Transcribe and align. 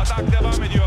Atak 0.00 0.32
devam 0.32 0.62
ediyor. 0.62 0.84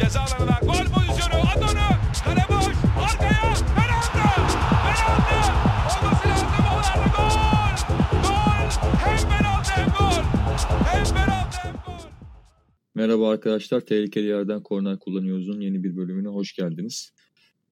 Ceza 0.00 0.20
alanına 0.20 0.58
gol 0.62 0.86
pozisyonu. 0.94 1.34
Adonu. 1.56 1.86
Kale 2.24 2.44
boş. 2.48 2.66
Arkaya. 3.04 3.40
Penaltı. 3.76 4.12
Penaltı. 4.18 5.52
Olması 5.98 6.28
lazım. 6.28 6.48
Onlarda 6.70 7.06
gol. 7.16 7.34
Gol. 8.22 8.70
Hem 9.04 9.18
penaltı 9.30 9.70
hem 9.70 9.88
gol. 9.88 10.22
Hem 10.84 11.04
penaltı 11.04 11.58
hem 11.62 11.74
gol. 11.74 12.02
Merhaba 12.94 13.30
arkadaşlar. 13.30 13.80
Tehlikeli 13.80 14.26
yerden 14.26 14.62
korner 14.62 14.98
kullanıyoruz'un 14.98 15.60
yeni 15.60 15.84
bir 15.84 15.96
bölümüne 15.96 16.28
hoş 16.28 16.52
geldiniz. 16.54 17.12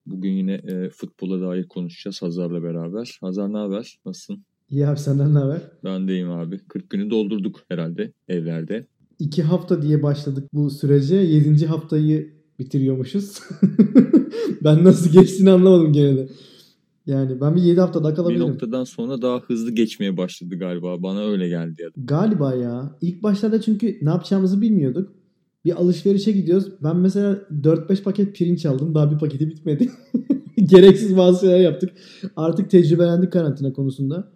Bugün 0.07 0.31
yine 0.31 0.55
e, 0.55 0.91
futbola 0.91 1.49
dair 1.49 1.69
konuşacağız 1.69 2.23
Hazar'la 2.23 2.63
beraber. 2.63 3.19
Hazar 3.21 3.53
ne 3.53 3.59
haber? 3.59 3.99
Nasılsın? 4.07 4.45
İyi 4.71 4.87
abi 4.87 4.99
senden 4.99 5.35
ne 5.35 5.39
haber? 5.39 5.61
Ben 5.85 6.09
deyim 6.09 6.31
abi. 6.31 6.59
40 6.69 6.91
günü 6.91 7.11
doldurduk 7.11 7.61
herhalde 7.69 8.13
evlerde. 8.29 8.87
İki 9.19 9.43
hafta 9.43 9.83
diye 9.83 10.03
başladık 10.03 10.49
bu 10.53 10.71
sürece. 10.71 11.17
Yedinci 11.17 11.67
haftayı 11.67 12.33
bitiriyormuşuz. 12.59 13.41
ben 14.65 14.85
nasıl 14.85 15.11
geçtiğini 15.13 15.51
anlamadım 15.51 15.93
gene 15.93 16.17
de. 16.17 16.29
Yani 17.07 17.41
ben 17.41 17.57
bir 17.57 17.63
yedi 17.63 17.81
hafta 17.81 18.03
daha 18.05 18.11
Bir 18.13 18.17
kalabilirim. 18.17 18.49
noktadan 18.49 18.85
sonra 18.85 19.23
daha 19.23 19.41
hızlı 19.41 19.71
geçmeye 19.71 20.17
başladı 20.17 20.59
galiba. 20.59 21.03
Bana 21.03 21.25
öyle 21.31 21.49
geldi 21.49 21.83
ya. 21.83 21.89
Galiba 21.97 22.55
ya. 22.55 22.97
İlk 23.03 23.23
başlarda 23.23 23.61
çünkü 23.61 23.99
ne 24.03 24.09
yapacağımızı 24.09 24.61
bilmiyorduk. 24.61 25.13
Bir 25.65 25.73
alışverişe 25.83 26.33
gidiyoruz. 26.33 26.67
Ben 26.83 26.97
mesela 26.97 27.39
4-5 27.63 28.03
paket 28.03 28.37
pirinç 28.37 28.67
aldım. 28.67 28.95
Daha 28.95 29.13
bir 29.13 29.19
paketi 29.19 29.49
bitmedi. 29.49 29.91
Gereksiz 30.57 31.17
bazı 31.17 31.41
şeyler 31.41 31.61
yaptık. 31.61 31.91
Artık 32.37 32.71
tecrübelendik 32.71 33.33
karantina 33.33 33.73
konusunda. 33.73 34.33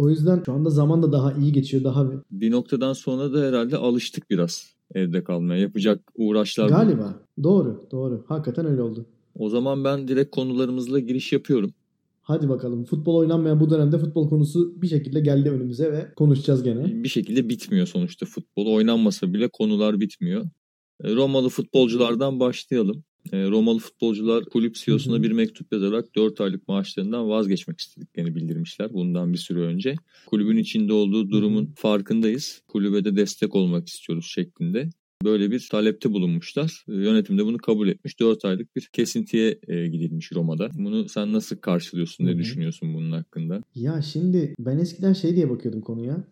O 0.00 0.10
yüzden 0.10 0.42
şu 0.46 0.52
anda 0.52 0.70
zaman 0.70 1.02
da 1.02 1.12
daha 1.12 1.32
iyi 1.32 1.52
geçiyor. 1.52 1.84
Daha 1.84 2.10
bir... 2.30 2.50
Noktadan 2.50 2.92
sonra 2.92 3.32
da 3.32 3.40
herhalde 3.40 3.76
alıştık 3.76 4.30
biraz 4.30 4.74
evde 4.94 5.24
kalmaya. 5.24 5.60
Yapacak 5.60 6.12
uğraşlar. 6.16 6.68
Galiba. 6.68 7.20
Doğru. 7.42 7.88
Doğru. 7.90 8.24
Hakikaten 8.28 8.66
öyle 8.66 8.82
oldu. 8.82 9.06
O 9.34 9.48
zaman 9.48 9.84
ben 9.84 10.08
direkt 10.08 10.30
konularımızla 10.30 10.98
giriş 10.98 11.32
yapıyorum. 11.32 11.70
Hadi 12.22 12.48
bakalım. 12.48 12.84
Futbol 12.84 13.16
oynanmayan 13.16 13.60
bu 13.60 13.70
dönemde 13.70 13.98
futbol 13.98 14.28
konusu 14.28 14.82
bir 14.82 14.86
şekilde 14.86 15.20
geldi 15.20 15.50
önümüze 15.50 15.92
ve 15.92 16.12
konuşacağız 16.16 16.62
gene. 16.62 17.02
bir 17.04 17.08
şekilde 17.08 17.48
bitmiyor 17.48 17.86
sonuçta 17.86 18.26
futbol. 18.26 18.66
Oynanmasa 18.66 19.32
bile 19.32 19.48
konular 19.48 20.00
bitmiyor. 20.00 20.44
E, 21.04 21.14
Romalı 21.14 21.48
futbolculardan 21.48 22.40
başlayalım. 22.40 23.04
E, 23.32 23.50
Romalı 23.50 23.78
futbolcular 23.78 24.44
kulüp 24.44 24.74
CEO'suna 24.74 25.22
bir 25.22 25.32
mektup 25.32 25.72
yazarak 25.72 26.16
4 26.16 26.40
aylık 26.40 26.68
maaşlarından 26.68 27.28
vazgeçmek 27.28 27.80
istediklerini 27.80 28.34
bildirmişler 28.34 28.92
bundan 28.92 29.32
bir 29.32 29.38
süre 29.38 29.60
önce. 29.60 29.94
Kulübün 30.26 30.56
içinde 30.56 30.92
olduğu 30.92 31.30
durumun 31.30 31.72
farkındayız. 31.76 32.62
Kulübe 32.68 33.04
de 33.04 33.16
destek 33.16 33.54
olmak 33.54 33.88
istiyoruz 33.88 34.26
şeklinde. 34.26 34.90
Böyle 35.24 35.50
bir 35.50 35.68
talepte 35.70 36.12
bulunmuşlar. 36.12 36.84
E, 36.88 36.92
Yönetim 36.92 37.38
de 37.38 37.44
bunu 37.44 37.58
kabul 37.58 37.88
etmiş. 37.88 38.20
4 38.20 38.44
aylık 38.44 38.76
bir 38.76 38.88
kesintiye 38.92 39.58
e, 39.68 39.86
gidilmiş 39.88 40.32
Roma'da. 40.32 40.68
Bunu 40.74 41.08
sen 41.08 41.32
nasıl 41.32 41.56
karşılıyorsun, 41.56 42.26
ne 42.26 42.38
düşünüyorsun 42.38 42.94
bunun 42.94 43.12
hakkında? 43.12 43.62
Ya 43.74 44.02
şimdi 44.02 44.54
ben 44.58 44.78
eskiden 44.78 45.12
şey 45.12 45.36
diye 45.36 45.50
bakıyordum 45.50 45.80
konuya. 45.80 46.24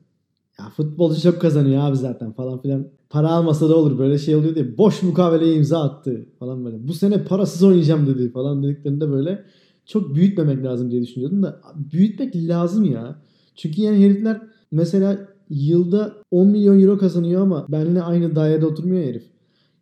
Ya 0.60 0.70
futbolcu 0.70 1.20
çok 1.20 1.40
kazanıyor 1.40 1.82
abi 1.82 1.96
zaten 1.96 2.32
falan 2.32 2.62
filan. 2.62 2.88
Para 3.10 3.28
almasa 3.28 3.68
da 3.68 3.76
olur 3.76 3.98
böyle 3.98 4.18
şey 4.18 4.36
oluyor 4.36 4.54
diye. 4.54 4.78
Boş 4.78 5.02
mukaveleye 5.02 5.54
imza 5.54 5.82
attı 5.82 6.26
falan 6.38 6.64
böyle. 6.64 6.88
Bu 6.88 6.94
sene 6.94 7.24
parasız 7.24 7.62
oynayacağım 7.62 8.06
dedi 8.06 8.32
falan 8.32 8.62
dediklerinde 8.62 9.10
böyle 9.10 9.44
çok 9.86 10.14
büyütmemek 10.14 10.64
lazım 10.64 10.90
diye 10.90 11.02
düşünüyordum 11.02 11.42
da 11.42 11.60
büyütmek 11.92 12.36
lazım 12.36 12.84
ya. 12.84 13.22
Çünkü 13.56 13.82
yani 13.82 14.04
herifler 14.04 14.40
mesela 14.70 15.18
yılda 15.50 16.12
10 16.30 16.48
milyon 16.48 16.80
euro 16.80 16.98
kazanıyor 16.98 17.42
ama 17.42 17.66
benimle 17.68 18.02
aynı 18.02 18.36
dairede 18.36 18.66
oturmuyor 18.66 19.04
herif. 19.04 19.24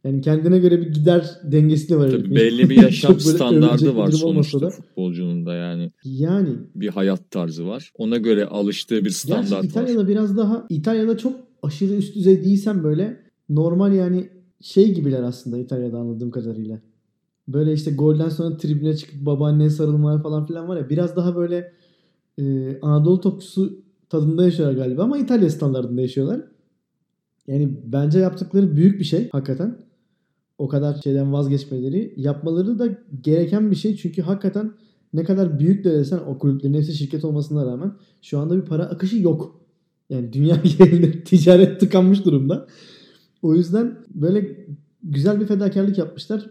Yani 0.07 0.21
kendine 0.21 0.59
göre 0.59 0.81
bir 0.81 0.87
gider 0.87 1.41
dengesi 1.45 1.89
de 1.89 1.97
var 1.99 2.11
Tabii 2.11 2.35
belli 2.35 2.71
bir 2.71 2.83
yaşam 2.83 3.21
standardı 3.21 3.97
var 3.97 4.11
sonuçta 4.11 4.61
da. 4.61 4.71
futbolcunun 4.71 5.47
da 5.47 5.55
yani 5.55 5.93
Yani 6.05 6.49
bir 6.75 6.89
hayat 6.89 7.31
tarzı 7.31 7.67
var. 7.67 7.93
Ona 7.99 8.17
göre 8.17 8.47
alıştığı 8.47 8.95
bir 8.95 9.03
Gerçi 9.03 9.17
standart 9.17 9.53
var. 9.53 9.65
İtalya'da 9.65 10.09
biraz 10.09 10.37
daha 10.37 10.67
İtalya'da 10.69 11.19
çok 11.19 11.33
aşırı 11.63 11.95
üst 11.95 12.17
düzey 12.17 12.45
değilsen 12.45 12.85
böyle 12.85 13.21
normal 13.49 13.93
yani 13.93 14.29
şey 14.61 14.95
gibiler 14.95 15.23
aslında 15.23 15.59
İtalya'da 15.59 15.99
anladığım 15.99 16.31
kadarıyla. 16.31 16.81
Böyle 17.49 17.73
işte 17.73 17.91
golden 17.91 18.29
sonra 18.29 18.57
tribüne 18.57 18.97
çıkıp 18.97 19.27
babaanneye 19.27 19.71
sarılmalar 19.71 20.23
falan 20.23 20.47
filan 20.47 20.69
var 20.69 20.77
ya 20.77 20.89
biraz 20.89 21.17
daha 21.17 21.37
böyle 21.37 21.73
e, 22.39 22.79
Anadolu 22.83 23.21
topçusu 23.21 23.79
tadında 24.09 24.45
yaşıyorlar 24.45 24.77
galiba 24.77 25.03
ama 25.03 25.19
İtalya 25.19 25.51
standartında 25.51 26.01
yaşıyorlar. 26.01 26.41
Yani 27.47 27.79
bence 27.85 28.19
yaptıkları 28.19 28.77
büyük 28.77 28.99
bir 28.99 29.05
şey 29.05 29.29
hakikaten. 29.29 29.86
O 30.59 30.69
kadar 30.69 30.95
şeyden 30.95 31.33
vazgeçmeleri. 31.33 32.15
Yapmaları 32.17 32.79
da 32.79 32.89
gereken 33.23 33.71
bir 33.71 33.77
şey 33.77 33.97
çünkü 33.97 34.23
hakikaten 34.23 34.73
ne 35.13 35.25
kadar 35.25 35.59
büyük 35.61 35.85
de 35.85 35.93
desen 35.93 36.19
o 36.19 36.39
kulüplerin 36.39 36.75
hepsi 36.75 36.95
şirket 36.95 37.25
olmasına 37.25 37.67
rağmen 37.67 37.93
şu 38.23 38.39
anda 38.39 38.57
bir 38.57 38.63
para 38.63 38.85
akışı 38.85 39.17
yok. 39.17 39.61
Yani 40.11 40.33
dünya 40.33 40.57
genelinde 40.79 41.25
ticaret 41.25 41.81
tıkanmış 41.81 42.25
durumda. 42.25 42.67
O 43.43 43.55
yüzden 43.55 43.99
böyle 44.15 44.67
güzel 45.03 45.41
bir 45.41 45.47
fedakarlık 45.47 45.99
yapmışlar. 45.99 46.51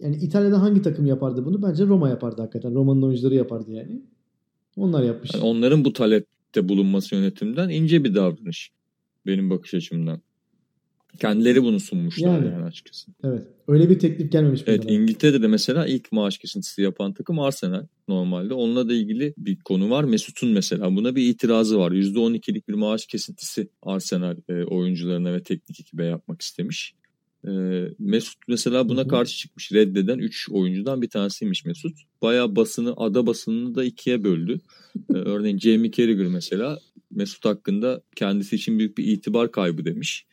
Yani 0.00 0.16
İtalya'da 0.16 0.62
hangi 0.62 0.82
takım 0.82 1.06
yapardı 1.06 1.44
bunu? 1.44 1.62
Bence 1.62 1.86
Roma 1.86 2.08
yapardı 2.08 2.42
hakikaten. 2.42 2.74
Roma'nın 2.74 3.02
oyuncuları 3.02 3.34
yapardı 3.34 3.72
yani. 3.72 4.02
Onlar 4.76 5.02
yapmış. 5.02 5.34
Yani 5.34 5.44
onların 5.44 5.84
bu 5.84 5.92
talepte 5.92 6.68
bulunması 6.68 7.14
yönetimden 7.14 7.68
ince 7.68 8.04
bir 8.04 8.14
davranış. 8.14 8.70
Benim 9.26 9.50
bakış 9.50 9.74
açımdan. 9.74 10.20
Kendileri 11.20 11.62
bunu 11.62 11.80
sunmuşlar 11.80 12.34
yani, 12.34 12.46
Yani. 12.46 12.64
açıkçası. 12.64 13.10
Evet. 13.24 13.42
Öyle 13.68 13.90
bir 13.90 13.98
teklif 13.98 14.32
gelmemiş 14.32 14.62
Evet 14.66 14.82
bunlara. 14.82 14.94
İngiltere'de 14.94 15.42
de 15.42 15.46
mesela 15.46 15.86
ilk 15.86 16.12
maaş 16.12 16.38
kesintisi 16.38 16.82
yapan 16.82 17.14
takım 17.14 17.38
Arsenal 17.38 17.86
normalde. 18.08 18.54
Onunla 18.54 18.88
da 18.88 18.94
ilgili 18.94 19.34
bir 19.38 19.58
konu 19.58 19.90
var. 19.90 20.04
Mesut'un 20.04 20.50
mesela 20.50 20.96
buna 20.96 21.16
bir 21.16 21.28
itirazı 21.28 21.78
var. 21.78 21.92
%12'lik 21.92 22.68
bir 22.68 22.74
maaş 22.74 23.06
kesintisi 23.06 23.68
Arsenal 23.82 24.36
e, 24.48 24.64
oyuncularına 24.64 25.32
ve 25.32 25.42
teknik 25.42 25.80
ekibe 25.80 26.04
yapmak 26.04 26.42
istemiş. 26.42 26.94
E, 27.46 27.50
Mesut 27.98 28.38
mesela 28.48 28.88
buna 28.88 29.00
Hı 29.00 29.04
hı. 29.04 29.08
karşı 29.08 29.36
çıkmış. 29.36 29.72
Reddeden 29.72 30.18
3 30.18 30.48
oyuncudan 30.50 31.02
bir 31.02 31.10
tanesiymiş 31.10 31.64
Mesut. 31.64 31.96
Bayağı 32.22 32.56
basını, 32.56 32.94
ada 32.96 33.26
basınını 33.26 33.74
da 33.74 33.84
ikiye 33.84 34.24
böldü. 34.24 34.60
E, 35.10 35.12
örneğin 35.12 35.58
Jamie 35.58 35.90
Carragher 35.90 36.26
mesela 36.26 36.78
Mesut 37.10 37.44
hakkında 37.44 38.02
kendisi 38.16 38.56
için 38.56 38.78
büyük 38.78 38.98
bir 38.98 39.04
itibar 39.04 39.52
kaybı 39.52 39.84
demiş. 39.84 40.26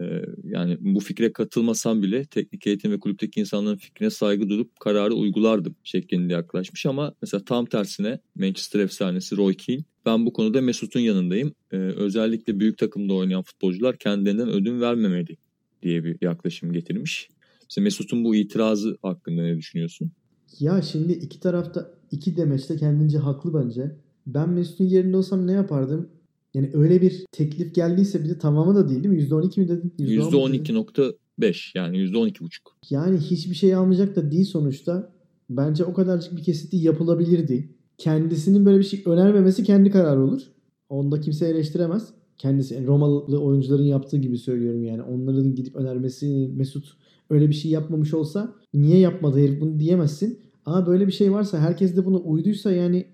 Ee, 0.00 0.22
yani 0.44 0.76
bu 0.80 1.00
fikre 1.00 1.32
katılmasam 1.32 2.02
bile 2.02 2.24
teknik 2.24 2.66
eğitim 2.66 2.92
ve 2.92 3.00
kulüpteki 3.00 3.40
insanların 3.40 3.76
fikrine 3.76 4.10
saygı 4.10 4.48
duyup 4.48 4.80
kararı 4.80 5.14
uygulardım 5.14 5.76
şeklinde 5.84 6.32
yaklaşmış 6.32 6.86
ama 6.86 7.14
mesela 7.22 7.44
tam 7.44 7.66
tersine 7.66 8.20
Manchester 8.34 8.80
efsanesi 8.80 9.36
Roy 9.36 9.54
Keane 9.54 9.84
ben 10.06 10.26
bu 10.26 10.32
konuda 10.32 10.60
Mesut'un 10.60 11.00
yanındayım. 11.00 11.52
Ee, 11.72 11.76
özellikle 11.76 12.60
büyük 12.60 12.78
takımda 12.78 13.14
oynayan 13.14 13.42
futbolcular 13.42 13.98
kendilerinden 13.98 14.48
ödün 14.48 14.80
vermemeli 14.80 15.36
diye 15.82 16.04
bir 16.04 16.16
yaklaşım 16.20 16.72
getirmiş. 16.72 17.28
İşte 17.68 17.80
Mesut'un 17.80 18.24
bu 18.24 18.34
itirazı 18.34 18.98
hakkında 19.02 19.42
ne 19.42 19.56
düşünüyorsun? 19.56 20.12
Ya 20.60 20.82
şimdi 20.82 21.12
iki 21.12 21.40
tarafta 21.40 21.90
iki 22.10 22.36
demeçte 22.36 22.76
kendince 22.76 23.18
haklı 23.18 23.54
bence. 23.54 23.96
Ben 24.26 24.48
Mesut'un 24.48 24.84
yerinde 24.84 25.16
olsam 25.16 25.46
ne 25.46 25.52
yapardım? 25.52 26.08
Yani 26.56 26.70
öyle 26.74 27.02
bir 27.02 27.24
teklif 27.32 27.74
geldiyse 27.74 28.24
bir 28.24 28.28
de 28.28 28.38
tamamı 28.38 28.74
da 28.74 28.88
değil 28.88 29.04
değil 29.04 29.14
mi? 29.14 29.22
%12 29.22 29.60
mi 29.60 29.68
dedin? 29.68 29.94
%10 29.98 30.48
mu 30.48 30.52
dedin? 30.52 30.74
%12.5 30.74 31.78
yani 31.78 31.96
%12.5. 31.96 32.48
Yani 32.90 33.18
hiçbir 33.18 33.54
şey 33.54 33.74
almayacak 33.74 34.16
da 34.16 34.30
değil 34.30 34.44
sonuçta. 34.44 35.12
Bence 35.50 35.84
o 35.84 35.94
kadarcık 35.94 36.36
bir 36.36 36.42
kesinti 36.42 36.76
yapılabilirdi. 36.76 37.74
Kendisinin 37.98 38.66
böyle 38.66 38.78
bir 38.78 38.84
şey 38.84 39.02
önermemesi 39.06 39.64
kendi 39.64 39.90
kararı 39.90 40.24
olur. 40.24 40.42
Onda 40.88 41.20
kimse 41.20 41.48
eleştiremez. 41.48 42.08
Kendisi 42.38 42.74
yani 42.74 42.86
Romalı 42.86 43.40
oyuncuların 43.40 43.84
yaptığı 43.84 44.16
gibi 44.16 44.38
söylüyorum 44.38 44.84
yani. 44.84 45.02
Onların 45.02 45.54
gidip 45.54 45.76
önermesi 45.76 46.50
Mesut 46.54 46.96
öyle 47.30 47.48
bir 47.48 47.54
şey 47.54 47.70
yapmamış 47.70 48.14
olsa 48.14 48.54
niye 48.74 48.98
yapmadı 48.98 49.38
herif 49.38 49.60
bunu 49.60 49.78
diyemezsin. 49.80 50.38
Ama 50.66 50.86
böyle 50.86 51.06
bir 51.06 51.12
şey 51.12 51.32
varsa 51.32 51.58
herkes 51.58 51.96
de 51.96 52.04
buna 52.04 52.16
uyduysa 52.16 52.72
yani 52.72 53.06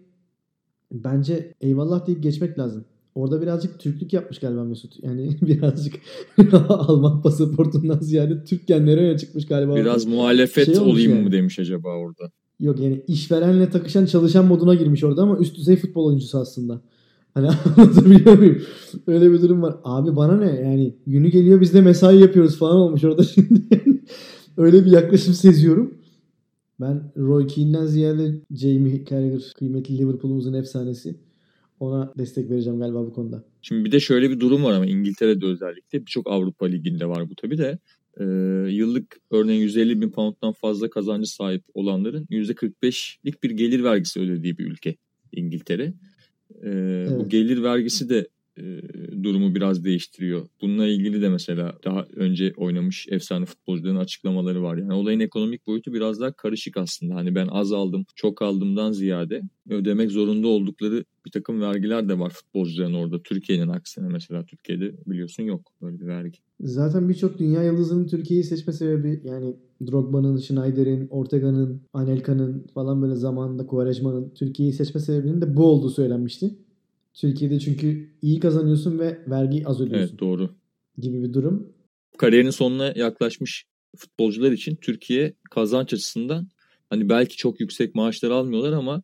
bence 0.92 1.54
eyvallah 1.60 2.06
deyip 2.06 2.22
geçmek 2.22 2.58
lazım. 2.58 2.84
Orada 3.14 3.42
birazcık 3.42 3.78
Türklük 3.80 4.12
yapmış 4.12 4.38
galiba 4.38 4.64
Mesut. 4.64 4.92
Yani 5.02 5.36
birazcık 5.42 5.94
Alman 6.68 7.22
pasaportundan 7.22 7.98
ziyade 8.00 8.44
Türk 8.44 8.66
genleri 8.66 9.00
öne 9.00 9.18
çıkmış 9.18 9.46
galiba. 9.46 9.72
orada. 9.72 9.84
Biraz 9.84 10.06
muhalefet 10.06 10.66
Şey 10.66 10.78
olayım 10.78 11.12
yani. 11.12 11.22
mı 11.24 11.32
demiş 11.32 11.58
acaba 11.58 11.88
orada? 11.88 12.30
Yok 12.60 12.80
yani 12.80 13.02
işverenle 13.08 13.70
takışan 13.70 14.06
çalışan 14.06 14.44
moduna 14.46 14.74
girmiş 14.74 15.04
orada 15.04 15.22
ama 15.22 15.38
üst 15.38 15.56
düzey 15.56 15.76
futbol 15.76 16.06
oyuncusu 16.06 16.38
aslında. 16.38 16.80
Hani 17.34 17.48
anlatabiliyor 17.76 18.38
muyum? 18.38 18.62
Öyle 19.06 19.32
bir 19.32 19.42
durum 19.42 19.62
var. 19.62 19.76
Abi 19.84 20.16
bana 20.16 20.36
ne 20.36 20.60
yani 20.60 20.94
günü 21.06 21.28
geliyor 21.28 21.60
biz 21.60 21.74
de 21.74 21.80
mesai 21.80 22.20
yapıyoruz 22.20 22.58
falan 22.58 22.76
olmuş 22.76 23.04
orada 23.04 23.24
şimdi. 23.24 23.60
Öyle 24.56 24.84
bir 24.84 24.90
yaklaşım 24.90 25.34
seziyorum. 25.34 25.94
Ben 26.80 27.12
Roy 27.16 27.46
Keane'den 27.46 27.86
ziyade 27.86 28.34
Jamie 28.50 29.04
Carragher 29.10 29.52
kıymetli 29.58 29.98
Liverpool'umuzun 29.98 30.52
efsanesi. 30.52 31.14
Ona 31.82 32.12
destek 32.18 32.50
vereceğim 32.50 32.78
galiba 32.78 33.06
bu 33.06 33.12
konuda. 33.12 33.44
Şimdi 33.62 33.84
bir 33.84 33.92
de 33.92 34.00
şöyle 34.00 34.30
bir 34.30 34.40
durum 34.40 34.64
var 34.64 34.72
ama 34.72 34.86
İngiltere'de 34.86 35.46
özellikle 35.46 36.00
birçok 36.00 36.30
Avrupa 36.30 36.66
Ligi'nde 36.66 37.06
var 37.06 37.30
bu 37.30 37.34
tabii 37.34 37.58
de. 37.58 37.78
Ee, 38.20 38.24
yıllık 38.70 39.20
örneğin 39.30 39.60
150 39.60 40.00
bin 40.00 40.10
pound'dan 40.10 40.52
fazla 40.52 40.90
kazancı 40.90 41.34
sahip 41.34 41.64
olanların 41.74 42.26
%45'lik 42.30 43.42
bir 43.42 43.50
gelir 43.50 43.84
vergisi 43.84 44.20
ödediği 44.20 44.58
bir 44.58 44.66
ülke 44.66 44.96
İngiltere. 45.32 45.94
Bu 46.50 46.66
Evet. 46.66 47.30
gelir 47.30 47.62
vergisi 47.62 48.08
de 48.08 48.28
durumu 49.22 49.54
biraz 49.54 49.84
değiştiriyor. 49.84 50.46
Bununla 50.60 50.86
ilgili 50.86 51.22
de 51.22 51.28
mesela 51.28 51.78
daha 51.84 52.06
önce 52.16 52.52
oynamış 52.56 53.06
efsane 53.10 53.44
futbolcuların 53.44 53.96
açıklamaları 53.96 54.62
var. 54.62 54.76
Yani 54.76 54.92
olayın 54.92 55.20
ekonomik 55.20 55.66
boyutu 55.66 55.92
biraz 55.92 56.20
daha 56.20 56.32
karışık 56.32 56.76
aslında. 56.76 57.14
Hani 57.14 57.34
ben 57.34 57.48
az 57.50 57.72
aldım, 57.72 58.06
çok 58.14 58.42
aldımdan 58.42 58.92
ziyade 58.92 59.42
ödemek 59.70 60.10
zorunda 60.10 60.48
oldukları 60.48 61.04
bir 61.26 61.30
takım 61.30 61.60
vergiler 61.60 62.08
de 62.08 62.18
var 62.18 62.30
futbolcuların 62.30 62.94
orada. 62.94 63.22
Türkiye'nin 63.22 63.68
aksine 63.68 64.08
mesela 64.08 64.44
Türkiye'de 64.46 64.92
biliyorsun 65.06 65.42
yok 65.42 65.72
böyle 65.82 66.00
bir 66.00 66.06
vergi. 66.06 66.38
Zaten 66.60 67.08
birçok 67.08 67.38
dünya 67.38 67.62
yıldızının 67.62 68.06
Türkiye'yi 68.06 68.44
seçme 68.44 68.72
sebebi 68.72 69.20
yani 69.24 69.56
Drogba'nın, 69.86 70.36
Schneider'in, 70.36 71.08
Ortega'nın, 71.08 71.82
Anelka'nın 71.92 72.66
falan 72.74 73.02
böyle 73.02 73.14
zamanında 73.14 73.66
Quaresma'nın 73.66 74.30
Türkiye'yi 74.34 74.72
seçme 74.72 75.00
sebebinin 75.00 75.40
de 75.40 75.56
bu 75.56 75.64
olduğu 75.64 75.90
söylenmişti. 75.90 76.50
Türkiye'de 77.14 77.58
çünkü 77.58 78.10
iyi 78.22 78.40
kazanıyorsun 78.40 78.98
ve 78.98 79.18
vergi 79.26 79.66
az 79.66 79.80
ödüyorsun 79.80 80.08
Evet 80.08 80.20
doğru. 80.20 80.50
gibi 80.98 81.22
bir 81.22 81.32
durum. 81.32 81.72
Kariyerinin 82.18 82.50
sonuna 82.50 82.92
yaklaşmış 82.96 83.64
futbolcular 83.96 84.52
için 84.52 84.76
Türkiye 84.76 85.34
kazanç 85.50 85.92
açısından 85.94 86.48
hani 86.90 87.08
belki 87.08 87.36
çok 87.36 87.60
yüksek 87.60 87.94
maaşlar 87.94 88.30
almıyorlar 88.30 88.72
ama 88.72 89.02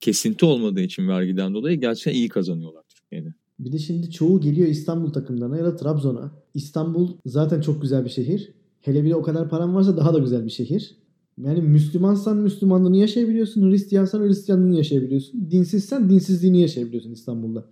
kesinti 0.00 0.46
olmadığı 0.46 0.80
için 0.80 1.08
vergiden 1.08 1.54
dolayı 1.54 1.80
gerçekten 1.80 2.12
iyi 2.20 2.28
kazanıyorlar 2.28 2.82
Türkiye'de. 2.88 3.34
Bir 3.58 3.72
de 3.72 3.78
şimdi 3.78 4.10
çoğu 4.10 4.40
geliyor 4.40 4.68
İstanbul 4.68 5.12
takımlarına 5.12 5.56
ya 5.56 5.64
da 5.64 5.76
Trabzon'a. 5.76 6.32
İstanbul 6.54 7.16
zaten 7.26 7.60
çok 7.60 7.82
güzel 7.82 8.04
bir 8.04 8.10
şehir. 8.10 8.52
Hele 8.80 9.04
bir 9.04 9.10
de 9.10 9.14
o 9.14 9.22
kadar 9.22 9.50
paran 9.50 9.74
varsa 9.74 9.96
daha 9.96 10.14
da 10.14 10.18
güzel 10.18 10.44
bir 10.44 10.50
şehir. 10.50 10.96
Yani 11.42 11.60
Müslümansan 11.60 12.36
Müslümanlığını 12.36 12.96
yaşayabiliyorsun. 12.96 13.70
Hristiyansan 13.70 14.22
Hristiyanlığını 14.22 14.76
yaşayabiliyorsun. 14.76 15.50
Dinsizsen 15.50 16.10
dinsizliğini 16.10 16.60
yaşayabiliyorsun 16.60 17.12
İstanbul'da. 17.12 17.64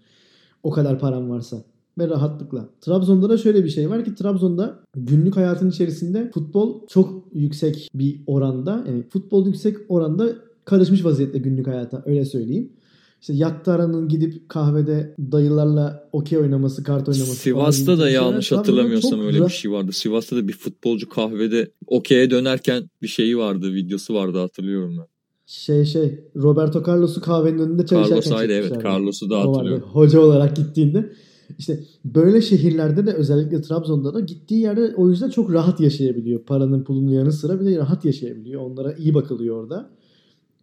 O 0.62 0.70
kadar 0.70 0.98
paran 0.98 1.30
varsa. 1.30 1.64
Ve 1.98 2.08
rahatlıkla. 2.08 2.68
Trabzon'da 2.80 3.28
da 3.28 3.38
şöyle 3.38 3.64
bir 3.64 3.68
şey 3.68 3.90
var 3.90 4.04
ki 4.04 4.14
Trabzon'da 4.14 4.78
günlük 4.96 5.36
hayatın 5.36 5.70
içerisinde 5.70 6.30
futbol 6.34 6.86
çok 6.86 7.24
yüksek 7.32 7.90
bir 7.94 8.20
oranda. 8.26 8.84
Yani 8.88 9.02
futbol 9.02 9.46
yüksek 9.46 9.76
oranda 9.88 10.28
karışmış 10.64 11.04
vaziyette 11.04 11.38
günlük 11.38 11.66
hayata 11.66 12.02
öyle 12.06 12.24
söyleyeyim. 12.24 12.72
İşte 13.22 13.34
Yattaran'ın 13.34 14.08
gidip 14.08 14.48
kahvede 14.48 15.14
dayılarla 15.32 16.08
okey 16.12 16.38
oynaması, 16.38 16.84
kart 16.84 17.08
oynaması 17.08 17.24
falan 17.24 17.34
Sivas'ta 17.34 17.92
gibi 17.92 18.00
da 18.00 18.06
şeyler 18.06 18.20
yanlış 18.22 18.48
Trabzon'da 18.48 18.60
hatırlamıyorsam 18.60 19.20
öyle 19.20 19.36
bir 19.36 19.40
rahat- 19.40 19.52
şey 19.52 19.70
vardı. 19.70 19.92
Sivas'ta 19.92 20.36
da 20.36 20.48
bir 20.48 20.52
futbolcu 20.52 21.08
kahvede 21.08 21.70
okey'e 21.86 22.30
dönerken 22.30 22.90
bir 23.02 23.08
şeyi 23.08 23.38
vardı, 23.38 23.74
videosu 23.74 24.14
vardı 24.14 24.38
hatırlıyorum 24.38 24.96
ben. 24.98 25.06
Şey 25.46 25.84
şey 25.84 26.20
Roberto 26.36 26.82
Carlos'u 26.86 27.20
kahvenin 27.20 27.58
önünde 27.58 27.86
çay 27.86 28.02
Carlos 28.02 28.32
Ayrı 28.32 28.52
evet. 28.52 28.84
Carlos'u 28.84 29.30
da 29.30 29.40
hatırlıyorum. 29.40 29.88
Hoca 29.92 30.20
olarak 30.20 30.56
gittiğinde. 30.56 31.12
İşte 31.58 31.80
böyle 32.04 32.42
şehirlerde 32.42 33.06
de 33.06 33.12
özellikle 33.12 33.62
Trabzon'da 33.62 34.14
da 34.14 34.20
gittiği 34.20 34.60
yerde 34.60 34.94
o 34.96 35.08
yüzden 35.08 35.30
çok 35.30 35.52
rahat 35.52 35.80
yaşayabiliyor. 35.80 36.44
Paranın 36.44 36.84
pulunun 36.84 37.12
yanı 37.12 37.32
sıra 37.32 37.60
bir 37.60 37.66
de 37.66 37.76
rahat 37.76 38.04
yaşayabiliyor. 38.04 38.62
Onlara 38.62 38.92
iyi 38.92 39.14
bakılıyor 39.14 39.62
orada. 39.62 39.90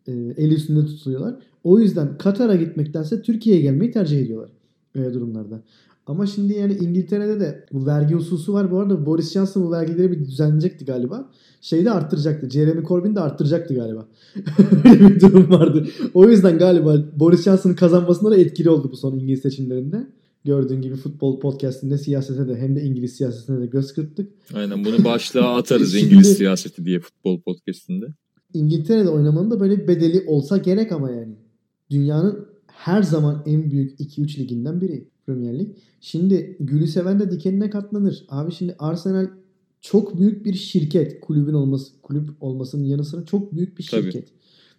Ee, 0.10 0.34
el 0.38 0.52
üstünde 0.52 0.86
tutuluyorlar. 0.86 1.36
O 1.64 1.80
yüzden 1.80 2.18
Katar'a 2.18 2.56
gitmektense 2.56 3.22
Türkiye'ye 3.22 3.62
gelmeyi 3.62 3.92
tercih 3.92 4.20
ediyorlar. 4.20 4.52
Öyle 4.96 5.14
durumlarda. 5.14 5.62
Ama 6.08 6.26
şimdi 6.26 6.54
yani 6.54 6.74
İngiltere'de 6.74 7.40
de 7.40 7.66
bu 7.74 7.86
vergi 7.86 8.16
hususu 8.16 8.54
var. 8.54 8.72
Bu 8.72 8.80
arada 8.80 9.06
Boris 9.06 9.34
Johnson 9.34 9.64
bu 9.64 9.72
vergileri 9.72 10.12
bir 10.12 10.20
düzenleyecekti 10.20 10.86
galiba. 10.86 11.30
Şeyi 11.62 11.86
de 11.86 11.92
arttıracaktı. 11.92 12.50
Jeremy 12.50 12.84
Corbyn 12.84 13.16
de 13.16 13.20
arttıracaktı 13.20 13.76
galiba. 13.76 14.08
Öyle 14.86 15.10
bir 15.10 15.22
durum 15.22 15.52
vardı. 15.52 15.88
O 16.14 16.30
yüzden 16.30 16.58
galiba 16.58 16.98
Boris 17.16 17.44
Johnson'ın 17.44 17.76
kazanmasına 17.76 18.32
da 18.32 18.38
etkili 18.38 18.70
oldu 18.70 18.90
bu 18.92 18.98
son 18.98 19.20
İngiliz 19.20 19.42
seçimlerinde. 19.42 20.08
Gördüğün 20.46 20.82
gibi 20.82 20.96
futbol 20.96 21.40
podcastinde 21.40 21.98
siyasete 21.98 22.48
de 22.48 22.56
hem 22.56 22.76
de 22.76 22.82
İngiliz 22.82 23.14
siyasetine 23.14 23.62
de 23.62 23.66
göz 23.66 23.94
kırptık. 23.94 24.32
Aynen 24.54 24.86
bunu 24.86 25.04
başlığa 25.04 25.58
atarız 25.58 25.96
İngiliz 26.04 26.38
siyaseti 26.38 26.86
diye 26.86 27.00
futbol 27.00 27.42
podcastinde. 27.42 28.06
İngiltere'de 28.54 29.10
oynamanın 29.10 29.52
da 29.52 29.60
böyle 29.60 29.78
bir 29.78 29.88
bedeli 29.88 30.24
olsa 30.28 30.58
gerek 30.58 30.92
ama 30.92 31.12
yani. 31.12 31.36
Dünyanın 31.90 32.46
her 32.68 33.04
zaman 33.04 33.44
en 33.46 33.72
büyük 33.72 34.00
2-3 34.00 34.40
liginden 34.40 34.82
biri 34.82 35.08
Premier 35.26 35.60
Lig. 35.60 35.68
Şimdi 36.02 36.58
gülü 36.60 36.88
seven 36.88 37.20
de 37.20 37.32
dikenine 37.32 37.70
katlanır. 37.70 38.26
Abi 38.30 38.52
şimdi 38.52 38.76
Arsenal 38.80 39.28
çok 39.82 40.20
büyük 40.20 40.46
bir 40.46 40.54
şirket. 40.54 41.22
Kulübün 41.22 41.54
olması, 41.54 42.02
kulüp 42.02 42.30
olmasının 42.42 42.84
yanı 42.84 43.06
sıra 43.06 43.26
çok 43.26 43.56
büyük 43.56 43.78
bir 43.78 43.88
Tabii. 43.92 44.02
şirket. 44.02 44.28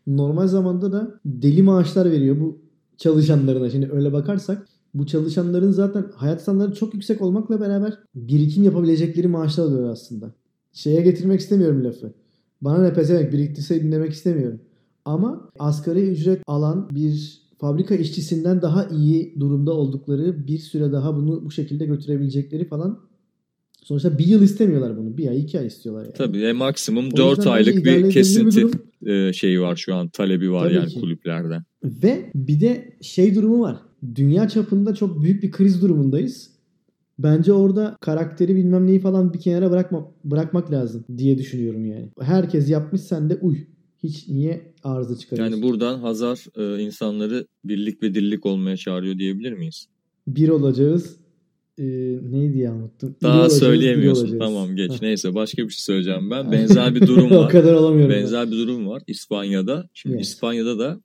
Normal 0.06 0.46
zamanda 0.46 0.92
da 0.92 1.20
deli 1.24 1.62
maaşlar 1.62 2.10
veriyor 2.10 2.40
bu 2.40 2.58
çalışanlarına. 2.96 3.70
Şimdi 3.70 3.88
öyle 3.92 4.12
bakarsak 4.12 4.68
bu 4.94 5.06
çalışanların 5.06 5.70
zaten 5.70 6.06
hayat 6.14 6.42
standartları 6.42 6.78
çok 6.78 6.94
yüksek 6.94 7.22
olmakla 7.22 7.60
beraber 7.60 7.98
birikim 8.14 8.64
yapabilecekleri 8.64 9.28
maaşlar 9.28 9.64
alıyor 9.64 9.90
aslında. 9.90 10.34
Şeye 10.72 11.00
getirmek 11.00 11.40
istemiyorum 11.40 11.84
lafı. 11.84 12.12
Bana 12.60 12.82
ne 12.82 12.92
pezevenk 12.92 13.32
biriktirseydin 13.32 13.92
demek 13.92 14.12
istemiyorum. 14.12 14.60
Ama 15.04 15.50
asgari 15.58 16.00
ücret 16.00 16.42
alan 16.46 16.88
bir 16.94 17.40
fabrika 17.58 17.94
işçisinden 17.94 18.62
daha 18.62 18.84
iyi 18.88 19.34
durumda 19.40 19.72
oldukları 19.72 20.46
bir 20.46 20.58
süre 20.58 20.92
daha 20.92 21.16
bunu 21.16 21.44
bu 21.44 21.50
şekilde 21.50 21.86
götürebilecekleri 21.86 22.64
falan. 22.64 23.00
Sonuçta 23.84 24.18
bir 24.18 24.26
yıl 24.26 24.42
istemiyorlar 24.42 24.96
bunu. 24.96 25.16
Bir 25.16 25.28
ay 25.28 25.40
iki 25.40 25.58
ay 25.60 25.66
istiyorlar 25.66 26.04
yani. 26.04 26.14
Tabii 26.14 26.38
e, 26.42 26.52
maksimum 26.52 27.06
O 27.12 27.16
4 27.16 27.38
yüzden 27.38 27.50
aylık 27.50 27.84
bir 27.84 28.10
kesinti 28.10 28.56
durum. 28.62 28.72
e, 29.06 29.32
şeyi 29.32 29.60
var 29.60 29.76
şu 29.76 29.94
an 29.94 30.08
talebi 30.08 30.52
var 30.52 30.64
Tabii 30.64 30.74
yani 30.74 30.88
ki. 30.88 31.00
kulüplerden. 31.00 31.62
Ve 31.84 32.30
bir 32.34 32.60
de 32.60 32.96
şey 33.00 33.34
durumu 33.34 33.60
var. 33.60 33.76
Dünya 34.14 34.48
çapında 34.48 34.94
çok 34.94 35.22
büyük 35.22 35.42
bir 35.42 35.50
kriz 35.50 35.82
durumundayız. 35.82 36.50
Bence 37.22 37.52
orada 37.52 37.96
karakteri 38.00 38.56
bilmem 38.56 38.86
neyi 38.86 39.00
falan 39.00 39.34
bir 39.34 39.40
kenara 39.40 39.70
bırakma, 39.70 40.12
bırakmak 40.24 40.72
lazım 40.72 41.04
diye 41.18 41.38
düşünüyorum 41.38 41.84
yani. 41.86 42.08
Herkes 42.20 42.70
yapmış 42.70 43.00
sen 43.00 43.30
de 43.30 43.38
uy. 43.40 43.56
Hiç 44.02 44.28
niye 44.28 44.72
arıza 44.84 45.16
çıkarıyorsun? 45.16 45.52
Yani 45.54 45.62
buradan 45.62 45.98
Hazar 45.98 46.44
e, 46.56 46.82
insanları 46.82 47.46
birlik 47.64 48.02
ve 48.02 48.14
dirlik 48.14 48.46
olmaya 48.46 48.76
çağırıyor 48.76 49.18
diyebilir 49.18 49.52
miyiz? 49.52 49.86
bir 50.28 50.48
olacağız. 50.48 51.16
Ee, 51.78 51.84
neydi 52.30 52.58
ya 52.58 52.74
unuttum. 52.74 53.16
Daha 53.22 53.34
olacağız, 53.40 53.58
söyleyemiyorsun. 53.58 54.38
Tamam 54.38 54.76
geç. 54.76 54.92
Heh. 54.92 55.02
Neyse 55.02 55.34
başka 55.34 55.62
bir 55.64 55.70
şey 55.72 55.80
söyleyeceğim 55.80 56.30
ben. 56.30 56.52
Benzer 56.52 56.94
bir 56.94 57.06
durum 57.06 57.32
o 57.36 57.36
var. 57.36 57.50
kadar 57.50 57.72
olamıyorum. 57.74 58.10
ben. 58.14 58.22
Benzer 58.22 58.46
bir 58.50 58.56
durum 58.56 58.88
var 58.88 59.02
İspanya'da. 59.06 59.88
Şimdi 59.94 60.14
Evet. 60.14 60.24
İspanya'da 60.24 60.78
da 60.78 61.00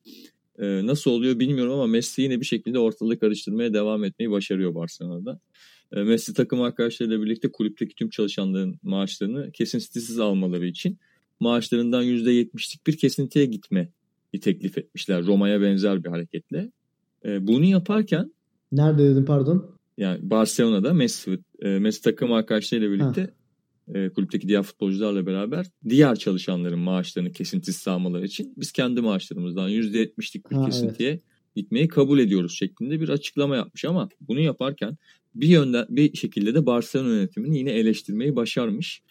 e, 0.60 0.86
nasıl 0.86 1.12
oluyor 1.12 1.39
bilmiyorum 1.39 1.74
ama 1.74 1.88
Messi 1.88 2.22
yine 2.22 2.39
bir 2.39 2.45
şekilde 2.45 2.79
ortalığı 2.79 3.19
karıştırmaya 3.19 3.74
devam 3.74 4.03
etmeyi 4.03 4.31
başarıyor 4.31 4.75
Barcelona'da. 4.75 5.39
E, 5.92 6.04
Messi 6.04 6.34
takım 6.34 6.62
arkadaşlarıyla 6.62 7.22
birlikte 7.22 7.51
kulüpteki 7.51 7.96
tüm 7.96 8.10
çalışanların 8.10 8.80
maaşlarını 8.84 9.51
kesintisiz 9.51 10.20
almaları 10.20 10.68
için 10.68 11.00
maaşlarından 11.39 12.04
%70'lik 12.04 12.88
bir 12.88 12.98
kesintiye 12.98 13.46
gitme 13.46 13.89
teklif 14.42 14.77
etmişler. 14.77 15.25
Roma'ya 15.25 15.62
benzer 15.62 16.04
bir 16.04 16.10
hareketle. 16.10 16.72
E, 17.25 17.48
bunu 17.48 17.65
yaparken 17.65 18.34
Nerede 18.72 19.04
dedim 19.04 19.25
pardon? 19.25 19.75
yani 19.98 20.30
Barcelona'da 20.30 20.94
Messi, 20.94 21.39
e, 21.62 21.68
Messi 21.68 22.01
takım 22.01 22.32
arkadaşlarıyla 22.32 22.92
birlikte 22.92 23.34
e, 23.94 24.10
kulüpteki 24.10 24.48
diğer 24.48 24.63
futbolcularla 24.63 25.25
beraber 25.25 25.65
diğer 25.89 26.15
çalışanların 26.15 26.80
maaşlarını 26.80 27.32
kesintisiz 27.32 27.88
almaları 27.88 28.25
için 28.25 28.54
biz 28.58 28.72
kendi 28.72 29.01
maaşlarımızdan 29.01 29.70
%70'lik 29.70 30.51
bir 30.51 30.56
Ha, 30.56 30.65
kesintiye 30.65 31.20
gitmeyi 31.56 31.88
kabul 31.88 32.20
ediyoruz 32.20 32.58
şeklinde 32.58 33.01
bir 33.01 33.10
açıklama 33.10 33.56
yapmış 33.56 33.86
ama 33.86 34.10
bunu 34.22 34.39
yaparken 34.39 34.98
bir 35.36 35.48
yönden 35.48 35.86
bir 35.89 36.18
şekilde 36.18 36.56
de 36.56 36.65
Barcelona 36.65 37.10
yönetimini 37.10 37.58
yine 37.58 37.72
eleştirmeyi 37.72 38.36
başarmış. 38.36 39.01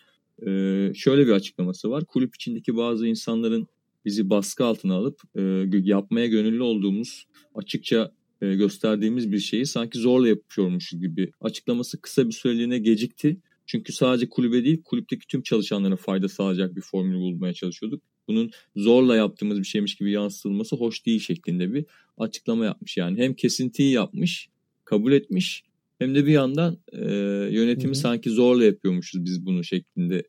E, 0.47 0.47
şöyle 0.95 1.27
bir 1.27 1.33
açıklaması 1.33 1.91
var. 1.91 2.05
Kulüp 2.05 2.35
içindeki 2.35 2.77
bazı 2.77 3.07
insanların 3.07 3.67
bizi 4.05 4.31
baskı 4.31 4.65
altına 4.65 4.95
alıp 4.95 5.21
e, 5.37 5.43
yapmaya 5.73 6.27
gönüllü 6.27 6.63
olduğumuz 6.63 7.27
açıkça 7.55 8.13
e, 8.43 8.55
gösterdiğimiz 8.55 9.33
bir 9.33 9.39
şeyi 9.39 9.67
sanki 9.67 9.99
zorla 9.99 10.29
yapıyormuşuz 10.29 11.01
gibi 11.01 11.31
açıklaması 11.41 12.01
kısa 12.01 12.27
bir 12.27 12.33
süreliğine 12.33 12.79
gecikti. 12.79 13.37
Çünkü 13.67 13.93
sadece 13.93 14.29
kulübe 14.29 14.65
değil 14.65 14.83
kulüpteki 14.83 15.27
tüm 15.27 15.43
çalışanlara 15.43 15.97
fayda 15.97 16.29
sağlayacak 16.29 16.77
bir 16.77 16.81
formül 16.81 17.15
bulmaya 17.15 17.55
çalışıyorduk. 17.55 18.03
Bunun 18.29 18.51
zorla 18.77 19.17
yaptığımız 19.17 19.59
bir 19.59 19.65
şeymiş 19.65 19.95
gibi 19.95 20.11
yansıtılması 20.11 20.77
hoş 20.77 21.07
değil 21.07 21.21
şeklinde 21.21 21.75
bir 21.75 21.85
açıklama 22.19 22.65
yapmış. 22.65 22.97
Yani 22.97 23.19
hem 23.19 23.35
kesintiyi 23.35 23.93
yapmış, 23.93 24.49
kabul 24.85 25.13
etmiş 25.13 25.65
hem 25.99 26.15
de 26.15 26.27
bir 26.27 26.33
yandan 26.33 26.79
e, 26.93 27.05
yönetimi 27.51 27.95
Hı 27.95 27.97
hı. 27.97 28.01
sanki 28.01 28.31
zorla 28.31 28.65
yapıyormuşuz 28.65 29.25
biz 29.25 29.47
bunu 29.47 29.65
şeklinde 29.65 30.23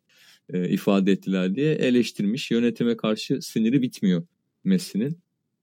e, 0.53 0.69
ifade 0.69 1.12
ettiler 1.12 1.55
diye 1.55 1.74
eleştirmiş. 1.74 2.51
Yönetime 2.51 2.98
karşı 2.98 3.41
siniri 3.41 3.81
bitmiyor 3.81 4.24
Messi'nin. 4.63 5.17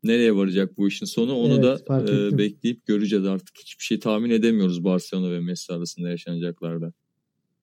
Nereye 0.04 0.36
varacak 0.36 0.78
bu 0.78 0.88
işin 0.88 1.06
sonu 1.06 1.34
onu 1.34 1.54
Evet, 1.54 1.88
da 1.88 2.12
e, 2.28 2.38
bekleyip 2.38 2.86
göreceğiz 2.86 3.24
artık. 3.24 3.58
Hiçbir 3.58 3.84
şey 3.84 4.00
tahmin 4.00 4.30
edemiyoruz 4.30 4.84
Barcelona 4.84 5.30
ve 5.32 5.40
Messi 5.40 5.72
arasında 5.72 6.08
yaşanacaklarda. 6.10 6.92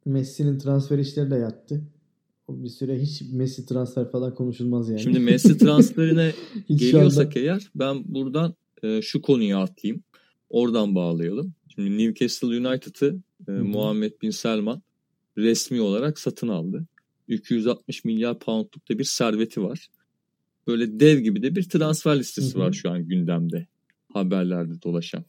Messi'nin 0.06 0.60
transfer 0.60 1.00
işleri 1.00 1.32
de 1.32 1.36
yattı. 1.36 1.82
Bir 2.50 2.70
süre 2.70 3.00
hiç 3.02 3.22
Messi 3.32 3.66
transfer 3.66 4.12
falan 4.12 4.36
konuşulmaz 4.36 4.90
yani. 4.90 5.00
Şimdi 5.02 5.20
Messi 5.20 5.58
transferine 5.58 6.32
geliyorsak 6.70 7.28
anda- 7.28 7.40
eğer 7.40 7.72
ben 7.76 8.04
buradan 8.06 8.56
e, 8.84 9.02
şu 9.02 9.22
konuyu 9.22 9.58
atlayayım. 9.58 10.04
Oradan 10.50 10.96
bağlayalım. 10.96 11.54
Şimdi 11.76 11.98
Newcastle 11.98 12.48
United'ı 12.48 13.20
e. 13.48 13.52
Muhammed 13.52 14.12
Bin 14.22 14.30
Selman 14.30 14.82
resmi 15.38 15.82
olarak 15.82 16.20
satın 16.20 16.48
aldı. 16.48 16.86
260 17.28 18.06
milyar 18.06 18.40
poundluk 18.40 18.90
da 18.90 19.00
bir 19.00 19.04
serveti 19.04 19.62
var. 19.64 19.88
Böyle 20.68 21.00
dev 21.00 21.20
gibi 21.20 21.42
de 21.42 21.56
bir 21.56 21.64
transfer 21.64 22.20
listesi 22.20 22.60
var 22.60 22.74
şu 22.74 22.90
an 22.92 23.08
gündemde. 23.08 23.68
Haberlerde 24.14 24.82
dolaşan. 24.82 25.26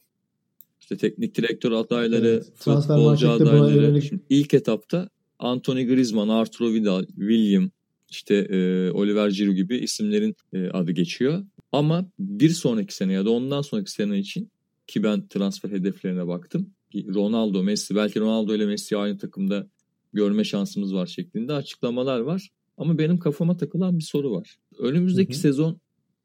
İşte 0.81 0.97
teknik 0.97 1.35
direktör 1.37 1.71
adayları, 1.71 2.27
Evet, 2.27 2.59
transfer 2.59 2.95
futbolcu 2.95 3.29
adayları. 3.31 3.75
yönelik- 3.75 4.03
Şimdi 4.03 4.23
ilk 4.29 4.53
etapta 4.53 5.09
Anthony 5.39 5.87
Griezmann, 5.87 6.29
Arturo 6.29 6.73
Vidal, 6.73 7.05
William, 7.07 7.69
işte 8.09 8.35
e, 8.35 8.91
Oliver 8.91 9.29
Giroud 9.29 9.55
gibi 9.55 9.77
isimlerin 9.77 10.35
e, 10.53 10.67
adı 10.69 10.91
geçiyor. 10.91 11.45
Ama 11.71 12.09
bir 12.19 12.49
sonraki 12.49 12.95
sene 12.95 13.13
ya 13.13 13.25
da 13.25 13.29
ondan 13.29 13.61
sonraki 13.61 13.91
sene 13.91 14.19
için 14.19 14.51
ki 14.91 15.03
ben 15.03 15.27
transfer 15.27 15.69
hedeflerine 15.69 16.27
baktım. 16.27 16.73
Ronaldo, 16.95 17.63
Messi 17.63 17.95
belki 17.95 18.19
Ronaldo 18.19 18.55
ile 18.55 18.65
Messi'yi 18.65 18.99
aynı 18.99 19.17
takımda 19.17 19.67
görme 20.13 20.43
şansımız 20.43 20.93
var 20.93 21.05
şeklinde 21.05 21.53
açıklamalar 21.53 22.19
var. 22.19 22.49
Ama 22.77 22.97
benim 22.97 23.19
kafama 23.19 23.57
takılan 23.57 23.99
bir 23.99 24.03
soru 24.03 24.31
var. 24.31 24.57
Önümüzdeki 24.79 25.33
Hı 25.33 25.37
hı. 25.37 25.41
sezon 25.41 25.79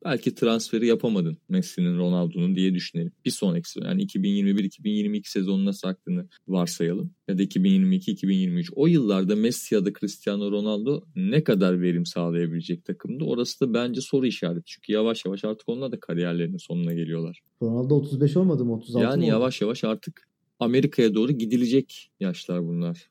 belki 0.04 0.34
transferi 0.34 0.86
yapamadın 0.86 1.38
Messi'nin, 1.48 1.98
Ronaldo'nun 1.98 2.56
diye 2.56 2.74
düşünelim. 2.74 3.12
Bir 3.24 3.30
sonraki 3.30 3.70
sezon 3.70 3.86
yani 3.88 4.02
2021-2022 4.06 5.20
sezonuna 5.30 5.72
saktığını 5.72 6.26
varsayalım. 6.48 7.10
Ya 7.28 7.38
da 7.38 7.42
2022-2023. 7.42 8.68
O 8.76 8.86
yıllarda 8.86 9.36
Messi 9.36 9.74
ya 9.74 9.84
da 9.84 9.92
Cristiano 10.00 10.50
Ronaldo 10.50 11.04
ne 11.16 11.44
kadar 11.44 11.80
verim 11.80 12.06
sağlayabilecek 12.06 12.84
takımda? 12.84 13.24
Orası 13.24 13.60
da 13.60 13.74
bence 13.74 14.00
soru 14.00 14.26
işareti. 14.26 14.62
Çünkü 14.66 14.92
yavaş 14.92 15.24
yavaş 15.24 15.44
artık 15.44 15.68
onlar 15.68 15.92
da 15.92 16.00
kariyerlerinin 16.00 16.56
sonuna 16.58 16.92
geliyorlar. 16.92 17.40
Ronaldo 17.62 17.94
35 17.94 18.36
olmadı 18.36 18.64
mı? 18.64 18.72
36 18.74 18.98
mı 18.98 19.04
Yani 19.12 19.22
oldu? 19.24 19.30
yavaş 19.30 19.60
yavaş 19.60 19.84
artık 19.84 20.28
Amerika'ya 20.60 21.14
doğru 21.14 21.32
gidilecek 21.32 22.10
yaşlar 22.20 22.66
bunlar. 22.66 23.10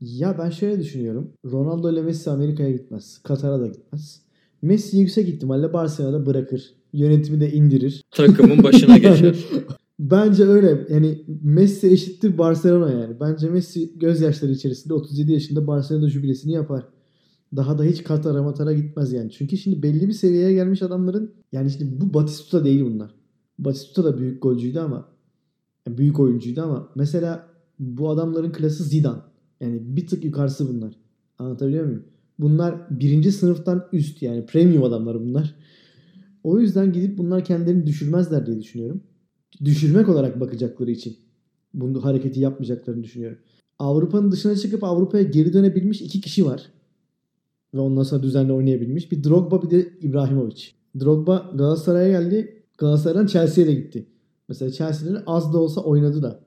Ya 0.00 0.38
ben 0.38 0.50
şöyle 0.50 0.80
düşünüyorum. 0.80 1.32
Ronaldo 1.44 1.92
ile 1.92 2.02
Messi 2.02 2.30
Amerika'ya 2.30 2.70
gitmez. 2.70 3.18
Katar'a 3.22 3.60
da 3.60 3.66
gitmez. 3.66 4.22
Messi 4.62 4.98
yüksek 4.98 5.28
ihtimalle 5.28 5.72
Barcelona'da 5.72 6.26
bırakır. 6.26 6.74
Yönetimi 6.92 7.40
de 7.40 7.52
indirir. 7.52 8.02
Takımın 8.10 8.62
başına 8.62 8.98
geçer. 9.08 9.36
Bence 9.98 10.44
öyle. 10.44 10.86
Yani 10.90 11.24
Messi 11.42 11.90
eşittir 11.90 12.38
Barcelona 12.38 12.90
yani. 12.90 13.20
Bence 13.20 13.48
Messi 13.48 13.98
gözyaşları 13.98 14.52
içerisinde 14.52 14.94
37 14.94 15.32
yaşında 15.32 15.66
Barcelona 15.66 16.08
jübilesini 16.08 16.52
yapar. 16.52 16.84
Daha 17.56 17.78
da 17.78 17.84
hiç 17.84 18.02
Katar'a 18.04 18.42
Matar'a 18.42 18.72
gitmez 18.72 19.12
yani. 19.12 19.30
Çünkü 19.30 19.56
şimdi 19.56 19.82
belli 19.82 20.08
bir 20.08 20.12
seviyeye 20.12 20.52
gelmiş 20.52 20.82
adamların 20.82 21.34
yani 21.52 21.70
şimdi 21.70 22.00
bu 22.00 22.14
Batistuta 22.14 22.64
değil 22.64 22.84
bunlar. 22.84 23.14
Batistuta 23.58 24.04
da 24.04 24.18
büyük 24.18 24.42
golcüydü 24.42 24.78
ama 24.78 25.08
yani 25.86 25.98
büyük 25.98 26.20
oyuncuydu 26.20 26.62
ama 26.62 26.88
mesela 26.94 27.46
bu 27.78 28.10
adamların 28.10 28.52
klası 28.52 28.84
Zidane. 28.84 29.20
Yani 29.60 29.96
bir 29.96 30.06
tık 30.06 30.24
yukarısı 30.24 30.68
bunlar. 30.68 30.92
Anlatabiliyor 31.38 31.84
muyum? 31.84 32.04
Bunlar 32.40 33.00
birinci 33.00 33.32
sınıftan 33.32 33.88
üst 33.92 34.22
yani 34.22 34.46
premium 34.46 34.84
adamlar 34.84 35.20
bunlar. 35.20 35.54
O 36.44 36.58
yüzden 36.58 36.92
gidip 36.92 37.18
bunlar 37.18 37.44
kendilerini 37.44 37.86
düşürmezler 37.86 38.46
diye 38.46 38.60
düşünüyorum. 38.60 39.02
Düşürmek 39.64 40.08
olarak 40.08 40.40
bakacakları 40.40 40.90
için 40.90 41.16
bunu 41.74 42.04
hareketi 42.04 42.40
yapmayacaklarını 42.40 43.04
düşünüyorum. 43.04 43.38
Avrupa'nın 43.78 44.32
dışına 44.32 44.56
çıkıp 44.56 44.84
Avrupa'ya 44.84 45.22
geri 45.22 45.52
dönebilmiş 45.52 46.00
iki 46.02 46.20
kişi 46.20 46.46
var. 46.46 46.62
Ve 47.74 47.78
ondan 47.78 48.02
sonra 48.02 48.22
düzenli 48.22 48.52
oynayabilmiş. 48.52 49.12
Bir 49.12 49.24
Drogba 49.24 49.62
bir 49.62 49.70
de 49.70 49.88
İbrahimovic. 50.00 50.64
Drogba 51.00 51.50
Galatasaray'a 51.54 52.20
geldi. 52.20 52.64
Galatasaray'dan 52.78 53.26
Chelsea'ye 53.26 53.68
de 53.68 53.74
gitti. 53.74 54.06
Mesela 54.48 54.70
Chelsea'de 54.70 55.22
az 55.26 55.52
da 55.52 55.58
olsa 55.58 55.80
oynadı 55.80 56.22
da. 56.22 56.40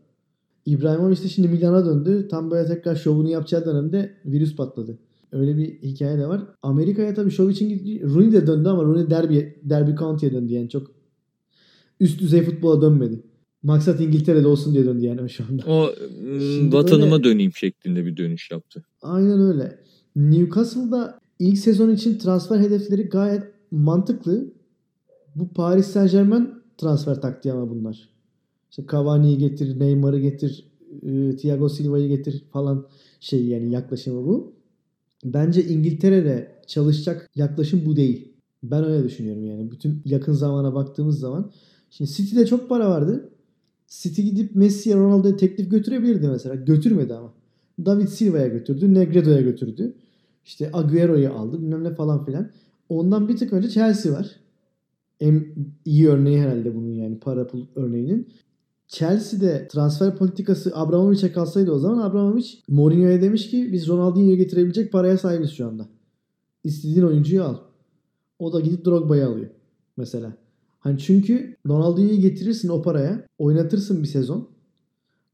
İbrahimovic 0.65 1.23
de 1.23 1.29
şimdi 1.29 1.47
Milan'a 1.47 1.85
döndü. 1.85 2.27
Tam 2.27 2.51
böyle 2.51 2.67
tekrar 2.67 2.95
şovunu 2.95 3.29
yapacağı 3.29 3.65
dönemde 3.65 4.13
virüs 4.25 4.55
patladı. 4.55 4.99
Öyle 5.33 5.57
bir 5.57 5.81
hikaye 5.81 6.17
de 6.17 6.27
var. 6.27 6.41
Amerika'ya 6.61 7.13
tabii 7.13 7.31
şov 7.31 7.49
için 7.49 7.69
gitti. 7.69 8.03
Rooney 8.03 8.31
de 8.31 8.47
döndü 8.47 8.69
ama 8.69 8.83
Rooney 8.83 9.09
Derby, 9.09 9.39
Derby 9.63 9.91
County'ye 9.99 10.33
döndü 10.33 10.53
yani 10.53 10.69
çok 10.69 10.91
üst 11.99 12.21
düzey 12.21 12.41
futbola 12.43 12.81
dönmedi. 12.81 13.23
Maksat 13.63 14.01
İngiltere'de 14.01 14.47
olsun 14.47 14.73
diye 14.73 14.85
döndü 14.85 15.05
yani 15.05 15.29
şu 15.29 15.43
anda. 15.49 15.63
O 15.67 15.89
Şimdi 16.19 16.65
mm, 16.65 16.73
vatanıma 16.73 17.11
böyle- 17.11 17.23
döneyim 17.23 17.53
şeklinde 17.53 18.05
bir 18.05 18.17
dönüş 18.17 18.51
yaptı. 18.51 18.83
Aynen 19.01 19.39
öyle. 19.39 19.79
Newcastle'da 20.15 21.19
ilk 21.39 21.57
sezon 21.57 21.89
için 21.89 22.17
transfer 22.17 22.59
hedefleri 22.59 23.01
gayet 23.03 23.43
mantıklı. 23.71 24.53
Bu 25.35 25.47
Paris 25.53 25.87
Saint 25.87 26.11
Germain 26.11 26.49
transfer 26.77 27.21
taktiği 27.21 27.53
ama 27.53 27.69
bunlar. 27.69 28.09
İşte 28.69 28.83
Cavani'yi 28.91 29.37
getir, 29.37 29.79
Neymar'ı 29.79 30.19
getir, 30.19 30.65
e, 31.03 31.35
Thiago 31.35 31.69
Silva'yı 31.69 32.07
getir 32.07 32.43
falan 32.51 32.87
şey 33.19 33.45
yani 33.45 33.71
yaklaşımı 33.71 34.25
bu. 34.27 34.53
Bence 35.23 35.65
İngiltere'de 35.65 36.51
çalışacak 36.67 37.29
yaklaşım 37.35 37.85
bu 37.85 37.95
değil. 37.95 38.33
Ben 38.63 38.83
öyle 38.83 39.03
düşünüyorum 39.03 39.45
yani. 39.45 39.71
Bütün 39.71 40.01
yakın 40.05 40.33
zamana 40.33 40.75
baktığımız 40.75 41.19
zaman. 41.19 41.51
Şimdi 41.89 42.11
City'de 42.11 42.45
çok 42.45 42.69
para 42.69 42.89
vardı. 42.89 43.29
City 43.87 44.21
gidip 44.21 44.55
Messi'ye 44.55 44.95
Ronaldo'ya 44.95 45.37
teklif 45.37 45.71
götürebilirdi 45.71 46.27
mesela. 46.27 46.55
Götürmedi 46.55 47.13
ama. 47.13 47.33
David 47.85 48.07
Silva'ya 48.07 48.47
götürdü. 48.47 48.93
Negredo'ya 48.93 49.41
götürdü. 49.41 49.93
İşte 50.45 50.69
Agüero'yu 50.73 51.33
aldı. 51.33 51.61
Bilmem 51.61 51.83
ne 51.83 51.95
falan 51.95 52.25
filan. 52.25 52.49
Ondan 52.89 53.27
bir 53.27 53.37
tık 53.37 53.53
önce 53.53 53.69
Chelsea 53.69 54.13
var. 54.13 54.31
En 55.19 55.45
iyi 55.85 56.09
örneği 56.09 56.41
herhalde 56.41 56.75
bunun 56.75 56.91
yani 56.91 57.19
para 57.19 57.47
pul 57.47 57.65
örneğinin. 57.75 58.27
Chelsea'de 58.87 59.67
transfer 59.67 60.15
politikası 60.15 60.71
Abramovich'e 60.75 61.31
kalsaydı 61.31 61.71
o 61.71 61.79
zaman 61.79 61.97
Abramovich 61.97 62.47
Mourinho'ya 62.67 63.21
demiş 63.21 63.49
ki 63.49 63.69
biz 63.71 63.87
Ronaldinho'yu 63.87 64.37
getirebilecek 64.37 64.91
paraya 64.91 65.17
sahibiz 65.17 65.51
şu 65.51 65.67
anda. 65.67 65.87
İstediğin 66.63 67.05
oyuncuyu 67.05 67.43
al. 67.43 67.55
O 68.39 68.53
da 68.53 68.59
gidip 68.59 68.85
Drogba'yı 68.85 69.27
alıyor 69.27 69.49
mesela. 69.97 70.33
Hani 70.79 70.99
çünkü 70.99 71.57
Ronaldinho'yu 71.67 72.19
getirirsin 72.21 72.69
o 72.69 72.81
paraya. 72.81 73.27
Oynatırsın 73.37 74.03
bir 74.03 74.07
sezon. 74.07 74.49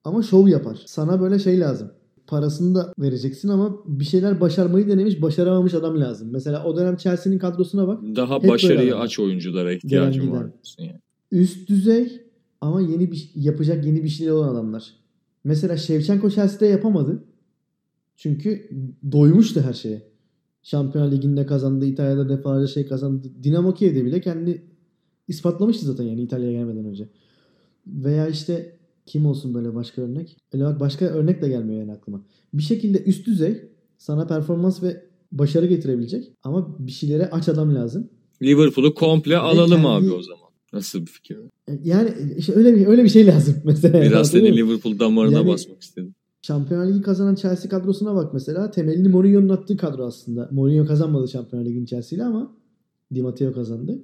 Ama 0.04 0.24
şov 0.24 0.48
yapar. 0.48 0.84
Sana 0.86 1.22
böyle 1.22 1.40
şey 1.40 1.60
lazım. 1.60 1.92
Parasını 2.28 2.76
da 2.76 2.94
vereceksin 3.00 3.50
ama 3.50 3.78
bir 3.86 4.06
şeyler 4.06 4.42
başarmayı 4.42 4.88
denemiş, 4.88 5.22
başaramamış 5.22 5.74
adam 5.74 6.02
lazım. 6.02 6.30
Mesela 6.32 6.64
o 6.64 6.78
dönem 6.78 6.98
Chelsea'nin 6.98 7.40
kadrosuna 7.40 7.88
bak. 7.88 8.02
Daha 8.16 8.48
başarıyı 8.48 8.96
aç 8.98 9.20
oyunculara 9.20 9.74
ihtiyacım 9.74 10.32
var. 10.32 10.48
Yani. 10.78 11.00
Üst 11.32 11.70
düzey 11.70 12.22
ama 12.62 12.82
yeni 12.82 13.12
bir 13.12 13.32
yapacak 13.36 13.86
yeni 13.86 14.04
bir 14.04 14.10
şeyler 14.10 14.32
olan 14.32 14.48
adamlar. 14.54 14.94
Mesela 15.44 15.78
Shevchenko 15.78 16.30
Chelsea'de 16.30 16.66
yapamadı. 16.66 17.24
Çünkü 18.18 18.70
doymuştu 19.12 19.62
her 19.62 19.74
şeye. 19.74 20.10
Şampiyonlar 20.64 21.12
Ligi'nde 21.12 21.46
kazandı. 21.46 21.86
İtalya'da 21.86 22.30
defalarca 22.30 22.68
şey 22.68 22.86
kazandı. 22.88 23.28
Dinamo 23.44 23.74
Kiev'de 23.74 24.06
bile 24.06 24.22
kendini 24.22 24.62
ispatlamıştı 25.28 25.86
zaten 25.86 26.04
yani 26.04 26.22
İtalya'ya 26.22 26.52
gelmeden 26.60 26.86
önce. 26.86 27.10
Veya 27.88 28.28
işte 28.28 28.78
kim 29.06 29.26
olsun 29.26 29.54
böyle 29.54 29.76
başka 29.76 30.02
örnek? 30.02 30.38
Öyle 30.54 30.64
bak 30.64 30.80
başka 30.80 31.06
örnek 31.06 31.42
de 31.42 31.50
gelmiyor 31.50 31.80
yani 31.80 31.92
aklıma. 31.92 32.22
Bir 32.54 32.64
şekilde 32.64 33.04
üst 33.04 33.28
düzey 33.28 33.62
sana 33.98 34.28
performans 34.28 34.84
ve 34.84 35.04
başarı 35.32 35.66
getirebilecek 35.66 36.32
ama 36.44 36.76
bir 36.80 36.92
şeylere 36.92 37.30
aç 37.30 37.50
adam 37.50 37.76
lazım. 37.76 38.10
Liverpool'u 38.42 38.94
komple 38.94 39.38
alalım 39.38 39.72
kendi- 39.82 39.88
abi 39.88 40.12
o 40.12 40.22
zaman. 40.22 40.49
Nasıl 40.74 41.02
bir 41.02 41.06
fikir? 41.06 41.38
Yani 41.84 42.14
işte 42.38 42.54
öyle 42.56 42.76
bir 42.76 42.88
öyle 42.88 43.04
bir 43.04 43.10
şey 43.10 43.28
lazım 43.28 43.56
mesela. 43.64 44.02
Biraz 44.02 44.34
mı? 44.34 44.40
Liverpool 44.42 45.00
damarına 45.00 45.38
Yani- 45.38 45.48
basmak 45.48 45.82
istedim. 45.82 46.16
Şampiyonlar 46.42 46.88
Ligi 46.88 47.02
kazanan 47.02 47.36
Chelsea 47.36 47.70
kadrosuna 47.70 48.16
bak 48.16 48.34
mesela. 48.34 48.72
Temelini 48.72 49.08
Mourinho'nun 49.08 49.50
attığı 49.50 49.78
kadro 49.78 50.06
aslında. 50.06 50.50
Mourinho 50.52 50.86
kazanmadı 50.86 51.28
Şampiyonlar 51.28 51.70
Ligi'ni 51.70 51.88
Chelsea 51.88 52.18
ile 52.18 52.24
ama 52.26 52.56
Di 53.16 53.22
Matteo 53.22 53.54
kazandı. 53.54 54.00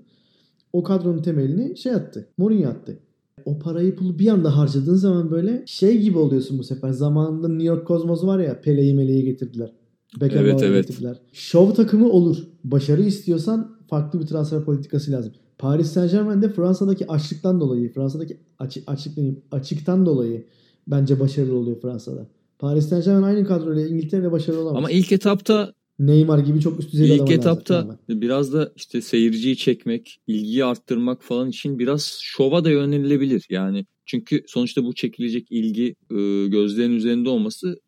O 0.73 0.83
kadronun 0.83 1.21
temelini 1.21 1.77
şey 1.77 1.91
attı. 1.91 2.27
Mourinho 2.37 2.69
attı. 2.69 2.99
O 3.45 3.59
parayı 3.59 3.95
pulu 3.95 4.19
bir 4.19 4.27
anda 4.27 4.57
harcadığın 4.57 4.95
zaman 4.95 5.31
böyle 5.31 5.63
şey 5.65 6.01
gibi 6.01 6.17
oluyorsun 6.17 6.57
bu 6.59 6.63
sefer. 6.63 6.89
Zamanında 6.89 7.47
New 7.47 7.63
York 7.63 7.87
Cosmos 7.87 8.23
var 8.23 8.39
ya 8.39 8.61
Pele'yi 8.61 8.93
Mele'yi 8.93 9.23
getirdiler. 9.25 9.71
Beckenbauer'ı 10.21 10.49
Evet, 10.51 10.63
evet. 10.63 10.87
getirdiler. 10.87 11.17
Şov 11.33 11.71
takımı 11.73 12.09
olur. 12.09 12.37
Başarı 12.63 13.01
istiyorsan 13.01 13.77
farklı 13.89 14.19
bir 14.21 14.25
transfer 14.25 14.63
politikası 14.65 15.11
lazım. 15.11 15.33
Paris 15.57 15.91
Saint 15.91 16.11
Germain'de 16.11 16.49
Fransa'daki 16.49 17.07
açlıktan 17.07 17.59
dolayı, 17.59 17.93
Fransa'daki 17.93 18.37
açık, 18.59 18.83
açlık 18.87 19.17
demeyeyim, 19.17 19.41
açıktan 19.51 20.05
dolayı 20.05 20.45
bence 20.87 21.19
başarılı 21.19 21.55
oluyor 21.55 21.81
Fransa'da. 21.81 22.27
Paris 22.59 22.89
Saint 22.89 23.05
Germain 23.05 23.23
aynı 23.23 23.47
kadroyla 23.47 23.87
İngiltere'de 23.87 24.31
başarılı 24.31 24.61
olamaz. 24.61 24.77
Ama 24.77 24.91
ilk 24.91 25.11
etapta 25.11 25.73
Neymar 25.99 26.39
gibi 26.39 26.61
çok 26.61 26.79
üst 26.79 26.93
düzey 26.93 27.15
İlk 27.15 27.31
etapta 27.31 27.99
biraz 28.09 28.53
da 28.53 28.71
işte 28.75 29.01
seyirciyi 29.01 29.57
çekmek, 29.57 30.17
ilgiyi 30.27 30.65
arttırmak 30.65 31.23
falan 31.23 31.49
için 31.49 31.79
biraz 31.79 32.17
şova 32.21 32.63
da 32.63 32.69
yönelilebilir. 32.69 33.45
Yani 33.49 33.85
çünkü 34.05 34.43
sonuçta 34.47 34.83
bu 34.83 34.95
çekilecek 34.95 35.47
ilgi 35.51 35.95
e, 36.11 36.47
gözlerin 36.47 36.95
üzerinde 36.95 37.29
olması 37.29 37.79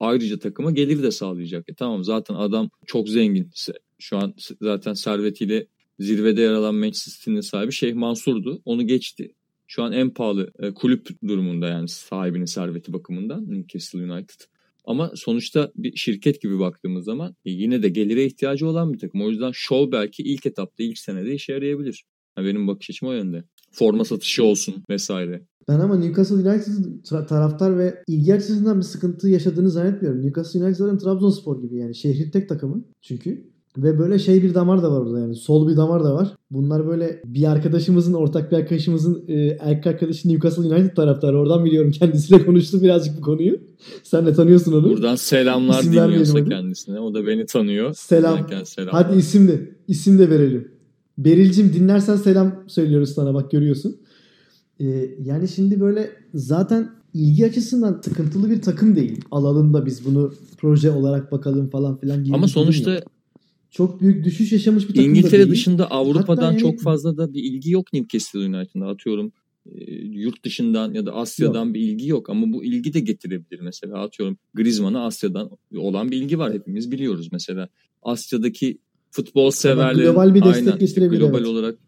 ayrıca 0.00 0.38
takıma 0.38 0.70
gelir 0.70 1.02
de 1.02 1.10
sağlayacak. 1.10 1.68
E 1.68 1.74
tamam 1.74 2.04
zaten 2.04 2.34
adam 2.34 2.70
çok 2.86 3.08
zengin. 3.08 3.50
Şu 3.98 4.16
an 4.16 4.34
zaten 4.60 4.94
servetiyle 4.94 5.66
zirvede 5.98 6.40
yer 6.40 6.52
alan 6.52 6.74
Manchester 6.74 7.12
City'nin 7.12 7.40
sahibi 7.40 7.72
Şeyh 7.72 7.94
Mansur'du. 7.94 8.62
Onu 8.64 8.86
geçti. 8.86 9.34
Şu 9.66 9.82
an 9.82 9.92
en 9.92 10.10
pahalı 10.10 10.52
e, 10.58 10.74
kulüp 10.74 11.08
durumunda 11.28 11.68
yani 11.68 11.88
sahibinin 11.88 12.44
serveti 12.44 12.92
bakımından 12.92 13.50
Newcastle 13.50 14.12
United. 14.12 14.40
Ama 14.84 15.12
sonuçta 15.14 15.72
bir 15.76 15.96
şirket 15.96 16.42
gibi 16.42 16.58
baktığımız 16.58 17.04
zaman 17.04 17.36
e, 17.44 17.50
yine 17.50 17.82
de 17.82 17.88
gelire 17.88 18.24
ihtiyacı 18.24 18.68
olan 18.68 18.92
bir 18.92 18.98
takım. 18.98 19.22
O 19.22 19.30
yüzden 19.30 19.50
show 19.54 19.92
belki 19.92 20.22
ilk 20.22 20.46
etapta, 20.46 20.82
ilk 20.82 20.98
senede 20.98 21.34
işe 21.34 21.52
yarayabilir. 21.52 22.04
Yani 22.38 22.48
benim 22.48 22.68
bakış 22.68 22.90
açım 22.90 23.08
o 23.08 23.12
yönde. 23.12 23.44
Forma 23.72 24.04
satışı 24.04 24.44
olsun 24.44 24.74
vesaire. 24.90 25.46
Ben 25.68 25.80
ama 25.80 25.96
Newcastle 25.96 26.34
United 26.34 27.04
taraftar 27.28 27.78
ve 27.78 28.02
ilgi 28.06 28.34
açısından 28.34 28.78
bir 28.78 28.82
sıkıntı 28.82 29.28
yaşadığını 29.28 29.70
zannetmiyorum. 29.70 30.22
Newcastle 30.22 30.64
United 30.64 30.76
zaten 30.76 30.98
Trabzonspor 30.98 31.62
gibi 31.62 31.76
yani 31.76 31.94
şehrin 31.94 32.30
tek 32.30 32.48
takımı 32.48 32.84
çünkü. 33.02 33.53
Ve 33.78 33.98
böyle 33.98 34.18
şey 34.18 34.42
bir 34.42 34.54
damar 34.54 34.82
da 34.82 34.92
var 34.92 35.00
orada 35.00 35.18
yani. 35.18 35.34
Sol 35.34 35.68
bir 35.68 35.76
damar 35.76 36.04
da 36.04 36.14
var. 36.14 36.28
Bunlar 36.50 36.86
böyle 36.86 37.22
bir 37.24 37.50
arkadaşımızın, 37.50 38.12
ortak 38.12 38.52
bir 38.52 38.56
arkadaşımızın 38.56 39.24
e, 39.28 39.34
erkek 39.60 39.86
arkadaşı 39.86 40.28
Newcastle 40.28 40.74
United 40.74 40.96
taraftarı. 40.96 41.38
Oradan 41.38 41.64
biliyorum 41.64 41.90
kendisiyle 41.90 42.44
konuştu 42.46 42.82
birazcık 42.82 43.16
bu 43.18 43.20
konuyu. 43.20 43.60
Sen 44.02 44.26
de 44.26 44.32
tanıyorsun 44.32 44.72
onu. 44.72 44.90
Buradan 44.90 45.14
selamlar 45.14 45.80
İsim 45.80 45.92
dinliyorsa 45.92 46.44
kendisine. 46.44 47.00
O 47.00 47.14
da 47.14 47.26
beni 47.26 47.46
tanıyor. 47.46 47.94
Selam. 47.94 48.38
Hadi 48.90 49.18
isim 49.18 49.48
de, 49.48 49.70
isim 49.88 50.18
de 50.18 50.30
verelim. 50.30 50.68
Beril'cim 51.18 51.72
dinlersen 51.72 52.16
selam 52.16 52.64
söylüyoruz 52.66 53.10
sana 53.14 53.34
bak 53.34 53.50
görüyorsun. 53.50 53.96
Ee, 54.80 54.86
yani 55.24 55.48
şimdi 55.48 55.80
böyle 55.80 56.10
zaten 56.34 56.90
ilgi 57.14 57.46
açısından 57.46 58.00
sıkıntılı 58.04 58.50
bir 58.50 58.62
takım 58.62 58.96
değil. 58.96 59.20
Alalım 59.30 59.74
da 59.74 59.86
biz 59.86 60.04
bunu 60.04 60.32
proje 60.58 60.90
olarak 60.90 61.32
bakalım 61.32 61.70
falan 61.70 62.00
filan. 62.00 62.24
Ama 62.32 62.48
sonuçta 62.48 63.00
çok 63.74 64.00
büyük 64.00 64.24
düşüş 64.24 64.52
yaşamış 64.52 64.88
bir 64.88 64.94
takım 64.94 65.10
İngiltere 65.10 65.32
da 65.32 65.44
değil. 65.44 65.50
dışında 65.50 65.90
Avrupa'dan 65.90 66.52
yani... 66.52 66.60
çok 66.60 66.80
fazla 66.80 67.16
da 67.16 67.34
bir 67.34 67.42
ilgi 67.42 67.70
yok 67.70 67.92
Newcastle 67.92 68.38
United'da. 68.38 68.86
Atıyorum 68.86 69.32
e, 69.66 69.94
yurt 69.94 70.44
dışından 70.44 70.94
ya 70.94 71.06
da 71.06 71.12
Asya'dan 71.14 71.66
yok. 71.66 71.74
bir 71.74 71.80
ilgi 71.80 72.08
yok 72.08 72.30
ama 72.30 72.52
bu 72.52 72.64
ilgi 72.64 72.94
de 72.94 73.00
getirebilir 73.00 73.60
mesela 73.60 74.02
atıyorum 74.02 74.38
Griezmann'a 74.54 75.06
Asya'dan 75.06 75.50
olan 75.76 76.10
bir 76.10 76.16
ilgi 76.16 76.38
var 76.38 76.52
hepimiz 76.52 76.90
biliyoruz 76.92 77.28
mesela 77.32 77.68
Asya'daki 78.02 78.78
futbol 79.10 79.50
severlerin 79.50 80.06
global 80.06 80.34
bir 80.34 80.44
destek 80.44 80.66
aynen, 80.66 80.78
getirebilir 80.78 81.20
global 81.20 81.38
evet. 81.38 81.48
olarak 81.48 81.78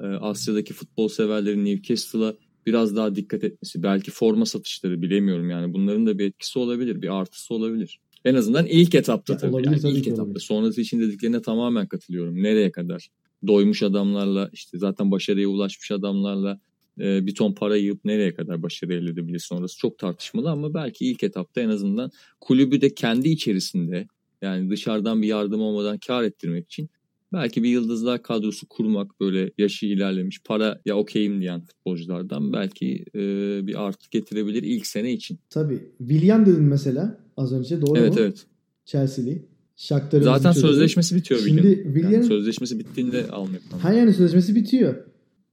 e, 0.00 0.04
Asya'daki 0.04 0.72
futbol 0.72 1.08
severlerin 1.08 1.64
Newcastle'a 1.64 2.34
biraz 2.66 2.96
daha 2.96 3.16
dikkat 3.16 3.44
etmesi 3.44 3.82
belki 3.82 4.10
forma 4.10 4.46
satışları 4.46 5.02
bilemiyorum 5.02 5.50
yani 5.50 5.74
bunların 5.74 6.06
da 6.06 6.18
bir 6.18 6.24
etkisi 6.24 6.58
olabilir 6.58 7.02
bir 7.02 7.20
artısı 7.20 7.54
olabilir. 7.54 8.00
En 8.26 8.34
azından 8.34 8.66
ilk 8.66 8.94
etapta 8.94 9.32
Ya 9.32 9.38
tabii. 9.38 9.50
olabilir, 9.52 9.66
Yani 9.70 9.80
tabii 9.80 9.92
ilk 9.92 10.06
etapta. 10.06 10.22
olabilir. 10.22 10.40
Sonrası 10.40 10.80
için 10.80 11.00
dediklerine 11.00 11.42
tamamen 11.42 11.86
katılıyorum. 11.86 12.42
Nereye 12.42 12.70
kadar? 12.72 13.08
Doymuş 13.46 13.82
adamlarla 13.82 14.50
işte 14.52 14.78
zaten 14.78 15.10
başarıya 15.10 15.48
ulaşmış 15.48 15.90
adamlarla 15.90 16.60
e, 17.00 17.26
bir 17.26 17.34
ton 17.34 17.52
para 17.52 17.76
yığıp 17.76 18.04
nereye 18.04 18.34
kadar 18.34 18.62
başarı 18.62 18.94
elde 18.94 19.10
edebilir 19.10 19.38
sonrası 19.38 19.78
çok 19.78 19.98
tartışmalı 19.98 20.50
ama 20.50 20.74
belki 20.74 21.06
ilk 21.10 21.22
etapta 21.22 21.60
en 21.60 21.68
azından 21.68 22.10
kulübü 22.40 22.80
de 22.80 22.94
kendi 22.94 23.28
içerisinde 23.28 24.06
yani 24.42 24.70
dışarıdan 24.70 25.22
bir 25.22 25.26
yardım 25.26 25.60
olmadan 25.60 25.98
kar 26.06 26.22
ettirmek 26.22 26.64
için 26.66 26.90
belki 27.32 27.62
bir 27.62 27.68
yıldızlar 27.68 28.22
kadrosu 28.22 28.68
kurmak 28.68 29.20
böyle 29.20 29.50
yaşı 29.58 29.86
ilerlemiş 29.86 30.40
para 30.44 30.80
ya 30.84 30.96
okeyim 30.96 31.40
diyen 31.40 31.60
futbolculardan 31.60 32.52
belki 32.52 33.04
e, 33.14 33.20
bir 33.66 33.86
artı 33.86 34.10
getirebilir 34.10 34.62
ilk 34.62 34.86
sene 34.86 35.12
için. 35.12 35.38
Tabii. 35.50 35.78
William 35.98 36.46
dedin 36.46 36.62
mesela 36.64 37.18
az 37.36 37.52
önce 37.52 37.80
doğru 37.82 37.98
Evet 37.98 38.10
mu? 38.12 38.16
evet. 38.20 38.46
Chelsea'li. 38.84 39.46
Shakhtar'ın 39.76 40.24
Zaten 40.24 40.52
sözleşmesi 40.52 41.16
bitiyor 41.16 41.40
Şimdi 41.40 41.62
William. 41.62 41.84
William 41.94 42.12
Yani 42.12 42.24
sözleşmesi 42.24 42.78
bittiğinde 42.78 43.28
almıyor. 43.28 43.62
ha 43.80 43.92
yani 43.92 44.12
sözleşmesi 44.12 44.54
bitiyor. 44.54 44.94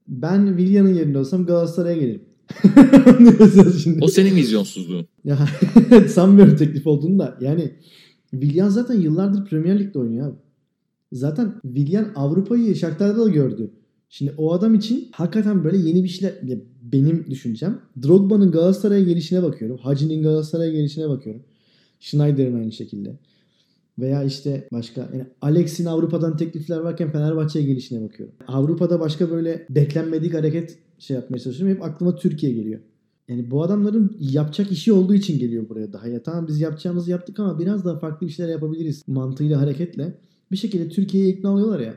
Ben 0.08 0.48
William'ın 0.58 0.94
yerinde 0.94 1.18
olsam 1.18 1.46
Galatasaray'a 1.46 1.98
gelirim. 1.98 2.22
O 4.02 4.08
senin 4.08 4.36
vizyonsuzluğun. 4.36 5.08
Ya 5.26 5.38
sanmıyorum 6.08 6.56
teklif 6.56 6.88
olduğunu 6.88 7.20
da. 7.20 7.38
Yani 7.42 7.72
Willian 8.32 8.70
zaten 8.70 9.00
yıllardır 9.02 9.46
Premier 9.50 9.80
Lig'de 9.80 10.00
oynuyor 10.00 10.28
abi. 10.28 10.36
Zaten 11.14 11.54
Willian 11.64 12.08
Avrupa'yı 12.16 12.76
Shakhtar'da 12.76 13.26
da 13.26 13.30
gördü. 13.30 13.72
Şimdi 14.10 14.34
o 14.38 14.54
adam 14.54 14.76
için 14.76 15.10
hakikaten 15.12 15.64
böyle 15.64 15.78
yeni 15.78 16.04
bir 16.04 16.10
şeyler 16.10 16.36
benim 16.82 17.26
düşüncem. 17.30 17.80
Drogba'nın 18.04 18.52
Galatasaray'a 18.52 19.04
gelişine 19.04 19.44
bakıyorum. 19.44 19.78
Hacı'nin 19.78 20.24
Galatasaray'a 20.24 20.72
gelişine 20.72 21.10
bakıyorum. 21.10 21.44
Schneider'in 22.00 22.60
aynı 22.60 22.72
şekilde. 22.72 23.20
Veya 24.00 24.24
işte 24.24 24.68
başka 24.72 25.02
yani 25.02 25.26
Alex'in 25.42 25.86
Avrupa'dan 25.86 26.38
teklifler 26.38 26.78
varken 26.78 27.12
Fenerbahçe'ye 27.12 27.66
gelişine 27.66 28.02
bakıyorum. 28.02 28.36
Avrupa'da 28.48 29.00
başka 29.00 29.32
böyle 29.32 29.66
beklenmedik 29.70 30.34
hareket 30.34 30.78
şey 31.00 31.16
yapmaya 31.16 31.40
çalışıyorum. 31.40 31.76
Hep 31.76 31.84
aklıma 31.84 32.16
Türkiye 32.16 32.54
geliyor. 32.54 32.80
Yani 33.28 33.52
bu 33.52 33.64
adamların 33.64 34.18
yapacak 34.20 34.72
işi 34.72 34.94
olduğu 34.94 35.14
için 35.14 35.40
geliyor 35.40 35.70
buraya 35.70 35.94
daha. 35.94 36.08
Ya 36.08 36.24
tamam 36.24 36.48
biz 36.48 36.62
yapacağımızı 36.62 37.12
yaptık 37.12 37.40
ama 37.40 37.60
biraz 37.60 37.86
daha 37.86 38.00
farklı 38.00 38.28
bir 38.28 38.32
şeyler 38.32 38.52
yapabiliriz 38.52 39.04
mantığıyla 39.08 39.62
hareketle. 39.62 40.18
Bir 40.54 40.58
şekilde 40.58 40.90
Türkiye'ye 40.90 41.30
ikna 41.30 41.54
oluyorlar 41.54 41.80
ya. 41.80 41.94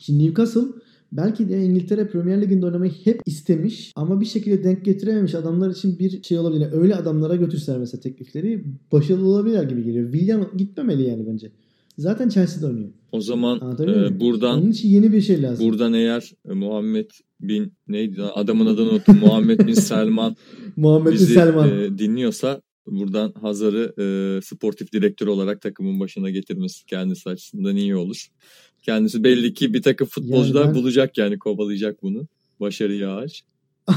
Şimdi 0.00 0.24
Newcastle 0.24 0.60
belki 1.12 1.48
de 1.48 1.64
İngiltere 1.64 2.08
Premier 2.08 2.42
Ligi'nde 2.42 2.66
oynamayı 2.66 2.92
hep 3.04 3.20
istemiş 3.26 3.92
ama 3.96 4.20
bir 4.20 4.26
şekilde 4.26 4.64
denk 4.64 4.84
getirememiş 4.84 5.34
adamlar 5.34 5.70
için 5.70 5.98
bir 5.98 6.22
şey 6.22 6.38
olabilir. 6.38 6.60
Yani 6.60 6.74
öyle 6.74 6.94
adamlara 6.94 7.36
götürseler 7.36 7.78
mesela 7.78 8.00
teklifleri 8.00 8.64
başarılı 8.92 9.26
olabilirler 9.28 9.62
gibi 9.62 9.84
geliyor. 9.84 10.12
William 10.12 10.46
gitmemeli 10.56 11.02
yani 11.02 11.26
bence. 11.26 11.50
Zaten 11.98 12.28
Chelsea'de 12.28 12.66
oynuyor. 12.66 12.88
O 13.12 13.20
zaman 13.20 13.56
e, 13.80 14.20
buradan 14.20 14.58
Onun 14.62 14.70
için 14.70 14.88
yeni 14.88 15.12
bir 15.12 15.20
şey 15.20 15.42
lazım. 15.42 15.66
buradan 15.68 15.92
eğer 15.92 16.32
e, 16.50 16.52
Muhammed 16.52 17.10
bin 17.40 17.72
neydi 17.88 18.22
adamın 18.22 18.66
adını 18.66 18.90
unuttum. 18.90 19.18
Muhammed 19.18 19.60
bin 19.66 19.72
Selman 19.90 20.36
Muhammed 20.76 21.06
bin 21.06 21.12
bizi 21.12 21.34
Selman. 21.34 21.68
e, 21.68 21.98
dinliyorsa 21.98 22.62
buradan 22.86 23.32
Hazar'ı 23.40 23.94
e, 23.98 24.40
sportif 24.42 24.92
direktör 24.92 25.26
olarak 25.26 25.60
takımın 25.60 26.00
başına 26.00 26.30
getirmesi 26.30 26.86
kendisi 26.86 27.28
açısından 27.30 27.76
iyi 27.76 27.96
olur. 27.96 28.26
Kendisi 28.82 29.24
belli 29.24 29.54
ki 29.54 29.74
bir 29.74 29.82
takım 29.82 30.06
futbolcular 30.06 30.66
ben- 30.66 30.74
bulacak 30.74 31.18
yani 31.18 31.38
kovalayacak 31.38 32.02
bunu. 32.02 32.26
Başarıya 32.60 33.16
ağaç. 33.16 33.42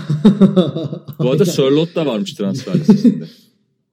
Bu 1.20 1.32
arada 1.32 1.46
Sörlot 1.46 1.96
da 1.96 2.06
varmış 2.06 2.34
transfer 2.34 2.76
listesinde. 2.76 3.26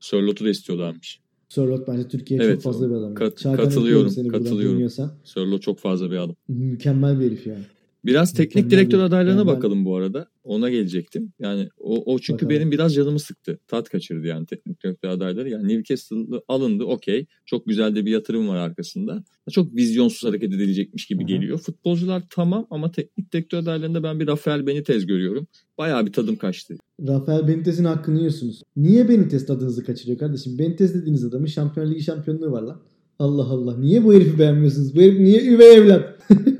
Sörlot'u 0.00 0.44
da 0.44 0.48
istiyorlarmış. 0.50 1.20
Sörloth 1.48 1.88
bence 1.88 2.08
Türkiye'ye 2.08 2.46
Evet, 2.46 2.54
çok 2.62 2.72
fazla 2.72 2.90
bir 2.90 2.94
adam. 2.94 3.14
kat- 3.14 3.38
Çağkan 3.38 3.64
katılıyorum, 3.64 4.28
katılıyorum. 4.30 4.90
Sörlot 5.24 5.62
çok 5.62 5.78
fazla 5.78 6.10
bir 6.10 6.16
adam. 6.16 6.36
Mükemmel 6.48 7.20
bir 7.20 7.24
herif 7.26 7.46
yani. 7.46 7.64
Biraz 8.04 8.32
teknik 8.32 8.70
direktör 8.70 9.10
ben- 9.10 9.46
bakalım 9.46 9.84
bu 9.84 9.96
arada. 9.96 10.26
Ona 10.44 10.70
gelecektim. 10.70 11.32
Yani 11.38 11.68
o, 11.78 12.14
o 12.14 12.18
çünkü 12.18 12.44
Bakalım. 12.44 12.60
benim 12.60 12.70
biraz 12.70 12.94
canımı 12.94 13.20
sıktı. 13.20 13.58
Tat 13.68 13.88
kaçırdı 13.88 14.26
yani 14.26 14.46
teknik 14.46 14.82
direktör 14.84 15.08
adayları. 15.08 15.48
Yani 15.50 15.68
Newcastle 15.68 16.16
alındı 16.48 16.84
okey. 16.84 17.26
Çok 17.46 17.66
güzel 17.66 17.94
de 17.94 18.06
bir 18.06 18.10
yatırım 18.10 18.48
var 18.48 18.56
arkasında. 18.56 19.24
Çok 19.50 19.76
vizyonsuz 19.76 20.28
hareket 20.28 20.52
edilecekmiş 20.52 21.06
gibi 21.06 21.26
geliyor. 21.26 21.58
Futbolcular 21.58 22.22
tamam 22.30 22.66
ama 22.70 22.92
teknik 22.92 23.32
direktör 23.32 23.58
adaylarında 23.58 24.02
ben 24.02 24.20
bir 24.20 24.26
Rafael 24.26 24.66
Benitez 24.66 25.06
görüyorum. 25.06 25.46
Bayağı 25.78 26.06
bir 26.06 26.12
tadım 26.12 26.36
kaçtı. 26.36 26.76
Rafael 27.06 27.48
Benitez'in 27.48 27.84
hakkını 27.84 28.18
yiyorsunuz. 28.18 28.62
Niye 28.76 29.08
Benitez 29.08 29.46
tadınızı 29.46 29.84
kaçırıyor 29.84 30.18
kardeşim? 30.18 30.58
Benitez 30.58 30.94
dediğiniz 30.94 31.24
adamın 31.24 31.46
Şampiyon 31.46 31.90
Ligi 31.90 32.02
şampiyonluğu 32.02 32.52
var 32.52 32.62
lan. 32.62 32.80
Allah 33.18 33.44
Allah. 33.44 33.76
Niye 33.78 34.04
bu 34.04 34.14
herifi 34.14 34.38
beğenmiyorsunuz? 34.38 34.96
Bu 34.96 35.00
herif 35.00 35.20
niye 35.20 35.46
üvey 35.46 35.74
evlat? 35.74 36.18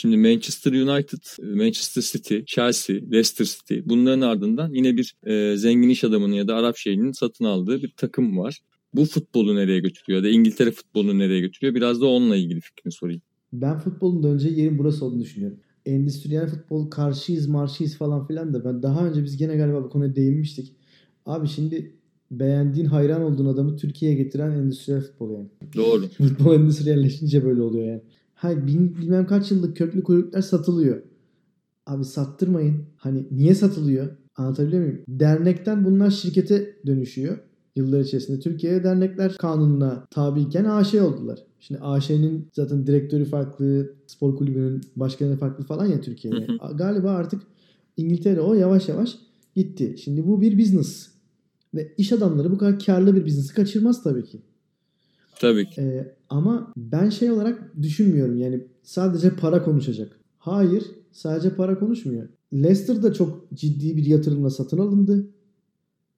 Şimdi 0.00 0.16
Manchester 0.16 0.72
United, 0.72 1.54
Manchester 1.56 2.02
City, 2.02 2.38
Chelsea, 2.46 2.96
Leicester 2.96 3.44
City 3.44 3.78
bunların 3.84 4.20
ardından 4.20 4.72
yine 4.72 4.96
bir 4.96 5.14
e, 5.26 5.56
zengin 5.56 5.88
iş 5.88 6.04
adamının 6.04 6.32
ya 6.34 6.48
da 6.48 6.54
Arap 6.54 6.76
şeyhinin 6.76 7.12
satın 7.12 7.44
aldığı 7.44 7.82
bir 7.82 7.92
takım 7.96 8.38
var. 8.38 8.58
Bu 8.94 9.04
futbolu 9.04 9.56
nereye 9.56 9.80
götürüyor 9.80 10.22
ya 10.22 10.24
da 10.24 10.28
İngiltere 10.28 10.70
futbolunu 10.70 11.18
nereye 11.18 11.40
götürüyor? 11.40 11.74
Biraz 11.74 12.00
da 12.00 12.06
onunla 12.06 12.36
ilgili 12.36 12.60
fikrini 12.60 12.92
sorayım. 12.92 13.22
Ben 13.52 13.78
futbolun 13.78 14.22
da 14.22 14.28
önce 14.28 14.48
yerin 14.48 14.78
burası 14.78 15.04
olduğunu 15.04 15.22
düşünüyorum. 15.22 15.58
Endüstriyel 15.86 16.48
futbol 16.48 16.90
karşıyız 16.90 17.48
marşıyız 17.48 17.96
falan 17.96 18.26
filan 18.26 18.54
da 18.54 18.64
ben 18.64 18.82
daha 18.82 19.08
önce 19.08 19.24
biz 19.24 19.36
gene 19.36 19.56
galiba 19.56 19.84
bu 19.84 19.90
konuya 19.90 20.16
değinmiştik. 20.16 20.72
Abi 21.26 21.48
şimdi 21.48 21.92
beğendiğin 22.30 22.86
hayran 22.86 23.22
olduğun 23.22 23.46
adamı 23.46 23.76
Türkiye'ye 23.76 24.16
getiren 24.16 24.50
endüstriyel 24.50 25.00
futbol 25.00 25.30
yani. 25.30 25.48
Doğru. 25.76 26.08
Futbol 26.18 26.54
endüstriyelleşince 26.54 27.44
böyle 27.44 27.62
oluyor 27.62 27.86
yani. 27.86 28.02
Hayır 28.40 28.66
bin- 28.66 28.96
bilmem 28.96 29.26
kaç 29.26 29.50
yıllık 29.50 29.76
köklü 29.76 30.02
kulüpler 30.02 30.40
satılıyor. 30.40 31.02
Abi 31.86 32.04
sattırmayın. 32.04 32.84
Hani 32.96 33.26
niye 33.30 33.54
satılıyor? 33.54 34.08
Anlatabiliyor 34.36 34.82
muyum? 34.82 35.00
Dernekten 35.08 35.84
bunlar 35.84 36.10
şirkete 36.10 36.76
dönüşüyor. 36.86 37.38
Yıllar 37.76 38.00
içerisinde 38.00 38.40
Türkiye 38.40 38.84
Dernekler 38.84 39.36
Kanunu'na 39.36 40.06
tabiyken 40.10 40.64
AŞ 40.64 40.94
oldular. 40.94 41.38
Şimdi 41.60 41.80
AŞ'nin 41.80 42.48
zaten 42.52 42.86
direktörü 42.86 43.24
farklı, 43.24 43.92
spor 44.06 44.36
kulübünün 44.36 44.80
başkanı 44.96 45.36
farklı 45.36 45.64
falan 45.64 45.86
ya 45.86 46.00
Türkiye'de. 46.00 46.46
Galiba 46.74 47.10
artık 47.10 47.42
İngiltere 47.96 48.40
o 48.40 48.54
yavaş 48.54 48.88
yavaş 48.88 49.18
gitti. 49.56 49.96
Şimdi 50.04 50.26
bu 50.26 50.40
bir 50.40 50.58
business. 50.58 51.08
Ve 51.74 51.94
iş 51.98 52.12
adamları 52.12 52.52
bu 52.52 52.58
kadar 52.58 52.78
karlı 52.78 53.16
bir 53.16 53.26
business'ı 53.26 53.54
kaçırmaz 53.54 54.02
tabii 54.02 54.24
ki. 54.24 54.38
Tabii 55.40 55.70
ki. 55.70 55.80
Ee, 55.80 56.14
ama 56.28 56.72
ben 56.76 57.10
şey 57.10 57.30
olarak 57.30 57.82
düşünmüyorum. 57.82 58.36
Yani 58.36 58.60
sadece 58.82 59.30
para 59.30 59.62
konuşacak. 59.62 60.20
Hayır. 60.38 60.84
Sadece 61.12 61.50
para 61.50 61.78
konuşmuyor. 61.78 62.28
Leicester 62.52 63.02
da 63.02 63.12
çok 63.12 63.46
ciddi 63.54 63.96
bir 63.96 64.06
yatırımla 64.06 64.50
satın 64.50 64.78
alındı. 64.78 65.26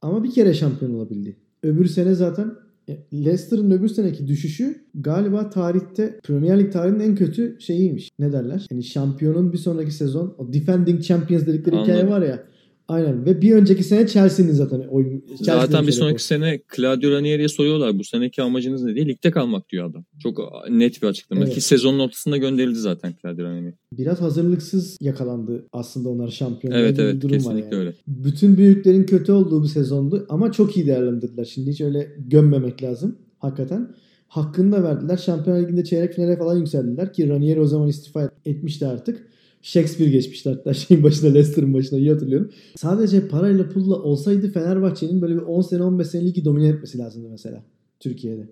Ama 0.02 0.24
bir 0.24 0.30
kere 0.30 0.54
şampiyon 0.54 0.94
olabildi. 0.94 1.36
Öbür 1.62 1.86
sene 1.86 2.14
zaten 2.14 2.54
e, 2.88 2.98
Leicester'ın 3.12 3.70
öbür 3.70 3.88
seneki 3.88 4.26
düşüşü 4.26 4.84
galiba 4.94 5.50
tarihte 5.50 6.20
Premier 6.22 6.58
Lig 6.58 6.72
tarihinin 6.72 7.00
en 7.00 7.14
kötü 7.14 7.56
şeyiymiş. 7.60 8.10
Ne 8.18 8.32
derler? 8.32 8.66
Yani 8.70 8.84
şampiyonun 8.84 9.52
bir 9.52 9.58
sonraki 9.58 9.90
sezon 9.92 10.34
o 10.38 10.52
defending 10.52 11.02
champions 11.02 11.46
dedikleri 11.46 11.76
hikaye 11.76 11.98
Anladım. 11.98 12.10
var 12.10 12.22
ya. 12.22 12.44
Aynen 12.88 13.26
ve 13.26 13.42
bir 13.42 13.52
önceki 13.52 13.84
sene 13.84 14.06
Chelsea'nin 14.06 14.52
zaten 14.52 14.80
oyun. 14.80 15.20
Chelsea'nin 15.28 15.60
Zaten 15.60 15.86
bir 15.86 15.92
sonraki 15.92 16.14
o. 16.14 16.18
sene 16.18 16.60
Claudio 16.76 17.10
Ranieri'ye 17.10 17.48
soruyorlar 17.48 17.98
bu 17.98 18.04
seneki 18.04 18.42
amacınız 18.42 18.82
ne 18.82 18.94
diye. 18.94 19.06
Ligde 19.08 19.30
kalmak 19.30 19.68
diyor 19.68 19.90
adam. 19.90 20.04
Çok 20.22 20.40
net 20.70 21.02
bir 21.02 21.06
açıklama. 21.06 21.44
Evet. 21.44 21.54
Ki 21.54 21.60
sezonun 21.60 21.98
ortasında 21.98 22.36
gönderildi 22.36 22.78
zaten 22.78 23.14
Claudio 23.22 23.44
Ranieri. 23.44 23.74
Biraz 23.92 24.20
hazırlıksız 24.20 24.96
yakalandı 25.00 25.66
aslında 25.72 26.08
onlar 26.08 26.28
şampiyon. 26.28 26.74
Evet 26.74 26.98
bir 26.98 27.02
evet 27.02 27.22
durum 27.22 27.30
var 27.30 27.38
kesinlikle 27.38 27.76
yani. 27.76 27.78
öyle. 27.78 27.94
Bütün 28.06 28.56
büyüklerin 28.56 29.04
kötü 29.04 29.32
olduğu 29.32 29.62
bir 29.62 29.68
sezondu 29.68 30.26
ama 30.28 30.52
çok 30.52 30.76
iyi 30.76 30.86
değerlendirdiler. 30.86 31.44
Şimdi 31.44 31.70
hiç 31.70 31.80
öyle 31.80 32.16
gömmemek 32.18 32.82
lazım 32.82 33.18
hakikaten. 33.38 33.94
Hakkını 34.28 34.72
da 34.72 34.82
verdiler. 34.82 35.16
Şampiyonlar 35.16 35.62
Ligi'nde 35.62 35.84
çeyrek 35.84 36.14
finale 36.14 36.36
falan 36.36 36.56
yükseldiler 36.56 37.12
ki 37.12 37.28
Ranieri 37.28 37.60
o 37.60 37.66
zaman 37.66 37.88
istifa 37.88 38.30
etmişti 38.44 38.86
artık. 38.86 39.26
Shakespeare 39.62 40.10
geçmişler 40.10 40.52
hatta 40.52 40.74
şeyin 40.74 41.02
başına 41.02 41.30
Leicester'ın 41.30 41.74
başına 41.74 41.98
iyi 41.98 42.12
hatırlıyorum. 42.12 42.50
Sadece 42.76 43.28
parayla 43.28 43.68
pulla 43.68 44.02
olsaydı 44.02 44.52
Fenerbahçe'nin 44.52 45.22
böyle 45.22 45.34
bir 45.34 45.42
10 45.42 45.60
sene 45.60 45.82
15 45.82 46.06
sene 46.06 46.24
ligi 46.24 46.44
domine 46.44 46.68
etmesi 46.68 46.98
lazımdı 46.98 47.28
mesela 47.30 47.64
Türkiye'de. 48.00 48.48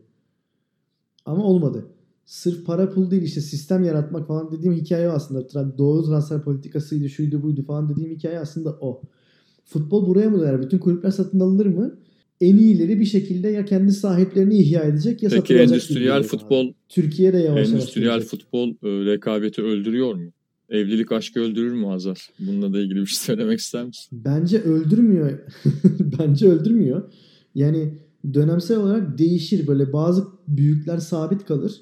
Ama 1.25 1.45
olmadı. 1.45 1.87
Sırf 2.25 2.67
para 2.67 2.91
pul 2.91 3.11
değil 3.11 3.23
işte 3.23 3.41
sistem 3.41 3.85
yaratmak 3.85 4.27
falan 4.27 4.53
dediğim 4.53 4.75
hikaye 4.75 5.09
aslında. 5.09 5.41
Tra- 5.41 5.79
Doğru 5.79 6.03
transfer 6.03 6.43
politikasıydı 6.43 7.09
şuydu 7.09 7.43
buydu 7.43 7.63
falan 7.63 7.89
dediğim 7.89 8.11
hikaye 8.11 8.39
aslında 8.39 8.71
o. 8.81 9.03
Futbol 9.65 10.07
buraya 10.07 10.31
mı 10.31 10.41
döner? 10.41 10.63
Bütün 10.63 10.79
kulüpler 10.79 11.11
satın 11.11 11.41
alınır 11.41 11.67
mı? 11.67 11.99
En 12.41 12.57
iyileri 12.57 13.01
bir 13.01 13.05
şekilde 13.05 13.49
ya 13.49 13.65
kendi 13.65 13.93
sahiplerini 13.93 14.59
ihya 14.59 14.83
edecek 14.83 15.23
ya 15.23 15.31
Peki 15.31 15.41
satılacak 15.41 15.67
gibi 15.67 15.75
endüstriyel 15.75 16.23
futbol 16.23 16.73
Türkiye'de 16.89 17.39
yavaş 17.39 17.59
yavaş 17.59 17.69
endüstriyel 17.73 18.21
futbol 18.21 18.69
e, 18.69 19.13
rekabeti 19.13 19.63
öldürüyor 19.63 20.15
mu? 20.15 20.33
Evlilik 20.71 21.13
aşkı 21.13 21.41
öldürür 21.41 21.73
mü 21.73 21.87
Hazar? 21.87 22.31
Bununla 22.39 22.73
da 22.73 22.81
ilgili 22.81 23.01
bir 23.01 23.07
şey 23.07 23.19
söylemek 23.19 23.59
ister 23.59 23.87
misin? 23.87 24.25
Bence 24.25 24.63
öldürmüyor. 24.63 25.39
Bence 26.19 26.49
öldürmüyor. 26.49 27.13
Yani 27.55 27.99
dönemsel 28.35 28.77
olarak 28.79 29.19
değişir. 29.19 29.67
Böyle 29.67 29.93
bazı 29.93 30.27
büyükler 30.49 30.99
sabit 30.99 31.45
kalır. 31.45 31.81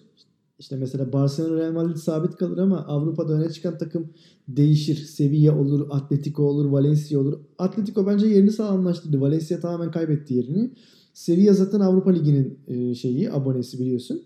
İşte 0.58 0.76
mesela 0.76 1.12
Barcelona 1.12 1.60
Real 1.60 1.72
Madrid 1.72 1.96
sabit 1.96 2.36
kalır 2.36 2.58
ama 2.58 2.78
Avrupa'da 2.78 3.32
öne 3.32 3.50
çıkan 3.50 3.78
takım 3.78 4.12
değişir. 4.48 4.96
Sevilla 4.96 5.58
olur, 5.58 5.86
Atletico 5.90 6.42
olur, 6.42 6.64
Valencia 6.64 7.20
olur. 7.20 7.40
Atletico 7.58 8.06
bence 8.06 8.26
yerini 8.26 8.50
sağlamlaştırdı. 8.50 9.20
Valencia 9.20 9.60
tamamen 9.60 9.90
kaybetti 9.90 10.34
yerini. 10.34 10.70
Sevilla 11.12 11.52
zaten 11.52 11.80
Avrupa 11.80 12.10
Ligi'nin 12.10 12.58
e, 12.66 12.94
şeyi, 12.94 13.32
abonesi 13.32 13.78
biliyorsun. 13.78 14.22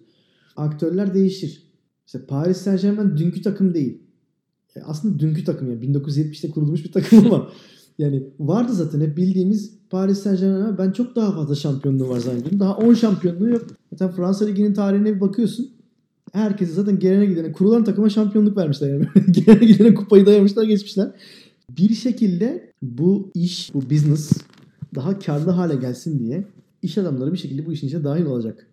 Aktörler 0.57 1.15
değişir. 1.15 1.63
İşte 2.07 2.27
Paris 2.27 2.57
Saint 2.57 2.83
Germain 2.83 3.17
dünkü 3.17 3.43
takım 3.43 3.75
değil. 3.75 4.03
E, 4.77 4.81
Aslında 4.83 5.19
dünkü 5.19 5.45
takım 5.45 5.71
yani 5.71 5.85
1970'te 5.85 6.51
kurulmuş 6.51 6.85
bir 6.85 6.93
takım 6.93 7.27
ama 7.27 7.49
yani 7.99 8.23
vardı 8.41 8.73
zaten 8.73 9.01
hep 9.01 9.17
bildiğimiz 9.17 9.73
Paris 9.91 10.19
Saint 10.19 10.41
Germain 10.41 10.79
ben 10.79 10.93
çok 10.93 11.17
daha 11.17 11.33
fazla 11.33 11.55
şampiyonluğu 11.55 12.09
var 12.09 12.19
zannediyorum. 12.19 12.61
Daha 12.61 12.77
10 12.77 12.95
şampiyonluğu 12.95 13.49
yok. 13.49 13.67
Zaten 13.93 14.11
Fransa 14.17 14.45
Ligi'nin 14.45 14.75
tarihine 14.75 15.15
bir 15.15 15.21
bakıyorsun. 15.21 15.71
Herkese 16.33 16.73
zaten 16.73 16.99
gelene 16.99 17.27
gidene 17.27 17.53
kurulan 17.53 17.85
takıma 17.85 18.09
şampiyonluk 18.09 18.57
vermişler 18.57 18.89
yani. 18.93 19.07
gelene 19.33 19.65
gidene 19.65 19.95
kupayı 19.95 20.27
dayamışlar 20.27 20.65
geçmişler. 20.65 21.11
Bir 21.71 21.95
şekilde 21.95 22.73
bu 22.83 23.31
iş, 23.35 23.75
bu 23.75 23.91
business 23.91 24.33
daha 24.95 25.19
karlı 25.19 25.51
hale 25.51 25.75
gelsin 25.77 26.19
diye 26.19 26.45
iş 26.83 26.99
adamları 26.99 27.33
bir 27.33 27.39
şekilde 27.39 27.67
bu 27.67 27.73
işin 27.73 27.87
içine 27.87 28.05
dahil 28.05 28.25
olacak. 28.25 28.67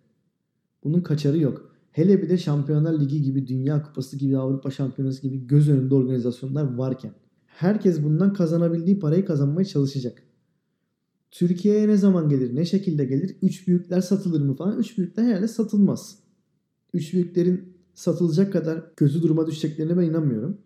Bunun 0.84 1.00
kaçarı 1.00 1.38
yok. 1.38 1.69
Hele 2.00 2.22
bir 2.22 2.28
de 2.28 2.38
Şampiyonlar 2.38 3.00
Ligi 3.00 3.22
gibi, 3.22 3.46
Dünya 3.46 3.82
Kupası 3.82 4.16
gibi, 4.16 4.38
Avrupa 4.38 4.70
Şampiyonası 4.70 5.22
gibi 5.22 5.46
göz 5.46 5.68
önünde 5.68 5.94
organizasyonlar 5.94 6.74
varken 6.74 7.12
herkes 7.46 8.02
bundan 8.02 8.32
kazanabildiği 8.32 8.98
parayı 8.98 9.24
kazanmaya 9.24 9.64
çalışacak. 9.64 10.22
Türkiye'ye 11.30 11.88
ne 11.88 11.96
zaman 11.96 12.28
gelir, 12.28 12.56
ne 12.56 12.64
şekilde 12.64 13.04
gelir? 13.04 13.36
Üç 13.42 13.68
büyükler 13.68 14.00
satılır 14.00 14.40
mı 14.40 14.56
falan? 14.56 14.78
Üç 14.78 14.98
büyükler 14.98 15.24
herhalde 15.24 15.48
satılmaz. 15.48 16.18
Üç 16.94 17.14
büyüklerin 17.14 17.76
satılacak 17.94 18.52
kadar 18.52 18.94
kötü 18.94 19.22
duruma 19.22 19.46
düşeceklerine 19.46 19.96
ben 19.96 20.02
inanmıyorum. 20.02 20.58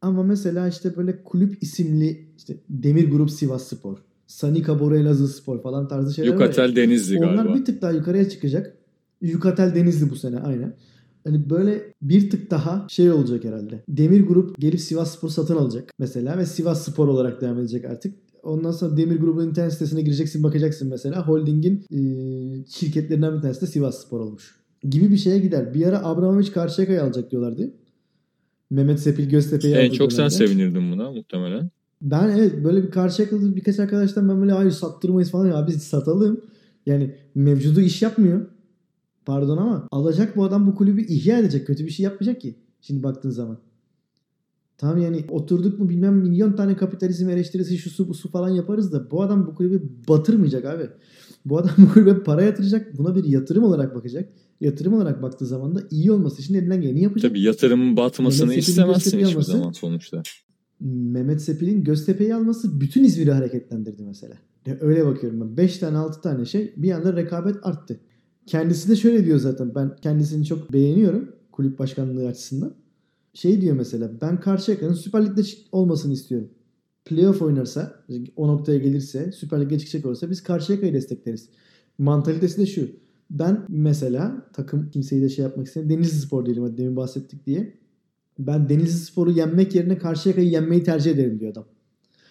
Ama 0.00 0.22
mesela 0.22 0.68
işte 0.68 0.96
böyle 0.96 1.24
kulüp 1.24 1.62
isimli 1.62 2.28
işte 2.36 2.56
Demir 2.68 3.10
Grup 3.10 3.30
Sivas 3.30 3.68
Spor, 3.68 3.98
Sanika 4.26 4.80
Bora 4.80 4.96
Elazığ 4.96 5.28
Spor 5.28 5.62
falan 5.62 5.88
tarzı 5.88 6.14
şeyler 6.14 6.30
var. 6.30 6.34
Yukatel 6.34 6.76
Denizli 6.76 7.18
Onlar 7.18 7.34
galiba. 7.34 7.54
bir 7.54 7.64
tık 7.64 7.82
daha 7.82 7.90
yukarıya 7.90 8.28
çıkacak. 8.28 8.81
Yukatel 9.22 9.74
Denizli 9.74 10.10
bu 10.10 10.16
sene 10.16 10.38
aynen. 10.38 10.76
Hani 11.24 11.50
böyle 11.50 11.92
bir 12.02 12.30
tık 12.30 12.50
daha 12.50 12.86
şey 12.90 13.10
olacak 13.10 13.44
herhalde. 13.44 13.84
Demir 13.88 14.26
Grup 14.26 14.58
gelip 14.58 14.80
Sivas 14.80 15.16
Spor 15.16 15.28
satın 15.28 15.56
alacak 15.56 15.90
mesela 15.98 16.38
ve 16.38 16.46
Sivas 16.46 16.84
Spor 16.84 17.08
olarak 17.08 17.40
devam 17.40 17.58
edecek 17.58 17.84
artık. 17.84 18.14
Ondan 18.42 18.72
sonra 18.72 18.96
Demir 18.96 19.20
Grubun 19.20 19.48
internet 19.48 19.72
sitesine 19.72 20.02
gireceksin 20.02 20.42
bakacaksın 20.42 20.88
mesela. 20.88 21.28
Holding'in 21.28 21.86
e, 21.90 21.98
şirketlerinden 22.66 23.36
bir 23.36 23.40
tanesi 23.40 23.60
de 23.60 23.66
Sivas 23.66 24.06
Spor 24.06 24.20
olmuş. 24.20 24.56
Gibi 24.82 25.10
bir 25.10 25.16
şeye 25.16 25.38
gider. 25.38 25.74
Bir 25.74 25.86
ara 25.86 26.04
Abramovich 26.04 26.52
Karşıyaka'yı 26.52 27.02
alacak 27.02 27.30
diyorlardı. 27.30 27.70
Mehmet 28.70 29.00
Sepil 29.00 29.28
Göztepe'yi 29.28 29.74
En 29.74 29.88
aldı 29.88 29.96
çok 29.96 30.12
sen 30.12 30.28
sevinirdin 30.28 30.92
buna 30.92 31.12
muhtemelen. 31.12 31.70
Ben 32.02 32.28
evet 32.28 32.64
böyle 32.64 32.82
bir 32.82 32.90
Karşıyakalı 32.90 33.56
birkaç 33.56 33.78
arkadaştan 33.78 34.28
ben 34.28 34.40
böyle 34.40 34.52
hayır 34.52 34.70
sattırmayız 34.70 35.30
falan 35.30 35.46
ya 35.46 35.66
biz 35.66 35.82
satalım. 35.82 36.40
Yani 36.86 37.14
mevcudu 37.34 37.80
iş 37.80 38.02
yapmıyor. 38.02 38.46
Pardon 39.26 39.56
ama 39.56 39.88
alacak 39.90 40.36
bu 40.36 40.44
adam 40.44 40.66
bu 40.66 40.74
kulübü 40.74 41.02
ihya 41.06 41.38
edecek. 41.38 41.66
Kötü 41.66 41.86
bir 41.86 41.90
şey 41.90 42.04
yapmayacak 42.04 42.40
ki. 42.40 42.54
Şimdi 42.80 43.02
baktığın 43.02 43.30
zaman. 43.30 43.58
Tamam 44.78 44.98
yani 44.98 45.24
oturduk 45.30 45.78
mu 45.78 45.88
bilmem 45.88 46.14
milyon 46.16 46.52
tane 46.52 46.76
kapitalizm 46.76 47.28
eleştirisi 47.28 47.78
şu 47.78 47.90
su 47.90 48.08
bu 48.08 48.14
su 48.14 48.30
falan 48.30 48.48
yaparız 48.48 48.92
da 48.92 49.10
bu 49.10 49.22
adam 49.22 49.46
bu 49.46 49.54
kulübü 49.54 49.82
batırmayacak 50.08 50.64
abi. 50.64 50.88
Bu 51.44 51.58
adam 51.58 51.70
bu 51.78 51.92
kulübe 51.92 52.22
para 52.22 52.42
yatıracak. 52.42 52.98
Buna 52.98 53.16
bir 53.16 53.24
yatırım 53.24 53.64
olarak 53.64 53.94
bakacak. 53.94 54.32
Yatırım 54.60 54.94
olarak 54.94 55.22
baktığı 55.22 55.46
zaman 55.46 55.74
da 55.74 55.82
iyi 55.90 56.12
olması 56.12 56.42
için 56.42 56.54
elinden 56.54 56.80
geleni 56.80 57.02
yapacak. 57.02 57.30
Tabii 57.30 57.40
yatırımın 57.42 57.96
batmasını 57.96 58.46
Mehmet 58.48 58.68
istemezsin 58.68 59.18
hiçbir 59.18 59.32
alması- 59.32 59.52
zaman 59.52 59.72
sonuçta. 59.72 60.22
Mehmet 60.80 61.42
Sepil'in 61.42 61.84
Göztepe'yi 61.84 62.34
alması 62.34 62.80
bütün 62.80 63.04
İzmir'i 63.04 63.32
hareketlendirdi 63.32 64.02
mesela. 64.02 64.34
Ya 64.66 64.76
Öyle 64.80 65.06
bakıyorum 65.06 65.40
ben. 65.40 65.56
5 65.56 65.78
tane 65.78 65.98
6 65.98 66.20
tane 66.20 66.44
şey 66.44 66.74
bir 66.76 66.90
anda 66.90 67.16
rekabet 67.16 67.56
arttı. 67.62 68.00
Kendisi 68.46 68.88
de 68.88 68.96
şöyle 68.96 69.24
diyor 69.24 69.38
zaten. 69.38 69.74
Ben 69.74 69.96
kendisini 69.96 70.44
çok 70.44 70.72
beğeniyorum 70.72 71.32
kulüp 71.52 71.78
başkanlığı 71.78 72.28
açısından. 72.28 72.74
Şey 73.34 73.60
diyor 73.60 73.76
mesela 73.76 74.10
ben 74.20 74.40
Karşıyaka'nın 74.40 74.94
Süper 74.94 75.26
Lig'de 75.26 75.42
olmasını 75.72 76.12
istiyorum. 76.12 76.48
Playoff 77.04 77.42
oynarsa 77.42 78.04
o 78.36 78.48
noktaya 78.48 78.78
gelirse 78.78 79.32
Süper 79.32 79.60
Lig'e 79.60 79.78
çıkacak 79.78 80.06
olursa 80.06 80.30
biz 80.30 80.42
Karşıyaka'yı 80.42 80.92
destekleriz. 80.92 81.48
Mantalitesi 81.98 82.60
de 82.60 82.66
şu. 82.66 82.88
Ben 83.30 83.66
mesela 83.68 84.46
takım 84.52 84.90
kimseyi 84.90 85.22
de 85.22 85.28
şey 85.28 85.42
yapmak 85.42 85.66
istemiyorum. 85.66 85.96
Denizli 85.96 86.18
Spor 86.18 86.46
diyelim 86.46 86.62
hadi 86.62 86.76
demin 86.76 86.96
bahsettik 86.96 87.46
diye. 87.46 87.74
Ben 88.38 88.68
Denizli 88.68 88.98
Spor'u 88.98 89.30
yenmek 89.30 89.74
yerine 89.74 89.98
Karşıyaka'yı 89.98 90.48
yenmeyi 90.48 90.82
tercih 90.82 91.10
ederim 91.10 91.40
diyor 91.40 91.52
adam. 91.52 91.64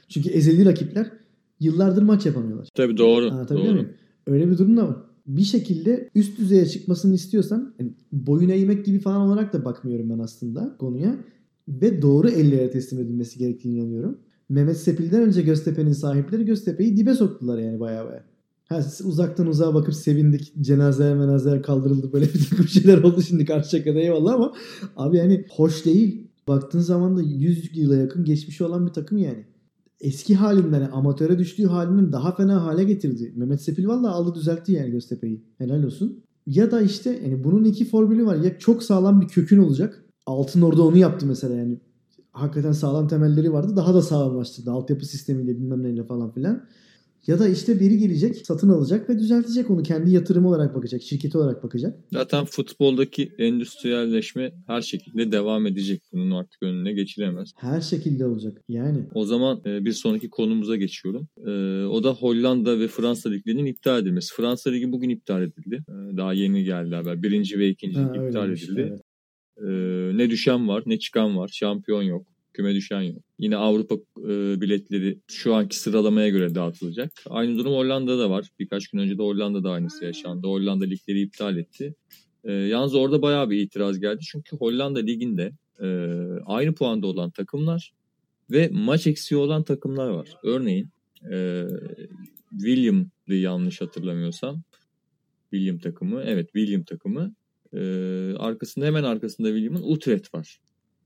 Çünkü 0.08 0.30
ezeli 0.30 0.66
rakipler 0.66 1.12
yıllardır 1.60 2.02
maç 2.02 2.26
yapamıyorlar. 2.26 2.70
Tabii 2.76 2.98
doğru. 2.98 3.32
Anlatabiliyor 3.32 3.74
doğru. 3.74 3.82
muyum? 3.82 3.94
Öyle 4.28 4.52
bir 4.52 4.58
durum 4.58 4.78
da 4.78 4.88
var. 4.88 4.98
Bir 5.28 5.44
şekilde 5.44 6.10
üst 6.16 6.40
düzeye 6.40 6.66
çıkmasını 6.66 7.16
istiyorsan 7.16 7.74
yani 7.80 7.94
boyun 8.12 8.50
eğmek 8.50 8.86
gibi 8.86 9.00
falan 9.00 9.22
olarak 9.22 9.54
da 9.54 9.66
bakmıyorum 9.66 10.10
ben 10.10 10.20
aslında 10.20 10.76
konuya. 10.80 11.16
Ve 11.68 12.02
doğru 12.02 12.30
ellere 12.30 12.72
teslim 12.72 13.00
edilmesi 13.00 13.40
gerektiğini 13.40 13.78
inanıyorum. 13.78 14.18
Mehmet 14.50 14.78
Sepil'den 14.78 15.22
önce 15.22 15.42
Göztepe'nin 15.42 15.94
sahipleri 15.94 16.46
Göztepe'yi 16.46 16.98
dibe 16.98 17.14
soktular 17.14 17.60
yani 17.60 17.80
baya 17.80 18.06
baya. 18.06 18.24
Ha, 18.70 18.80
uzaktan 19.04 19.48
uzağa 19.48 19.74
bakıp 19.74 19.96
sevindik. 19.96 20.54
Cenazeler 20.62 21.16
menazeler 21.16 21.64
kaldırıldı. 21.64 22.14
Böyle 22.14 22.26
bir 22.26 22.50
takım 22.50 22.68
şeyler 22.68 22.98
oldu 22.98 23.22
şimdi 23.22 23.46
Karşıyaka'da 23.46 24.00
eyvallah 24.00 24.34
ama 24.34 24.54
abi 24.96 25.18
yani 25.18 25.46
hoş 25.50 25.86
değil. 25.86 26.28
Baktığın 26.48 26.80
zaman 26.80 27.18
da 27.18 27.22
100 27.22 27.78
yıla 27.78 27.96
yakın 27.96 28.26
geçmişi 28.26 28.64
olan 28.64 28.88
bir 28.88 28.94
takım 28.94 29.18
yani. 29.18 29.46
Eski 30.02 30.36
halinden 30.36 30.82
yani 30.82 30.92
amatöre 30.92 31.40
düştüğü 31.40 31.66
halinden 31.66 32.12
daha 32.12 32.36
fena 32.36 32.64
hale 32.64 32.84
getirdi. 32.84 33.34
Mehmet 33.36 33.62
Sepil 33.62 33.88
valla 33.88 34.12
aldı 34.12 34.36
düzeltti 34.36 34.72
yani 34.72 34.92
Göztepe'yi. 34.92 35.42
Helal 35.58 35.84
olsun. 35.84 36.24
Ya 36.48 36.72
da 36.72 36.82
işte 36.82 37.20
yani 37.24 37.44
bunun 37.44 37.64
iki 37.64 37.86
formülü 37.86 38.26
var. 38.26 38.36
Ya 38.36 38.60
çok 38.60 38.84
sağlam 38.84 39.22
bir 39.22 39.28
kökün 39.28 39.58
olacak. 39.58 40.06
Altın 40.26 40.62
orada 40.62 40.84
onu 40.84 40.98
yaptı 40.98 41.26
mesela 41.26 41.56
yani. 41.56 41.80
Hakikaten 42.32 42.72
sağlam 42.72 43.08
temelleri 43.08 43.54
vardı. 43.54 43.76
Daha 43.76 43.94
da 43.94 44.02
sağlamlaştırdı. 44.02 44.72
Altyapı 44.72 45.06
sistemiyle 45.06 45.58
bilmem 45.58 45.84
neyle 45.84 46.04
falan 46.04 46.32
filan. 46.32 46.64
Ya 47.28 47.40
da 47.40 47.48
işte 47.48 47.80
biri 47.80 47.98
gelecek, 47.98 48.38
satın 48.38 48.70
alacak 48.70 49.10
ve 49.10 49.20
düzeltecek 49.20 49.70
onu. 49.70 49.84
Kendi 49.84 50.12
yatırımı 50.12 50.48
olarak 50.50 50.76
bakacak, 50.76 51.02
şirketi 51.02 51.38
olarak 51.38 51.64
bakacak. 51.64 52.00
Zaten 52.12 52.46
futboldaki 52.46 53.32
endüstriyelleşme 53.38 54.52
her 54.68 54.82
şekilde 54.82 55.32
devam 55.32 55.68
edecek. 55.68 56.04
Bunun 56.14 56.32
artık 56.32 56.64
önüne 56.64 56.94
geçilemez. 56.94 57.52
Her 57.58 57.82
şekilde 57.82 58.26
olacak. 58.26 58.62
Yani 58.70 59.06
O 59.14 59.26
zaman 59.26 59.62
e, 59.66 59.86
bir 59.86 59.92
sonraki 59.94 60.30
konumuza 60.30 60.76
geçiyorum. 60.76 61.28
E, 61.46 61.52
o 61.86 62.04
da 62.04 62.14
Hollanda 62.14 62.80
ve 62.80 62.88
Fransa 62.88 63.30
liglerinin 63.30 63.66
iptal 63.66 64.02
edilmesi. 64.02 64.36
Fransa 64.36 64.70
ligi 64.70 64.92
bugün 64.92 65.10
iptal 65.10 65.42
edildi. 65.42 65.84
E, 65.90 66.18
daha 66.18 66.34
yeni 66.34 66.64
geldi 66.64 66.96
haber. 66.96 67.24
Birinci 67.24 67.60
ve 67.60 67.70
ikinci 67.70 68.00
ha, 68.00 68.26
iptal 68.28 68.52
edildi. 68.52 68.82
evet. 68.90 69.02
Ne 70.16 70.30
düşen 70.30 70.68
var 70.68 70.84
ne 70.86 71.00
çıkan 71.00 71.38
var. 71.38 71.50
Şampiyon 71.54 72.02
yok. 72.02 72.31
Küme 72.54 72.76
düşen 72.76 73.02
yok. 73.02 73.24
Yine 73.40 73.58
Avrupa 73.58 73.96
e, 74.24 74.62
biletleri 74.62 75.20
şu 75.28 75.56
anki 75.56 75.80
sıralamaya 75.80 76.30
göre 76.30 76.56
dağıtılacak. 76.56 77.12
Aynı 77.30 77.58
durum 77.58 77.74
Hollanda'da 77.74 78.20
da 78.20 78.30
var. 78.30 78.48
Birkaç 78.60 78.88
gün 78.88 79.00
önce 79.00 79.18
de 79.18 79.22
Hollanda'da 79.22 79.72
aynısı 79.72 80.06
yaşandı. 80.06 80.48
Hollanda 80.48 80.86
ligleri 80.86 81.22
iptal 81.22 81.58
etti. 81.58 81.96
E, 82.44 82.52
yalnız 82.52 82.96
orada 82.96 83.22
bayağı 83.22 83.50
bir 83.50 83.58
itiraz 83.58 84.00
geldi. 84.00 84.20
Çünkü 84.32 84.58
Hollanda 84.58 85.00
liginde 85.00 85.52
e, 85.82 85.88
aynı 86.46 86.74
puanda 86.74 87.08
olan 87.08 87.32
takımlar 87.32 87.94
ve 88.52 88.70
maç 88.74 89.08
eksiği 89.08 89.40
olan 89.40 89.64
takımlar 89.64 90.10
var. 90.10 90.30
Örneğin 90.44 90.90
e, 91.32 91.66
William'dı 92.52 93.36
yanlış 93.36 93.82
hatırlamıyorsam. 93.82 94.62
William 95.52 95.78
takımı. 95.78 96.24
Evet 96.26 96.46
William 96.54 96.84
takımı. 96.84 97.34
E, 97.74 97.80
arkasında 98.38 98.86
hemen 98.86 99.04
arkasında 99.04 99.48
William'ın 99.48 99.84
Utrecht 99.84 100.34
var. 100.34 100.60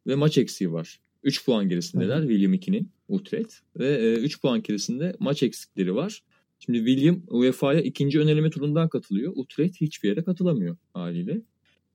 Ve 0.07 0.15
maç 0.15 0.37
eksiği 0.37 0.71
var. 0.71 0.99
3 1.25 1.45
puan 1.45 1.69
gerisindeler 1.69 2.17
Hı. 2.17 2.27
William 2.27 2.53
2'nin 2.53 2.89
Utrecht. 3.09 3.53
Ve 3.79 4.13
3 4.15 4.41
puan 4.41 4.61
gerisinde 4.61 5.15
maç 5.19 5.43
eksikleri 5.43 5.95
var. 5.95 6.23
Şimdi 6.59 6.77
William 6.77 7.21
UEFA'ya 7.27 7.81
ikinci 7.81 8.19
öneleme 8.19 8.49
turundan 8.49 8.89
katılıyor. 8.89 9.33
Utrecht 9.35 9.81
hiçbir 9.81 10.09
yere 10.09 10.23
katılamıyor 10.23 10.77
haliyle. 10.93 11.41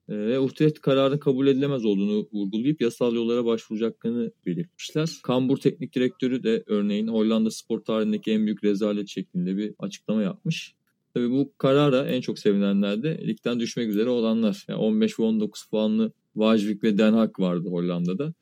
E, 0.09 0.17
Ve 0.17 0.39
Utrecht 0.39 0.79
kararın 0.79 1.17
kabul 1.17 1.47
edilemez 1.47 1.85
olduğunu 1.85 2.27
vurgulayıp 2.33 2.81
yasal 2.81 3.15
yollara 3.15 3.45
başvuracaklarını 3.45 4.31
belirtmişler. 4.45 5.09
Kambur 5.23 5.57
teknik 5.57 5.95
direktörü 5.95 6.43
de 6.43 6.63
örneğin 6.67 7.07
Hollanda 7.07 7.51
spor 7.51 7.79
tarihindeki 7.79 8.31
en 8.31 8.45
büyük 8.45 8.63
rezalet 8.63 9.07
şeklinde 9.07 9.57
bir 9.57 9.73
açıklama 9.79 10.21
yapmış. 10.21 10.73
Tabii 11.13 11.31
bu 11.31 11.53
karara 11.57 12.05
en 12.05 12.21
çok 12.21 12.39
sevinenler 12.39 13.03
de 13.03 13.27
ligden 13.27 13.59
düşmek 13.59 13.89
üzere 13.89 14.09
olanlar. 14.09 14.65
Yani 14.67 14.79
15 14.79 15.19
ve 15.19 15.23
19 15.23 15.65
puanlı 15.65 16.11
Vajvik 16.35 16.83
ve 16.83 16.97
Den 16.97 17.13
Haag 17.13 17.39
vardı 17.39 17.69
Hollanda'da. 17.69 18.33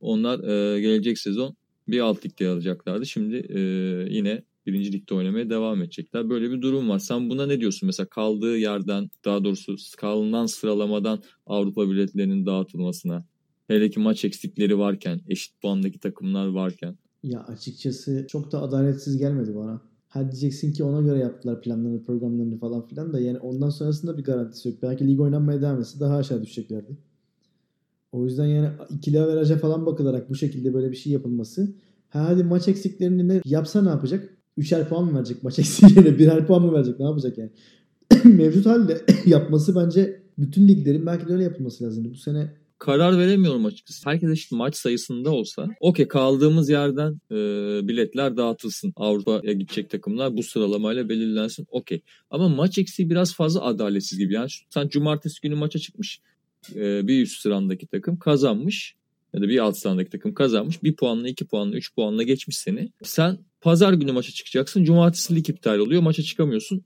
Onlar 0.00 0.38
e, 0.38 0.80
gelecek 0.80 1.18
sezon 1.18 1.56
bir 1.88 2.00
alt 2.00 2.24
ligde 2.24 2.48
alacaklardı. 2.48 3.06
Şimdi 3.06 3.36
e, 3.36 3.60
yine 4.10 4.42
birinci 4.66 4.92
ligde 4.92 5.14
oynamaya 5.14 5.50
devam 5.50 5.82
edecekler. 5.82 6.30
Böyle 6.30 6.50
bir 6.50 6.62
durum 6.62 6.88
var. 6.88 6.98
Sen 6.98 7.30
buna 7.30 7.46
ne 7.46 7.60
diyorsun? 7.60 7.86
Mesela 7.86 8.06
kaldığı 8.06 8.58
yerden 8.58 9.10
daha 9.24 9.44
doğrusu 9.44 9.76
kalınan 9.96 10.46
sıralamadan 10.46 11.22
Avrupa 11.46 11.90
biletlerinin 11.90 12.46
dağıtılmasına. 12.46 13.24
Hele 13.68 13.90
ki 13.90 14.00
maç 14.00 14.24
eksikleri 14.24 14.78
varken, 14.78 15.20
eşit 15.28 15.60
puandaki 15.62 15.98
takımlar 15.98 16.46
varken. 16.46 16.98
Ya 17.22 17.40
açıkçası 17.40 18.26
çok 18.28 18.52
da 18.52 18.62
adaletsiz 18.62 19.18
gelmedi 19.18 19.54
bana. 19.56 19.80
Ha 20.08 20.22
diyeceksin 20.22 20.72
ki 20.72 20.84
ona 20.84 21.00
göre 21.00 21.18
yaptılar 21.18 21.60
planlarını, 21.60 22.02
programlarını 22.02 22.58
falan 22.58 22.86
filan 22.86 23.12
da 23.12 23.20
yani 23.20 23.38
ondan 23.38 23.70
sonrasında 23.70 24.18
bir 24.18 24.24
garantisi 24.24 24.68
yok. 24.68 24.78
Belki 24.82 25.08
lig 25.08 25.20
oynanmaya 25.20 25.62
devam 25.62 25.80
etse 25.80 26.00
daha 26.00 26.16
aşağı 26.16 26.42
düşeceklerdi. 26.42 26.98
O 28.12 28.24
yüzden 28.24 28.46
yani 28.46 28.68
ikili 28.90 29.20
averaja 29.20 29.56
falan 29.56 29.86
bakılarak 29.86 30.30
bu 30.30 30.34
şekilde 30.34 30.74
böyle 30.74 30.90
bir 30.90 30.96
şey 30.96 31.12
yapılması. 31.12 31.74
Ha 32.08 32.24
hadi 32.28 32.44
maç 32.44 32.68
eksiklerini 32.68 33.28
ne 33.28 33.40
yapsa 33.44 33.82
ne 33.82 33.88
yapacak? 33.88 34.38
Üçer 34.56 34.88
puan 34.88 35.04
mı 35.04 35.16
verecek 35.16 35.42
maç 35.42 35.58
eksiği 35.58 35.92
yerine? 35.96 36.18
Birer 36.18 36.46
puan 36.46 36.62
mı 36.62 36.72
verecek? 36.72 37.00
Ne 37.00 37.06
yapacak 37.06 37.38
yani? 37.38 37.50
Mevcut 38.36 38.66
halde 38.66 39.04
yapması 39.26 39.76
bence 39.76 40.22
bütün 40.38 40.68
liglerin 40.68 41.06
belki 41.06 41.28
de 41.28 41.32
öyle 41.32 41.44
yapılması 41.44 41.84
lazım. 41.84 42.10
Bu 42.10 42.14
sene 42.14 42.54
Karar 42.78 43.18
veremiyorum 43.18 43.66
açıkçası. 43.66 44.10
Herkes 44.10 44.30
eşit 44.30 44.52
maç 44.52 44.76
sayısında 44.76 45.30
olsa 45.30 45.66
okey 45.80 46.08
kaldığımız 46.08 46.70
yerden 46.70 47.20
e, 47.30 47.36
biletler 47.88 48.36
dağıtılsın. 48.36 48.92
Avrupa'ya 48.96 49.52
gidecek 49.52 49.90
takımlar 49.90 50.36
bu 50.36 50.42
sıralamayla 50.42 51.08
belirlensin. 51.08 51.66
Okey. 51.70 52.00
Ama 52.30 52.48
maç 52.48 52.78
eksiği 52.78 53.10
biraz 53.10 53.34
fazla 53.34 53.64
adaletsiz 53.64 54.18
gibi. 54.18 54.34
Yani 54.34 54.48
sen 54.70 54.88
cumartesi 54.88 55.40
günü 55.42 55.54
maça 55.54 55.78
çıkmış. 55.78 56.20
E, 56.74 57.06
bir 57.06 57.22
üst 57.22 57.40
sıramdaki 57.40 57.86
takım 57.86 58.18
kazanmış. 58.18 58.94
Ya 59.34 59.40
da 59.40 59.48
bir 59.48 59.58
alt 59.58 59.78
sıramdaki 59.78 60.10
takım 60.10 60.34
kazanmış. 60.34 60.82
Bir 60.82 60.96
puanla, 60.96 61.28
iki 61.28 61.46
puanla, 61.46 61.76
üç 61.76 61.94
puanla 61.94 62.22
geçmiş 62.22 62.56
seni. 62.58 62.92
Sen 63.02 63.38
pazar 63.60 63.92
günü 63.92 64.12
maça 64.12 64.32
çıkacaksın. 64.32 64.84
Cumartesi 64.84 65.36
lig 65.36 65.48
iptal 65.48 65.78
oluyor. 65.78 66.02
Maça 66.02 66.22
çıkamıyorsun. 66.22 66.84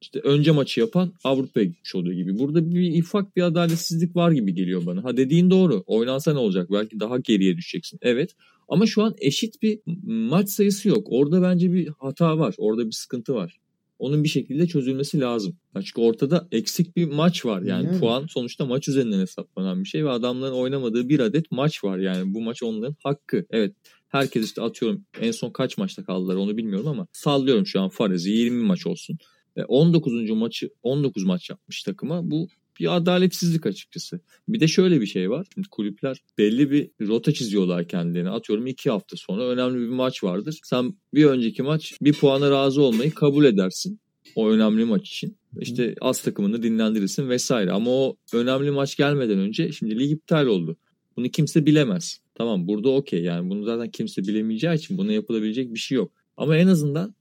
İşte 0.00 0.20
önce 0.20 0.50
maçı 0.50 0.80
yapan 0.80 1.12
Avrupa'ya 1.24 1.66
gitmiş 1.66 1.94
oluyor 1.94 2.16
gibi. 2.16 2.38
Burada 2.38 2.70
bir 2.74 3.02
ufak 3.02 3.36
bir 3.36 3.42
adaletsizlik 3.42 4.16
var 4.16 4.30
gibi 4.30 4.54
geliyor 4.54 4.86
bana. 4.86 5.04
Ha 5.04 5.16
dediğin 5.16 5.50
doğru. 5.50 5.84
Oynansa 5.86 6.32
ne 6.32 6.38
olacak? 6.38 6.68
Belki 6.72 7.00
daha 7.00 7.18
geriye 7.18 7.56
düşeceksin. 7.56 7.98
Evet. 8.02 8.30
Ama 8.68 8.86
şu 8.86 9.02
an 9.02 9.14
eşit 9.18 9.62
bir 9.62 9.80
maç 10.06 10.48
sayısı 10.48 10.88
yok. 10.88 11.06
Orada 11.10 11.42
bence 11.42 11.72
bir 11.72 11.88
hata 11.98 12.38
var. 12.38 12.54
Orada 12.58 12.86
bir 12.86 12.92
sıkıntı 12.92 13.34
var. 13.34 13.59
Onun 14.00 14.24
bir 14.24 14.28
şekilde 14.28 14.66
çözülmesi 14.66 15.20
lazım. 15.20 15.56
Çünkü 15.74 16.00
ortada 16.00 16.48
eksik 16.52 16.96
bir 16.96 17.04
maç 17.04 17.44
var. 17.46 17.62
Yani, 17.62 17.86
Yani. 17.86 18.00
puan 18.00 18.26
sonuçta 18.26 18.66
maç 18.66 18.88
üzerinden 18.88 19.20
hesaplanan 19.20 19.84
bir 19.84 19.88
şey 19.88 20.04
ve 20.04 20.10
adamların 20.10 20.54
oynamadığı 20.54 21.08
bir 21.08 21.20
adet 21.20 21.50
maç 21.50 21.84
var. 21.84 21.98
Yani 21.98 22.34
bu 22.34 22.40
maç 22.40 22.62
onların 22.62 22.96
hakkı. 23.02 23.46
Evet 23.50 23.74
herkes 24.08 24.44
işte 24.44 24.62
atıyorum 24.62 25.04
en 25.20 25.30
son 25.30 25.50
kaç 25.50 25.78
maçta 25.78 26.04
kaldılar 26.04 26.36
onu 26.36 26.56
bilmiyorum 26.56 26.88
ama 26.88 27.06
sallıyorum 27.12 27.66
şu 27.66 27.80
an 27.80 27.88
farezi 27.88 28.30
20 28.30 28.62
maç 28.62 28.86
olsun. 28.86 29.18
E, 29.56 29.64
19. 29.64 30.30
maçı 30.30 30.70
19 30.82 31.24
maç 31.24 31.50
yapmış 31.50 31.82
takıma. 31.82 32.30
Bu 32.30 32.48
bir 32.80 32.96
adaletsizlik 32.96 33.66
açıkçası. 33.66 34.20
Bir 34.48 34.60
de 34.60 34.68
şöyle 34.68 35.00
bir 35.00 35.06
şey 35.06 35.30
var. 35.30 35.46
Şimdi 35.54 35.68
kulüpler 35.68 36.22
belli 36.38 36.70
bir 36.70 36.90
rota 37.00 37.32
çiziyorlar 37.32 37.88
kendilerine. 37.88 38.30
Atıyorum 38.30 38.66
iki 38.66 38.90
hafta 38.90 39.16
sonra 39.16 39.48
önemli 39.48 39.80
bir 39.80 39.88
maç 39.88 40.24
vardır. 40.24 40.60
Sen 40.64 40.94
bir 41.14 41.24
önceki 41.24 41.62
maç 41.62 41.94
bir 42.02 42.12
puana 42.12 42.50
razı 42.50 42.82
olmayı 42.82 43.14
kabul 43.14 43.44
edersin. 43.44 44.00
O 44.34 44.50
önemli 44.50 44.84
maç 44.84 45.08
için. 45.08 45.36
İşte 45.60 45.94
az 46.00 46.22
takımını 46.22 46.62
dinlendirirsin 46.62 47.28
vesaire. 47.28 47.72
Ama 47.72 47.90
o 47.90 48.16
önemli 48.32 48.70
maç 48.70 48.96
gelmeden 48.96 49.38
önce 49.38 49.72
şimdi 49.72 49.98
lig 49.98 50.10
iptal 50.10 50.46
oldu. 50.46 50.76
Bunu 51.16 51.28
kimse 51.28 51.66
bilemez. 51.66 52.20
Tamam 52.34 52.68
burada 52.68 52.88
okey 52.88 53.22
yani 53.22 53.50
bunu 53.50 53.64
zaten 53.64 53.90
kimse 53.90 54.22
bilemeyeceği 54.22 54.74
için 54.74 54.98
buna 54.98 55.12
yapılabilecek 55.12 55.74
bir 55.74 55.78
şey 55.78 55.96
yok. 55.96 56.12
Ama 56.36 56.56
en 56.56 56.66
azından 56.66 57.14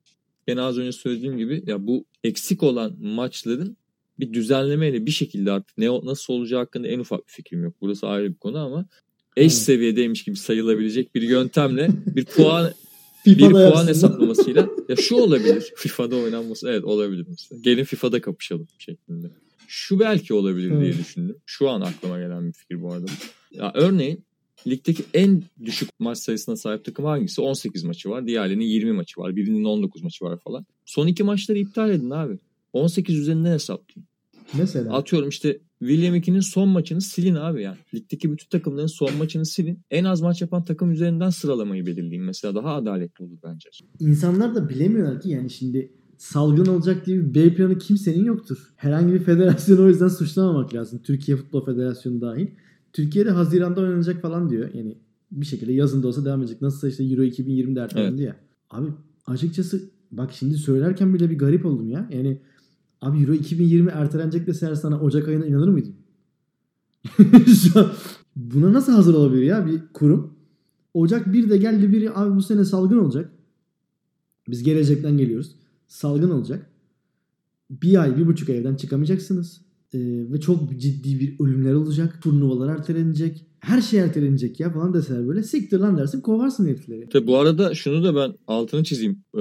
gene 0.48 0.62
az 0.62 0.78
önce 0.78 0.92
söylediğim 0.92 1.38
gibi 1.38 1.64
ya 1.66 1.88
bu 1.88 2.06
eksik 2.24 2.64
olan 2.64 2.98
maçların 3.02 3.78
bir 4.20 4.34
düzenlemeyle 4.34 5.06
bir 5.06 5.12
şekilde 5.12 5.52
artık 5.52 5.78
ne 5.78 5.88
nasıl 5.88 6.34
olacağı 6.34 6.60
hakkında 6.60 6.88
en 6.88 7.00
ufak 7.00 7.28
bir 7.28 7.32
fikrim 7.32 7.64
yok. 7.64 7.74
Burası 7.82 8.08
ayrı 8.08 8.30
bir 8.30 8.38
konu 8.38 8.58
ama 8.60 8.86
eş 9.38 9.44
Evet. 9.44 9.54
seviyedeymiş 9.54 10.24
gibi 10.24 10.36
sayılabilecek 10.36 11.16
bir 11.16 11.22
yöntemle 11.22 11.90
bir 12.06 12.26
puan 12.36 12.72
FIFA'da 13.24 13.48
bir 13.48 13.52
puan 13.54 13.64
yapsın. 13.64 13.88
hesaplamasıyla 13.88 14.70
ya 14.90 14.96
şu 14.96 15.16
olabilir. 15.16 15.72
FIFA'da 15.76 16.16
oynanması 16.16 16.70
evet 16.70 16.84
olabilir 16.84 17.26
mesela. 17.30 17.62
Gelin 17.62 17.84
FIFA'da 17.84 18.22
kapışalım 18.22 18.68
şeklinde. 18.80 19.28
Şu 19.68 20.00
belki 20.00 20.34
olabilir 20.34 20.70
diye 20.70 20.80
Evet. 20.90 21.00
düşündüm. 21.00 21.36
Şu 21.46 21.70
an 21.70 21.82
aklıma 21.82 22.20
gelen 22.20 22.48
bir 22.48 22.54
fikir 22.54 22.82
bu 22.82 22.94
arada. 22.94 23.06
Ya 23.52 23.72
örneğin 23.76 24.24
ligdeki 24.68 25.04
en 25.14 25.44
düşük 25.66 25.90
maç 26.00 26.18
sayısına 26.18 26.56
sahip 26.56 26.86
takım 26.86 27.06
hangisi? 27.06 27.42
18 27.42 27.84
maçı 27.84 28.10
var. 28.10 28.28
Diğerlerinin 28.28 28.66
20 28.66 28.92
maçı 28.92 29.20
var. 29.22 29.36
Birinin 29.36 29.64
19 29.64 30.04
maçı 30.04 30.26
var 30.26 30.40
falan. 30.40 30.66
Son 30.86 31.08
iki 31.08 31.24
maçları 31.24 31.60
iptal 31.60 31.90
edin 31.90 32.10
abi. 32.10 32.40
18 32.74 33.20
üzerinden 33.20 33.52
hesaplayın. 33.54 34.09
Mesela. 34.58 34.94
Atıyorum 34.94 35.30
işte 35.30 35.60
William 35.80 36.16
2'nin 36.16 36.40
son 36.40 36.70
maçını 36.70 37.02
silin 37.02 37.36
abi 37.36 37.62
yani. 37.62 37.78
Ligdeki 37.94 38.32
bütün 38.32 38.50
takımların 38.50 38.88
son 38.88 39.18
maçını 39.18 39.46
silin. 39.46 39.80
En 39.92 40.04
az 40.04 40.22
maç 40.22 40.42
yapan 40.42 40.66
takım 40.66 40.92
üzerinden 40.92 41.30
sıralamayı 41.30 41.86
belirleyin. 41.86 42.24
Mesela 42.24 42.56
daha 42.56 42.76
adaletli 42.76 43.24
olur 43.24 43.38
bence. 43.44 43.70
İnsanlar 44.00 44.56
da 44.56 44.70
bilemiyorlar 44.70 45.22
ki 45.22 45.30
yani 45.30 45.50
şimdi 45.50 45.92
salgın 46.18 46.66
olacak 46.66 47.06
diye 47.06 47.18
bir 47.18 47.34
B 47.34 47.56
planı 47.56 47.78
kimsenin 47.78 48.26
yoktur. 48.26 48.74
Herhangi 48.76 49.14
bir 49.14 49.20
federasyonu 49.20 49.84
o 49.86 49.88
yüzden 49.88 50.08
suçlamamak 50.08 50.74
lazım. 50.74 51.02
Türkiye 51.04 51.38
Futbol 51.38 51.66
Federasyonu 51.66 52.22
dahil. 52.22 52.48
Türkiye'de 52.94 53.32
Haziran'da 53.32 53.82
oynanacak 53.82 54.22
falan 54.22 54.50
diyor. 54.50 54.74
Yani 54.74 54.98
bir 55.32 55.46
şekilde 55.46 55.74
yazın 55.74 56.04
da 56.04 56.08
olsa 56.08 56.26
devam 56.26 56.42
edecek. 56.42 56.62
Nasılsa 56.62 56.88
işte 56.90 57.04
Euro 57.04 57.24
2020'de 57.24 57.80
ertelendi 57.80 58.22
ya. 58.22 58.36
Abi 58.70 58.88
açıkçası 59.26 59.90
bak 60.12 60.32
şimdi 60.34 60.58
söylerken 60.58 61.14
bile 61.14 61.30
bir 61.30 61.38
garip 61.38 61.66
oldum 61.66 61.90
ya. 61.90 62.10
Yani 62.12 62.42
abi 63.02 63.22
Euro 63.22 63.34
2020 63.34 63.92
ertelenecek 63.92 64.48
deseler 64.48 64.76
sana 64.76 65.00
Ocak 65.00 65.28
ayına 65.28 65.46
inanır 65.46 65.68
mıydın? 65.68 65.96
Buna 68.36 68.74
nasıl 68.74 68.94
hazır 68.94 69.14
olabilir 69.14 69.42
ya 69.42 69.68
bir 69.68 69.82
kurum? 69.94 70.34
Ocak 70.94 71.28
1'de 71.28 71.58
geldi 71.58 71.92
biri 71.92 72.12
abi 72.12 72.36
bu 72.36 72.42
sene 72.42 72.66
salgın 72.66 72.98
olacak. 72.98 73.32
Biz 74.48 74.64
gelecekten 74.64 75.18
geliyoruz. 75.18 75.56
Salgın 75.88 76.30
olacak. 76.30 76.70
Bir 77.70 78.02
ay, 78.02 78.18
bir 78.18 78.28
buçuk 78.28 78.50
evden 78.50 78.76
çıkamayacaksınız. 78.76 79.62
Ee, 79.94 80.00
ve 80.32 80.40
çok 80.40 80.80
ciddi 80.80 81.20
bir 81.20 81.36
ölümler 81.46 81.74
olacak. 81.74 82.20
Turnuvalar 82.24 82.70
ertelenecek. 82.76 83.46
Her 83.60 83.82
şey 83.82 84.00
ertelenecek 84.00 84.60
ya 84.60 84.70
falan 84.74 84.94
deseler 84.94 85.28
böyle. 85.28 85.44
Siktir 85.44 85.80
lan 85.80 85.98
dersin 85.98 86.22
kovarsın 86.22 86.68
herifleri. 86.68 87.10
Tabii 87.10 87.28
bu 87.28 87.38
arada 87.38 87.76
şunu 87.76 88.04
da 88.04 88.16
ben 88.16 88.34
altını 88.48 88.84
çizeyim. 88.84 89.24
Ee, 89.38 89.40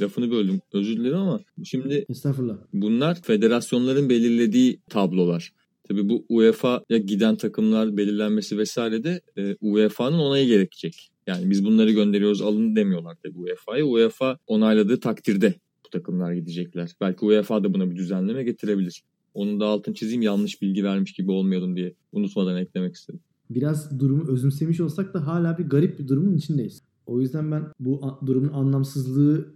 lafını 0.00 0.30
böldüm. 0.30 0.60
Özür 0.72 0.96
dilerim 0.96 1.16
ama 1.16 1.40
şimdi 1.64 2.04
Estağfurullah. 2.08 2.56
bunlar 2.72 3.22
federasyonların 3.22 4.08
belirlediği 4.08 4.80
tablolar. 4.90 5.52
Tabii 5.88 6.08
bu 6.08 6.24
UEFA'ya 6.28 6.98
giden 6.98 7.36
takımlar 7.36 7.96
belirlenmesi 7.96 8.58
vesaire 8.58 9.04
de 9.04 9.20
e, 9.38 9.56
UEFA'nın 9.60 10.18
onayı 10.18 10.46
gerekecek. 10.46 11.08
Yani 11.26 11.50
biz 11.50 11.64
bunları 11.64 11.92
gönderiyoruz 11.92 12.42
alın 12.42 12.76
demiyorlar 12.76 13.16
tabii 13.22 13.38
UEFA'ya. 13.38 13.84
UEFA 13.86 14.38
onayladığı 14.46 15.00
takdirde 15.00 15.54
bu 15.86 15.90
takımlar 15.90 16.32
gidecekler. 16.32 16.90
Belki 17.00 17.24
UEFA 17.24 17.64
da 17.64 17.74
buna 17.74 17.90
bir 17.90 17.96
düzenleme 17.96 18.42
getirebilir. 18.42 19.02
Onun 19.34 19.60
da 19.60 19.66
altını 19.66 19.94
çizeyim 19.94 20.22
yanlış 20.22 20.62
bilgi 20.62 20.84
vermiş 20.84 21.12
gibi 21.12 21.30
olmayalım 21.30 21.76
diye 21.76 21.94
unutmadan 22.12 22.56
eklemek 22.56 22.94
istedim. 22.94 23.20
Biraz 23.50 24.00
durumu 24.00 24.32
özümsemiş 24.32 24.80
olsak 24.80 25.14
da 25.14 25.26
hala 25.26 25.58
bir 25.58 25.64
garip 25.64 25.98
bir 25.98 26.08
durumun 26.08 26.36
içindeyiz. 26.36 26.82
O 27.06 27.20
yüzden 27.20 27.50
ben 27.52 27.64
bu 27.80 28.18
durumun 28.26 28.52
anlamsızlığı 28.52 29.54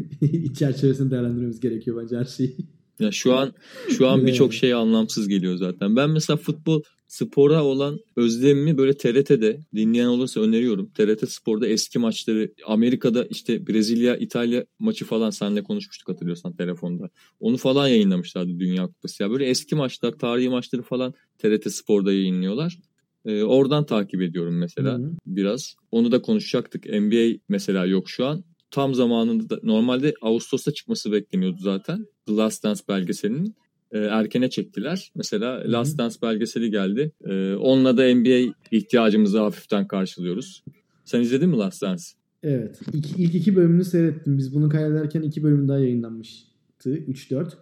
çerçevesinde 0.54 1.10
değerlendirmemiz 1.10 1.60
gerekiyor 1.60 2.02
bence 2.02 2.16
her 2.16 2.24
şeyi. 2.24 2.56
Ya 3.00 3.12
şu 3.12 3.34
an 3.34 3.52
şu 3.88 4.08
an 4.08 4.26
birçok 4.26 4.54
şey 4.54 4.74
anlamsız 4.74 5.28
geliyor 5.28 5.56
zaten. 5.56 5.96
Ben 5.96 6.10
mesela 6.10 6.36
futbol 6.36 6.82
spora 7.08 7.64
olan 7.64 7.98
özlemimi 8.16 8.78
böyle 8.78 8.96
TRT'de 8.96 9.60
dinleyen 9.74 10.06
olursa 10.06 10.40
öneriyorum. 10.40 10.90
TRT 10.90 11.30
Spor'da 11.30 11.66
eski 11.66 11.98
maçları 11.98 12.52
Amerika'da 12.66 13.24
işte 13.24 13.66
Brezilya 13.66 14.16
İtalya 14.16 14.64
maçı 14.78 15.04
falan 15.04 15.30
seninle 15.30 15.62
konuşmuştuk 15.62 16.08
hatırlıyorsan 16.08 16.56
telefonda. 16.56 17.10
Onu 17.40 17.56
falan 17.56 17.88
yayınlamışlardı 17.88 18.58
Dünya 18.58 18.86
Kupası. 18.86 19.22
Ya 19.22 19.30
böyle 19.30 19.46
eski 19.46 19.74
maçlar, 19.74 20.12
tarihi 20.12 20.48
maçları 20.48 20.82
falan 20.82 21.14
TRT 21.38 21.72
Spor'da 21.72 22.12
yayınlıyorlar. 22.12 22.78
Ee, 23.24 23.42
oradan 23.42 23.86
takip 23.86 24.22
ediyorum 24.22 24.58
mesela 24.58 24.98
Hı 24.98 25.02
hı. 25.02 25.10
biraz. 25.26 25.74
Onu 25.90 26.12
da 26.12 26.22
konuşacaktık. 26.22 26.86
NBA 26.86 27.38
mesela 27.48 27.86
yok 27.86 28.10
şu 28.10 28.26
an. 28.26 28.44
Tam 28.70 28.94
zamanında 28.94 29.50
da 29.50 29.60
normalde 29.62 30.14
Ağustos'ta 30.22 30.72
çıkması 30.72 31.12
bekleniyordu 31.12 31.58
zaten. 31.60 32.06
The 32.26 32.36
Last 32.36 32.64
Dance 32.64 32.80
belgeselinin. 32.88 33.54
Ee, 33.92 33.98
erkene 33.98 34.50
çektiler. 34.50 35.12
Mesela 35.14 35.64
hı. 35.64 35.72
Last 35.72 35.98
Dance 35.98 36.16
belgeseli 36.22 36.70
geldi. 36.70 37.12
Ee, 37.24 37.54
onunla 37.54 37.96
da 37.96 38.14
NBA 38.14 38.54
ihtiyacımızı 38.70 39.38
hafiften 39.38 39.86
karşılıyoruz. 39.86 40.64
Sen 41.04 41.20
izledin 41.20 41.48
mi 41.48 41.56
Last 41.56 41.82
Dance? 41.82 42.02
Evet. 42.42 42.80
İlk, 42.92 43.18
ilk 43.18 43.34
iki 43.34 43.56
bölümünü 43.56 43.84
seyrettim. 43.84 44.38
Biz 44.38 44.54
bunu 44.54 44.68
kaydederken 44.68 45.22
iki 45.22 45.42
bölüm 45.42 45.68
daha 45.68 45.78
yayınlanmıştı. 45.78 46.90
3-4. 46.90 47.52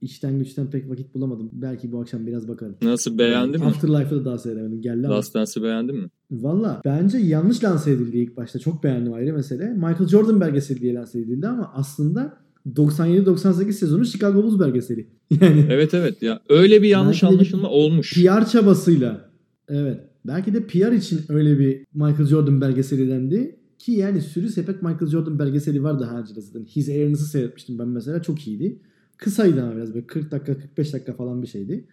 İşten 0.00 0.38
güçten 0.38 0.70
pek 0.70 0.90
vakit 0.90 1.14
bulamadım. 1.14 1.50
Belki 1.52 1.92
bu 1.92 2.00
akşam 2.00 2.26
biraz 2.26 2.48
bakarım. 2.48 2.76
Nasıl 2.82 3.18
beğendin 3.18 3.60
mi? 3.60 3.66
Afterlife'ı 3.66 4.20
da 4.20 4.24
daha 4.24 4.38
seyredemedim. 4.38 4.82
Geldi 4.82 5.06
ama. 5.06 5.16
Last 5.16 5.34
Dance'ı 5.34 5.62
beğendin 5.62 5.96
mi? 5.96 6.08
Valla 6.32 6.80
bence 6.84 7.18
yanlış 7.18 7.64
lanse 7.64 7.90
edildi 7.90 8.18
ilk 8.18 8.36
başta. 8.36 8.58
Çok 8.58 8.84
beğendim 8.84 9.12
ayrı 9.12 9.32
mesele. 9.32 9.72
Michael 9.74 10.08
Jordan 10.08 10.40
belgeseli 10.40 10.80
diye 10.80 10.94
lanse 10.94 11.20
edildi 11.20 11.46
ama 11.46 11.72
aslında 11.74 12.36
97-98 12.74 13.72
sezonu 13.72 14.04
Chicago 14.04 14.42
Bulls 14.42 14.60
belgeseli. 14.60 15.06
Yani 15.40 15.66
Evet 15.70 15.94
evet 15.94 16.22
ya 16.22 16.40
öyle 16.48 16.82
bir 16.82 16.88
yanlış 16.88 17.22
de 17.22 17.26
bir 17.26 17.32
anlaşılma 17.32 17.68
olmuş. 17.68 18.14
PR 18.14 18.46
çabasıyla. 18.46 19.30
Evet. 19.68 20.00
Belki 20.26 20.54
de 20.54 20.66
PR 20.66 20.92
için 20.92 21.20
öyle 21.28 21.58
bir 21.58 21.86
Michael 21.94 22.26
Jordan 22.26 22.60
belgeseli 22.60 23.08
dendi. 23.10 23.56
Ki 23.78 23.92
yani 23.92 24.20
sürü 24.20 24.48
sepet 24.48 24.82
Michael 24.82 25.10
Jordan 25.10 25.38
belgeseli 25.38 25.82
var 25.82 26.00
daha 26.00 26.20
önce 26.20 26.34
zaten. 26.40 26.64
His 26.64 26.88
Air'nızı 26.88 27.26
seyretmiştim 27.26 27.78
ben 27.78 27.88
mesela. 27.88 28.22
Çok 28.22 28.46
iyiydi. 28.46 28.78
Kısaydı 29.16 29.62
ama 29.62 29.76
biraz 29.76 29.94
böyle 29.94 30.06
40 30.06 30.30
dakika 30.30 30.58
45 30.58 30.92
dakika 30.92 31.12
falan 31.12 31.42
bir 31.42 31.46
şeydi. 31.46 31.84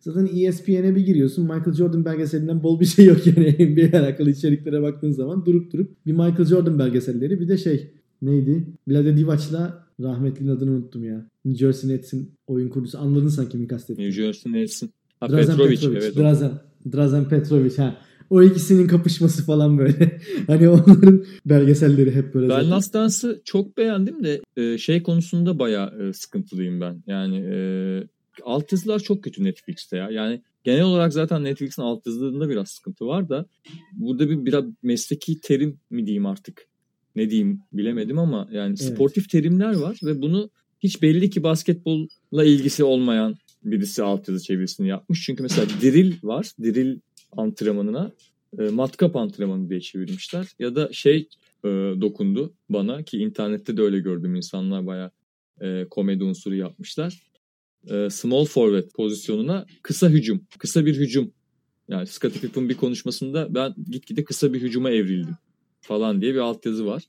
Zaten 0.00 0.28
E 0.36 0.46
ESPN'e 0.46 0.96
bir 0.96 1.06
giriyorsun. 1.06 1.44
Michael 1.44 1.72
Jordan 1.72 2.04
belgeselinden 2.04 2.62
bol 2.62 2.80
bir 2.80 2.86
şey 2.86 3.04
yok 3.04 3.26
yani 3.26 3.56
NBA 3.58 3.98
alakalı 3.98 4.30
içeriklere 4.30 4.82
baktığın 4.82 5.10
zaman 5.10 5.46
durup 5.46 5.72
durup 5.72 6.06
bir 6.06 6.12
Michael 6.12 6.44
Jordan 6.44 6.78
belgeselleri 6.78 7.40
bir 7.40 7.48
de 7.48 7.58
şey 7.58 7.90
neydi? 8.22 8.66
Vlade 8.88 9.16
Divac'la 9.16 9.86
rahmetlinin 10.00 10.50
adını 10.50 10.70
unuttum 10.70 11.04
ya. 11.04 11.26
New 11.44 11.66
Jersey 11.66 11.90
Nets'in 11.90 12.32
oyun 12.46 12.68
kurucusu. 12.68 12.98
Anladın 12.98 13.28
sen 13.28 13.48
kimi 13.48 13.66
kastettiğimi. 13.68 14.10
New 14.10 14.22
Jersey 14.22 14.52
Nelson. 14.52 14.90
Ha, 15.20 15.28
Drazen 15.28 15.56
Petrovic, 15.56 15.76
Petrovic. 15.76 15.98
evet. 15.98 16.16
Drazen, 16.16 16.52
Drazen 16.92 17.28
Petrovic 17.28 17.76
ha. 17.76 17.96
O 18.30 18.42
ikisinin 18.42 18.86
kapışması 18.86 19.44
falan 19.44 19.78
böyle. 19.78 20.18
hani 20.46 20.68
onların 20.68 21.24
belgeselleri 21.46 22.14
hep 22.14 22.34
böyle. 22.34 22.48
Ben. 22.48 22.70
Last 22.70 22.94
Dance'ı 22.94 23.40
çok 23.44 23.76
beğendim 23.76 24.24
de 24.24 24.40
e, 24.56 24.78
şey 24.78 25.02
konusunda 25.02 25.58
bayağı 25.58 26.08
e, 26.08 26.12
sıkıntılıyım 26.12 26.80
ben. 26.80 27.02
Yani 27.06 27.36
e, 28.40 28.42
altyazılar 28.44 28.98
çok 29.00 29.24
kötü 29.24 29.44
Netflix'te 29.44 29.96
ya. 29.96 30.10
Yani 30.10 30.42
genel 30.64 30.82
olarak 30.82 31.12
zaten 31.12 31.44
Netflix'in 31.44 31.82
altyazılarında 31.82 32.48
biraz 32.48 32.68
sıkıntı 32.68 33.06
var 33.06 33.28
da 33.28 33.46
burada 33.92 34.30
bir 34.30 34.44
biraz 34.44 34.64
mesleki 34.82 35.40
terim 35.40 35.80
mi 35.90 36.06
diyeyim 36.06 36.26
artık. 36.26 36.66
Ne 37.16 37.30
diyeyim 37.30 37.60
bilemedim 37.72 38.18
ama 38.18 38.48
yani 38.52 38.68
Evet. 38.80 38.94
sportif 38.94 39.30
terimler 39.30 39.74
var 39.74 39.98
ve 40.02 40.22
bunu 40.22 40.50
hiç 40.80 41.02
belli 41.02 41.30
ki 41.30 41.42
basketbolla 41.42 42.44
ilgisi 42.44 42.84
olmayan 42.84 43.36
birisi 43.64 44.02
altyazı 44.02 44.44
çevirisini 44.44 44.88
yapmış. 44.88 45.22
Çünkü 45.26 45.42
mesela 45.42 45.66
drill 45.82 46.14
var. 46.22 46.52
Drill 46.62 47.00
antrenmanına 47.36 48.12
e, 48.58 48.62
matkap 48.62 49.16
antrenmanı 49.16 49.70
diye 49.70 49.80
çevirmişler. 49.80 50.46
Ya 50.58 50.74
da 50.74 50.92
şey 50.92 51.28
e, 51.64 51.68
dokundu 52.00 52.54
bana 52.68 53.02
ki 53.02 53.18
internette 53.18 53.76
de 53.76 53.82
öyle 53.82 53.98
gördüm 53.98 54.34
insanlar 54.34 54.86
bayağı 54.86 55.10
e, 55.60 55.86
komedi 55.90 56.24
unsuru 56.24 56.54
yapmışlar. 56.54 57.22
E, 57.86 58.10
small 58.10 58.44
forward 58.44 58.90
pozisyonuna 58.94 59.66
kısa 59.82 60.08
hücum, 60.08 60.40
kısa 60.58 60.86
bir 60.86 60.96
hücum. 60.96 61.32
Yani 61.88 62.06
Scottie 62.06 62.40
Pippen 62.40 62.68
bir 62.68 62.76
konuşmasında 62.76 63.54
ben 63.54 63.74
gitgide 63.90 64.24
kısa 64.24 64.52
bir 64.52 64.60
hücuma 64.60 64.90
evrildim 64.90 65.36
falan 65.80 66.20
diye 66.20 66.34
bir 66.34 66.38
altyazı 66.38 66.86
var. 66.86 67.08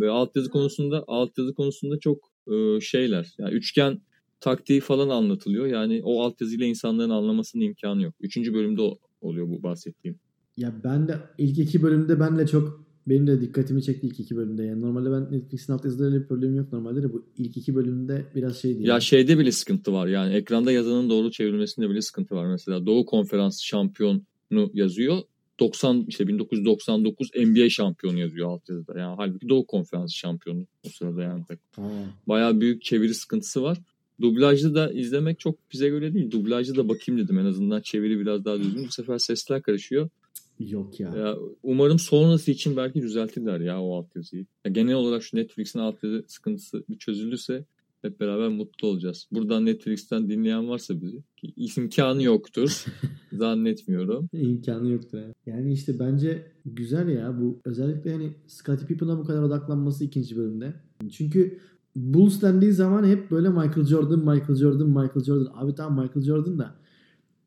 Ve 0.00 0.10
altyazı 0.10 0.50
konusunda 0.50 1.04
altyazı 1.06 1.54
konusunda 1.54 1.98
çok 1.98 2.18
e, 2.52 2.80
şeyler. 2.80 3.34
Yani 3.38 3.54
üçgen 3.54 4.00
taktiği 4.40 4.80
falan 4.80 5.08
anlatılıyor. 5.08 5.66
Yani 5.66 6.00
o 6.04 6.22
altyazıyla 6.22 6.66
insanların 6.66 7.10
anlamasının 7.10 7.62
imkanı 7.62 8.02
yok. 8.02 8.14
Üçüncü 8.20 8.54
bölümde 8.54 8.82
oluyor 9.20 9.48
bu 9.48 9.62
bahsettiğim. 9.62 10.18
Ya 10.56 10.74
ben 10.84 11.08
de 11.08 11.18
ilk 11.38 11.58
iki 11.58 11.82
bölümde 11.82 12.20
ben 12.20 12.38
de 12.38 12.46
çok 12.46 12.83
benim 13.06 13.26
de 13.26 13.40
dikkatimi 13.40 13.82
çekti 13.82 14.06
ilk 14.06 14.20
iki 14.20 14.36
bölümde. 14.36 14.64
Yani 14.64 14.80
normalde 14.80 15.10
ben 15.12 15.38
Netflix'in 15.38 15.72
altyazılarıyla 15.72 16.20
bir 16.20 16.26
problemim 16.26 16.56
yok 16.56 16.72
normalde 16.72 17.02
de 17.02 17.12
bu 17.12 17.24
ilk 17.38 17.56
iki 17.56 17.74
bölümde 17.74 18.24
biraz 18.34 18.56
şeydi. 18.56 18.82
Ya 18.82 18.88
yani. 18.88 19.02
şeyde 19.02 19.38
bile 19.38 19.52
sıkıntı 19.52 19.92
var. 19.92 20.06
Yani 20.06 20.34
ekranda 20.34 20.72
yazanın 20.72 21.10
doğru 21.10 21.30
çevrilmesinde 21.30 21.90
bile 21.90 22.02
sıkıntı 22.02 22.34
var. 22.34 22.46
Mesela 22.46 22.86
Doğu 22.86 23.06
Konferansı 23.06 23.66
şampiyonu 23.66 24.22
yazıyor. 24.72 25.18
90 25.60 26.04
işte 26.08 26.28
1999 26.28 27.30
NBA 27.36 27.68
şampiyonu 27.70 28.18
yazıyor 28.18 28.48
altyazıda. 28.48 28.98
Yani 28.98 29.14
halbuki 29.16 29.48
Doğu 29.48 29.66
Konferansı 29.66 30.16
şampiyonu 30.16 30.66
o 30.86 30.88
sırada 30.88 31.22
yani. 31.22 31.42
Ha. 31.76 31.82
Bayağı 32.28 32.60
büyük 32.60 32.82
çeviri 32.82 33.14
sıkıntısı 33.14 33.62
var. 33.62 33.78
Dublajlı 34.20 34.74
da 34.74 34.92
izlemek 34.92 35.40
çok 35.40 35.58
bize 35.72 35.88
göre 35.88 36.14
değil. 36.14 36.30
Dublajlı 36.30 36.76
da 36.76 36.88
bakayım 36.88 37.20
dedim 37.20 37.38
en 37.38 37.44
azından 37.44 37.80
çeviri 37.80 38.20
biraz 38.20 38.44
daha 38.44 38.58
düzgün. 38.58 38.86
Bu 38.86 38.92
sefer 38.92 39.18
sesler 39.18 39.62
karışıyor. 39.62 40.08
Yok 40.58 41.00
ya. 41.00 41.16
Ya, 41.16 41.36
umarım 41.62 41.98
sonrası 41.98 42.50
için 42.50 42.76
belki 42.76 43.02
düzeltirler 43.02 43.60
ya 43.60 43.82
o 43.82 43.96
altyazıyı. 43.96 44.46
Ya, 44.64 44.72
genel 44.72 44.94
olarak 44.94 45.22
şu 45.22 45.36
Netflix'in 45.36 45.78
altyazı 45.78 46.24
sıkıntısı 46.26 46.84
bir 46.88 46.98
çözülürse 46.98 47.64
hep 48.02 48.20
beraber 48.20 48.48
mutlu 48.48 48.88
olacağız. 48.88 49.28
Buradan 49.32 49.66
Netflix'ten 49.66 50.28
dinleyen 50.28 50.68
varsa 50.68 51.00
bizi 51.00 51.22
ki 51.36 51.52
imkanı 51.76 52.22
yoktur. 52.22 52.84
Zannetmiyorum. 53.32 54.28
İmkanı 54.32 54.90
yoktur. 54.90 55.18
Yani. 55.18 55.34
yani 55.46 55.72
işte 55.72 55.98
bence 55.98 56.46
güzel 56.66 57.08
ya 57.08 57.40
bu 57.40 57.60
özellikle 57.64 58.12
hani 58.12 58.34
Scottie 58.46 58.86
Pippen'a 58.86 59.18
bu 59.18 59.24
kadar 59.24 59.42
odaklanması 59.42 60.04
ikinci 60.04 60.36
bölümde. 60.36 60.74
Çünkü 61.10 61.58
Bulls 61.96 62.42
dendiği 62.42 62.72
zaman 62.72 63.06
hep 63.06 63.30
böyle 63.30 63.48
Michael 63.48 63.84
Jordan, 63.84 64.18
Michael 64.18 64.54
Jordan, 64.54 64.88
Michael 64.88 65.24
Jordan. 65.24 65.52
Abi 65.54 65.74
tamam 65.74 66.04
Michael 66.04 66.26
Jordan 66.26 66.58
da 66.58 66.74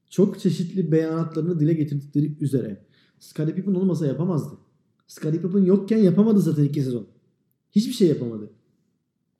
çok 0.10 0.40
çeşitli 0.40 0.92
beyanatlarını 0.92 1.60
dile 1.60 1.74
getirdikleri 1.74 2.38
üzere 2.42 2.87
Scottie 3.20 3.56
Pippen 3.56 3.74
olmasa 3.74 4.08
yapamazdı. 4.08 4.58
Scottie 5.08 5.42
Pippen 5.42 5.64
yokken 5.64 5.98
yapamadı 5.98 6.40
zaten 6.40 6.64
iki 6.64 6.82
sezon. 6.82 7.08
Hiçbir 7.72 7.94
şey 7.94 8.08
yapamadı. 8.08 8.50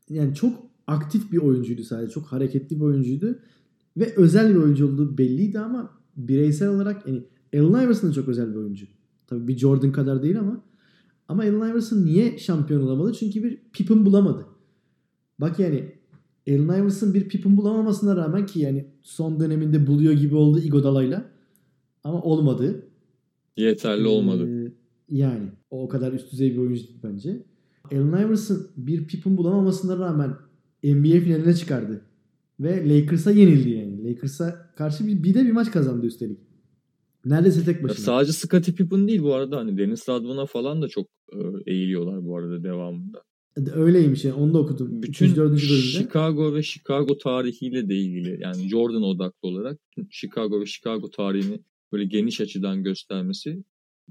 Yani 0.10 0.36
çok 0.36 0.54
aktif 0.88 1.32
bir 1.32 1.38
oyuncuydu 1.38 1.84
sadece. 1.84 2.14
Çok 2.14 2.26
hareketli 2.26 2.76
bir 2.76 2.82
oyuncuydu. 2.82 3.40
Ve 3.98 4.16
özel 4.16 4.50
bir 4.50 4.56
oyuncu 4.56 4.88
olduğu 4.88 5.18
belliydi 5.18 5.60
ama 5.60 5.92
bireysel 6.18 6.70
olarak 6.70 7.08
yani 7.08 7.24
Allen 7.56 7.86
Iverson 7.86 8.10
da 8.10 8.14
çok 8.14 8.28
özel 8.28 8.52
bir 8.52 8.56
oyuncu. 8.56 8.86
Tabii 9.28 9.48
bir 9.48 9.58
Jordan 9.58 9.92
kadar 9.92 10.24
değil 10.24 10.40
ama 10.40 10.64
ama 11.28 11.44
Allen 11.44 11.72
Iverson 11.72 12.06
niye 12.06 12.38
şampiyon 12.38 12.82
olamadı? 12.82 13.14
Çünkü 13.14 13.44
bir 13.44 13.62
Pippen 13.74 14.06
bulamadı. 14.06 14.46
Bak 15.40 15.60
yani 15.60 15.92
Allen 16.48 16.82
Iverson 16.82 17.14
bir 17.14 17.30
Pippen 17.30 17.58
bulamamasına 17.58 18.16
rağmen 18.16 18.46
ki 18.46 18.60
yani 18.60 18.88
son 19.02 19.40
döneminde 19.40 19.88
buluyor 19.88 20.14
gibi 20.14 20.36
oldu 20.36 20.60
Iguodala'yla. 20.60 21.32
Ama 22.04 22.22
olmadı. 22.22 22.87
Yeterli 23.58 24.08
olmadı. 24.08 24.66
Ee, 24.66 24.72
yani 25.10 25.50
o 25.70 25.88
kadar 25.88 26.14
üst 26.14 26.32
düzey 26.32 26.52
bir 26.54 26.58
oyuncu 26.58 26.84
değil 26.84 27.00
bence. 27.04 27.44
Allen 27.92 28.26
Iverson 28.28 28.58
bir 28.78 29.08
Pippen 29.08 29.38
bulamamasına 29.38 29.98
rağmen 30.00 30.36
NBA 30.84 31.20
finaline 31.20 31.54
çıkardı. 31.54 32.02
Ve 32.60 32.90
Lakers'a 32.90 33.32
yenildi 33.32 33.70
yani. 33.70 34.10
Lakers'a 34.10 34.72
karşı 34.78 35.08
bir, 35.08 35.24
bir 35.24 35.34
de 35.34 35.46
bir 35.46 35.52
maç 35.52 35.72
kazandı 35.72 36.06
üstelik. 36.06 36.40
Neredeyse 37.26 37.66
tek 37.66 37.76
Ya 37.78 37.84
başına. 37.84 38.06
sadece 38.06 38.32
Scottie 38.34 38.74
Pippen 38.76 39.08
değil 39.08 39.24
bu 39.24 39.34
arada 39.34 39.58
hani 39.58 39.78
Dennis 39.78 40.10
Rodman'a 40.10 40.46
falan 40.46 40.82
da 40.82 40.88
çok 40.88 41.08
e, 41.34 41.38
eğiliyorlar 41.72 42.26
bu 42.26 42.38
arada 42.38 42.64
devamında. 42.64 43.22
Öyleymiş 43.76 44.26
yani 44.26 44.36
onu 44.36 44.54
da 44.54 44.58
okudum. 44.60 45.02
Bütün 45.04 45.26
3. 45.26 45.36
4. 45.38 45.38
bölümde. 45.52 45.62
Chicago 45.62 46.56
ve 46.56 46.64
Chicago 46.64 47.18
tarihiyle 47.18 47.90
de 47.90 47.96
ilgili 47.96 48.40
yani 48.42 48.70
Jordan 48.70 49.04
odaklı 49.04 49.48
olarak 49.50 49.80
Chicago 50.10 50.62
ve 50.62 50.66
Chicago 50.66 51.10
tarihini 51.10 51.60
böyle 51.92 52.06
geniş 52.06 52.42
açıdan 52.42 52.84
göstermesi 52.84 53.64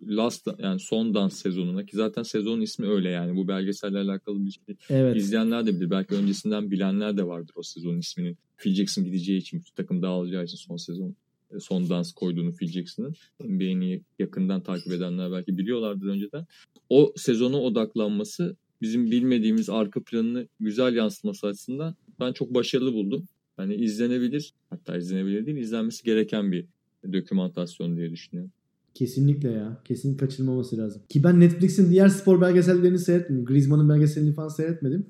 Last 0.05 0.49
yani 0.59 0.81
son 0.81 1.14
dans 1.14 1.43
sezonuna 1.43 1.87
ki 1.87 1.97
zaten 1.97 2.22
sezonun 2.22 2.61
ismi 2.61 2.89
öyle 2.89 3.09
yani 3.09 3.37
bu 3.37 3.49
belgeselle 3.49 3.99
alakalı 3.99 4.45
bir 4.45 4.51
şey. 4.51 4.77
Evet. 4.91 5.16
İzleyenler 5.16 5.66
de 5.66 5.74
bilir. 5.74 5.91
Belki 5.91 6.14
öncesinden 6.14 6.70
bilenler 6.70 7.16
de 7.16 7.27
vardır 7.27 7.53
o 7.57 7.62
sezonun 7.62 7.99
ismini. 7.99 8.37
Phil 8.57 8.74
Jackson 8.74 9.05
gideceği 9.05 9.39
için, 9.39 9.61
bütün 9.61 9.74
takım 9.74 10.03
dağılacağı 10.03 10.45
için 10.45 10.57
son 10.57 10.77
sezon 10.77 11.16
e, 11.55 11.61
son 11.61 11.89
dans 11.91 12.12
koyduğunu 12.12 12.53
Phil 12.53 12.68
Jackson'ın. 12.68 13.14
NBA'ni 13.41 14.03
yakından 14.18 14.62
takip 14.62 14.93
edenler 14.93 15.33
belki 15.33 15.59
biliyorlardır 15.59 16.07
önceden. 16.07 16.47
O 16.89 17.12
sezona 17.16 17.57
odaklanması 17.57 18.57
bizim 18.83 19.11
bilmediğimiz 19.11 19.70
arka 19.70 20.03
planını 20.03 20.49
güzel 20.61 20.97
yansıtması 20.97 21.47
açısından 21.47 21.95
ben 22.20 22.33
çok 22.33 22.55
başarılı 22.55 22.93
buldum. 22.93 23.29
Yani 23.59 23.74
izlenebilir, 23.74 24.53
hatta 24.70 24.97
izlenebilir 24.97 25.47
değil, 25.47 25.57
izlenmesi 25.57 26.05
gereken 26.05 26.53
bir 26.53 26.64
dokümantasyon 27.12 27.96
diye 27.96 28.11
düşünüyorum. 28.11 28.52
Kesinlikle 28.94 29.50
ya. 29.50 29.80
Kesin 29.84 30.16
kaçırmaması 30.16 30.78
lazım. 30.78 31.02
Ki 31.09 31.24
ben 31.24 31.40
Netflix'in 31.40 31.90
diğer 31.90 32.09
spor 32.09 32.40
belgesellerini 32.40 32.98
seyretmedim. 32.98 33.44
Griezmann'ın 33.44 33.88
belgeselini 33.88 34.32
falan 34.32 34.48
seyretmedim. 34.48 35.07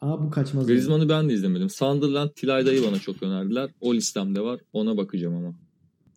Ama 0.00 0.24
bu 0.24 0.30
kaçmaz. 0.30 0.68
yani. 0.68 0.74
Griezmann'ı 0.74 1.08
ben 1.08 1.28
de 1.28 1.34
izlemedim. 1.34 1.70
Sunderland, 1.70 2.28
Tilayda'yı 2.36 2.82
bana 2.82 2.98
çok 2.98 3.22
önerdiler. 3.22 3.70
O 3.80 3.94
listemde 3.94 4.40
var. 4.40 4.60
Ona 4.72 4.96
bakacağım 4.96 5.34
ama. 5.34 5.54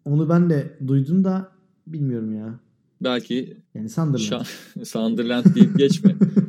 Onu 0.05 0.29
ben 0.29 0.49
de 0.49 0.77
duydum 0.87 1.23
da 1.23 1.51
bilmiyorum 1.87 2.35
ya. 2.35 2.59
Belki 3.01 3.57
Yani 3.75 3.89
Sunderland. 3.89 4.19
Şa- 4.45 4.85
Sunderland 4.85 5.45
deyip 5.55 5.77
geçme. 5.77 6.15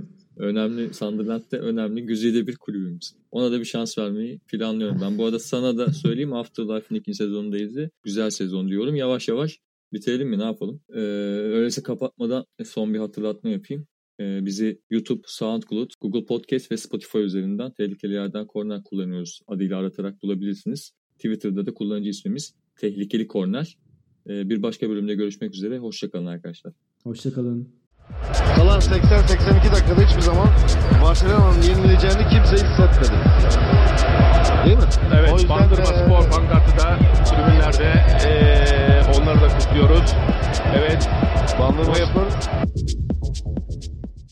önemli 0.44 0.94
Sunderland 0.94 1.42
de 1.52 1.58
önemli 1.58 2.06
güzide 2.06 2.46
bir 2.46 2.56
kulübümüz. 2.56 3.14
Ona 3.30 3.52
da 3.52 3.60
bir 3.60 3.64
şans 3.64 3.98
vermeyi 3.98 4.38
planlıyorum. 4.38 4.98
Ben 5.02 5.18
bu 5.18 5.24
arada 5.24 5.38
sana 5.38 5.78
da 5.78 5.92
söyleyeyim 5.92 6.32
Afterlife'ın 6.32 6.98
ikinci 6.98 7.16
sezonundayız. 7.16 7.76
Güzel 8.02 8.30
sezon 8.30 8.68
diyorum. 8.68 8.96
Yavaş 8.96 9.28
yavaş 9.28 9.58
bitirelim 9.92 10.28
mi 10.28 10.38
ne 10.38 10.44
yapalım? 10.44 10.80
Ee, 10.90 11.00
öyleyse 11.00 11.82
kapatmadan 11.82 12.44
son 12.64 12.94
bir 12.94 12.98
hatırlatma 12.98 13.50
yapayım. 13.50 13.86
Ee, 14.20 14.46
bizi 14.46 14.80
YouTube, 14.90 15.22
SoundCloud, 15.26 15.90
Google 16.00 16.24
Podcast 16.24 16.72
ve 16.72 16.76
Spotify 16.76 17.18
üzerinden 17.18 17.72
tehlikeli 17.72 18.12
yerden 18.12 18.46
korner 18.46 18.82
kullanıyoruz 18.82 19.40
adıyla 19.46 19.78
aratarak 19.78 20.22
bulabilirsiniz. 20.22 20.92
Twitter'da 21.14 21.66
da 21.66 21.74
kullanıcı 21.74 22.10
ismimiz 22.10 22.54
Tehlikeli 22.76 23.26
Korner. 23.26 23.78
Ee, 24.28 24.48
bir 24.48 24.62
başka 24.62 24.90
bölümde 24.90 25.14
görüşmek 25.14 25.54
üzere. 25.54 25.78
Hoşçakalın 25.78 26.26
arkadaşlar. 26.26 26.72
Hoşçakalın. 27.02 27.83
Kalan 28.56 28.80
80-82 28.80 29.72
dakikada 29.72 30.00
hiçbir 30.08 30.20
zaman 30.20 30.48
Barcelona'nın 31.02 31.62
yenileceğini 31.62 32.28
kimse 32.28 32.54
hissetmedi. 32.54 33.20
Değil 34.64 34.76
mi? 34.76 34.82
Evet, 35.18 35.32
O 35.32 35.34
yüzden, 35.34 35.48
Bandırma 35.58 35.84
eee, 35.84 36.04
Spor 36.04 36.30
pankartı 36.30 36.78
da 36.78 36.96
tribünlerde. 37.24 38.04
Eee 38.24 39.02
onları 39.20 39.40
da 39.40 39.48
kutluyoruz. 39.58 40.14
Evet, 40.78 41.08
Bandırma 41.60 41.94
Spor 41.94 42.26